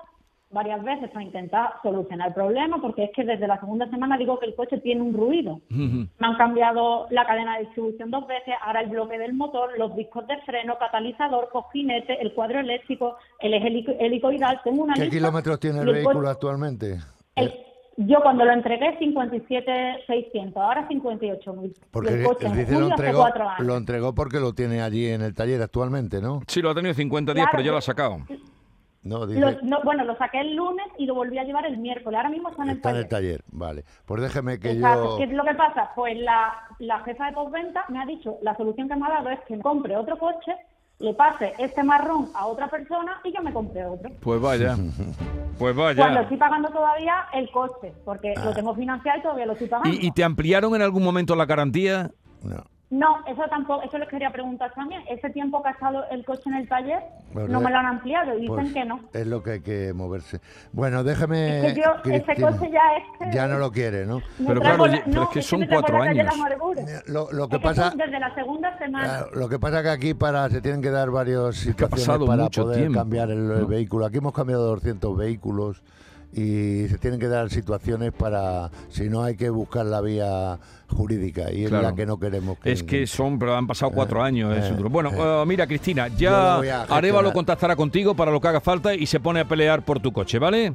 varias 0.49 0.81
veces 0.83 1.09
para 1.11 1.23
intentar 1.25 1.73
solucionar 1.83 2.29
el 2.29 2.33
problema, 2.33 2.81
porque 2.81 3.03
es 3.03 3.11
que 3.13 3.23
desde 3.25 3.47
la 3.47 3.59
segunda 3.59 3.87
semana 3.89 4.17
digo 4.17 4.39
que 4.39 4.45
el 4.47 4.55
coche 4.55 4.77
tiene 4.79 5.01
un 5.01 5.13
ruido. 5.13 5.59
Me 5.69 6.07
han 6.19 6.35
cambiado 6.37 7.05
la 7.11 7.25
cadena 7.27 7.55
de 7.57 7.65
distribución 7.65 8.09
dos 8.11 8.25
veces, 8.27 8.55
ahora 8.61 8.79
el 8.81 8.89
bloque 8.89 9.17
del 9.19 9.33
motor, 9.33 9.77
los 9.77 9.93
discos 9.95 10.25
de 10.27 10.37
freno, 10.43 10.77
catalizador, 10.79 11.49
cojinete, 11.51 12.19
el 12.21 12.33
cuadro 12.33 12.59
eléctrico, 12.61 13.17
el 13.39 13.53
eje 13.53 13.67
helico- 13.67 13.95
helicoidal. 13.99 14.61
Tengo 14.63 14.83
una 14.83 14.93
¿Qué 14.95 15.01
lista 15.01 15.17
kilómetros 15.17 15.59
tiene 15.59 15.79
el 15.81 15.85
vehículo 15.91 16.19
coche- 16.19 16.31
actualmente? 16.31 16.97
el- 17.35 17.53
yo 17.97 18.21
cuando 18.21 18.45
lo 18.45 18.51
entregué 18.53 18.97
57.600, 18.99 20.55
ahora 20.57 20.87
58.000. 20.87 21.73
Porque 21.91 22.11
y 22.11 22.13
el 22.13 22.23
coche 22.25 22.45
en 22.47 22.53
dice 22.53 22.65
julio 22.73 22.79
lo 22.79 22.85
hace 22.85 22.93
entregó, 23.03 23.19
cuatro 23.19 23.49
años. 23.49 23.67
lo 23.67 23.77
entregó 23.77 24.15
porque 24.15 24.39
lo 24.39 24.53
tiene 24.53 24.81
allí 24.81 25.07
en 25.07 25.21
el 25.21 25.33
taller 25.33 25.61
actualmente, 25.61 26.21
¿no? 26.21 26.41
Sí, 26.47 26.61
lo 26.61 26.69
ha 26.69 26.75
tenido 26.75 26.93
50 26.93 27.33
días, 27.33 27.45
Claro, 27.45 27.51
pero 27.57 27.65
ya 27.65 27.71
lo 27.71 27.77
ha 27.77 27.81
sacado. 27.81 28.17
No, 29.03 29.25
dice, 29.25 29.39
Lo- 29.39 29.61
no, 29.61 29.81
bueno, 29.83 30.03
lo 30.03 30.17
saqué 30.17 30.41
el 30.41 30.55
lunes 30.55 30.85
y 30.97 31.05
lo 31.05 31.15
volví 31.15 31.37
a 31.37 31.43
llevar 31.43 31.65
el 31.65 31.77
miércoles. 31.77 32.17
Ahora 32.17 32.29
mismo 32.29 32.49
está 32.49 32.63
en 32.63 32.69
el 32.71 32.75
está 32.77 32.89
en 32.89 32.95
taller. 32.95 33.03
el 33.05 33.09
taller, 33.09 33.43
vale. 33.51 33.83
Pues 34.05 34.21
déjeme 34.21 34.59
que 34.59 34.71
Exacto. 34.71 35.11
yo... 35.11 35.17
¿Qué 35.17 35.23
es 35.23 35.31
lo 35.31 35.43
que 35.45 35.53
pasa? 35.53 35.91
Pues 35.95 36.17
la, 36.19 36.53
la 36.79 36.99
jefa 37.01 37.27
de 37.27 37.31
postventa 37.33 37.85
me 37.89 38.01
ha 38.01 38.05
dicho, 38.05 38.37
la 38.41 38.55
solución 38.57 38.89
que 38.89 38.95
me 38.95 39.05
ha 39.05 39.09
dado 39.09 39.29
es 39.29 39.39
que 39.47 39.55
me 39.55 39.63
compre 39.63 39.95
otro 39.95 40.17
coche, 40.17 40.53
le 40.99 41.13
pase 41.13 41.53
este 41.59 41.83
marrón 41.83 42.29
a 42.33 42.47
otra 42.47 42.69
persona 42.69 43.19
y 43.23 43.33
yo 43.33 43.41
me 43.43 43.53
compre 43.53 43.85
otro. 43.85 44.09
Pues 44.21 44.41
vaya. 44.41 44.75
Pues 45.57 45.73
Cuando 45.73 46.03
vaya. 46.03 46.21
estoy 46.21 46.37
pagando 46.37 46.69
todavía 46.69 47.15
el 47.33 47.49
coche, 47.49 47.91
porque 48.05 48.35
lo 48.43 48.53
tengo 48.53 48.75
financiado 48.75 49.17
y 49.17 49.21
todavía 49.23 49.45
lo 49.47 49.53
estoy 49.53 49.67
pagando. 49.67 49.89
¿Y, 49.89 50.05
y 50.05 50.11
te 50.11 50.23
ampliaron 50.23 50.75
en 50.75 50.83
algún 50.83 51.03
momento 51.03 51.35
la 51.35 51.47
garantía? 51.47 52.11
No, 52.43 52.63
eso 52.89 53.41
tampoco, 53.49 53.83
eso 53.83 53.97
les 53.97 54.07
quería 54.07 54.31
preguntar 54.31 54.71
también. 54.73 55.01
Ese 55.09 55.29
tiempo 55.31 55.61
que 55.61 55.69
ha 55.69 55.71
estado 55.73 56.05
el 56.09 56.23
coche 56.23 56.43
en 56.45 56.53
el 56.55 56.67
taller, 56.69 56.99
Pues 57.33 57.49
no 57.49 57.59
me 57.59 57.69
lo 57.69 57.77
han 57.77 57.85
ampliado 57.85 58.37
y 58.37 58.41
dicen 58.41 58.55
pues 58.55 58.73
que 58.73 58.85
no. 58.85 59.01
Es 59.13 59.27
lo 59.27 59.43
que 59.43 59.51
hay 59.51 59.59
que 59.61 59.91
moverse. 59.93 60.39
Bueno, 60.71 61.03
déjeme... 61.03 61.67
Es 61.67 61.73
que 61.73 61.81
yo, 61.81 62.11
ese 62.13 62.41
coche 62.41 62.71
ya 62.71 62.81
es 62.97 63.03
que... 63.19 63.35
Ya 63.35 63.47
no 63.47 63.57
lo 63.57 63.71
quiere, 63.71 64.05
¿no? 64.05 64.21
la- 64.39 64.53
no, 64.53 64.53
me 64.55 64.61
trae 64.61 65.81
por 65.81 65.93
la 65.93 66.05
calle 66.05 66.23
la 66.23 66.31
amargura. 66.31 66.81
Lo, 67.07 67.31
lo 67.31 67.49
que 67.49 67.55
Es 67.57 67.61
que 67.61 67.67
pasa... 67.67 67.89
son 67.89 67.97
desde 67.97 68.19
la 68.19 68.33
segunda 68.35 68.77
semana. 68.77 69.05
Claro, 69.05 69.29
Lo 69.33 69.49
que 69.49 69.59
pasa 69.59 69.83
que 69.83 69.89
aquí 69.89 70.13
para 70.13 70.49
se 70.49 70.61
tienen 70.61 70.81
que 70.81 70.89
dar 70.89 71.09
varias 71.11 71.55
situaciones 71.57 72.05
pasado 72.07 72.25
para 72.25 72.43
mucho 72.43 72.63
poder 72.63 72.77
tiempo, 72.79 72.99
cambiar 72.99 73.29
el, 73.31 73.51
el 73.51 73.61
¿no? 73.61 73.67
vehículo. 73.67 74.05
Aquí 74.05 74.17
hemos 74.19 74.33
cambiado 74.33 74.65
200 74.67 75.17
vehículos 75.17 75.83
y 76.37 76.87
se 76.87 76.99
tienen 76.99 77.19
que 77.19 77.27
dar 77.27 77.49
situaciones 77.49 78.11
para, 78.11 78.69
si 78.89 79.09
no 79.09 79.23
hay 79.23 79.35
que 79.35 79.49
buscar 79.49 79.87
la 79.87 80.01
vía 80.01 80.59
jurídica 80.87 81.51
y 81.51 81.63
es 81.63 81.69
Claro. 81.69 81.89
la 81.89 81.95
que 81.95 82.05
no 82.05 82.19
queremos 82.19 82.59
que... 82.59 82.71
Es 82.71 82.83
que 82.83 83.07
son, 83.07 83.39
pero 83.39 83.55
han 83.55 83.65
pasado 83.65 83.91
cuatro 83.91 84.21
años. 84.21 84.55
es 84.55 84.65
eh. 84.65 84.75
Bueno, 84.77 85.09
eh. 85.11 85.17
eh, 85.17 85.43
mira, 85.47 85.65
Cristina, 85.65 86.09
ya 86.09 86.57
Arevalo 86.89 87.33
contactará 87.33 87.75
contigo 87.75 88.15
para 88.15 88.31
lo 88.31 88.39
que 88.39 88.47
haga 88.49 88.61
falta 88.61 88.93
y 88.93 89.07
se 89.07 89.19
pone 89.19 89.39
a 89.39 89.45
pelear 89.45 89.83
por 89.83 89.99
tu 89.99 90.13
coche, 90.13 90.37
¿vale? 90.37 90.73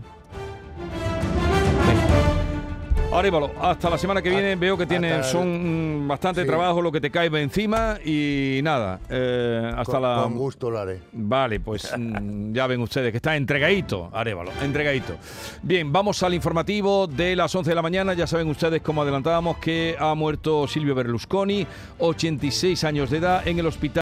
Arevalo, 3.13 3.51
hasta 3.61 3.91
la 3.91 3.99
semana 3.99 4.23
que 4.23 4.31
viene 4.31 4.57
veo 4.57 4.77
que 4.77 4.87
el- 5.19 5.25
son 5.25 6.09
bastante 6.09 6.41
Sí. 6.43 6.47
trabajo 6.47 6.81
lo 6.81 6.91
que 6.91 7.01
te 7.01 7.11
cae 7.11 7.27
encima 7.43 7.99
y 8.05 8.61
nada, 8.63 9.01
eh, 9.11 9.71
hasta 9.77 9.93
Con- 9.93 10.03
la... 10.03 10.23
con 10.23 10.35
gusto 10.39 10.71
lo 10.71 10.79
haré. 10.79 11.01
Vale, 11.13 11.61
pues 11.61 11.93
mm, 11.97 12.53
ya 12.55 12.67
ven 12.67 12.81
ustedes 12.81 13.11
que 13.11 13.19
está 13.19 13.37
entregadito, 13.37 14.09
Arevalo, 14.13 14.51
entregadito. 14.63 15.15
Bien, 15.63 15.93
vamos 15.93 16.23
al 16.23 16.33
informativo 16.33 17.07
de 17.07 17.37
las 17.37 17.55
11 17.55 17.71
de 17.71 17.75
la 17.75 17.83
mañana. 17.83 18.15
Ya 18.15 18.27
saben 18.27 18.49
ustedes, 18.49 18.81
como 18.81 19.03
adelantábamos, 19.03 19.59
que 19.59 19.95
ha 19.99 20.15
muerto 20.15 20.67
Silvio 20.67 20.95
Berlusconi, 20.95 21.67
86 21.99 22.83
años 22.85 23.11
de 23.11 23.19
edad, 23.19 23.47
en 23.47 23.59
el 23.59 23.67
hospital. 23.67 23.93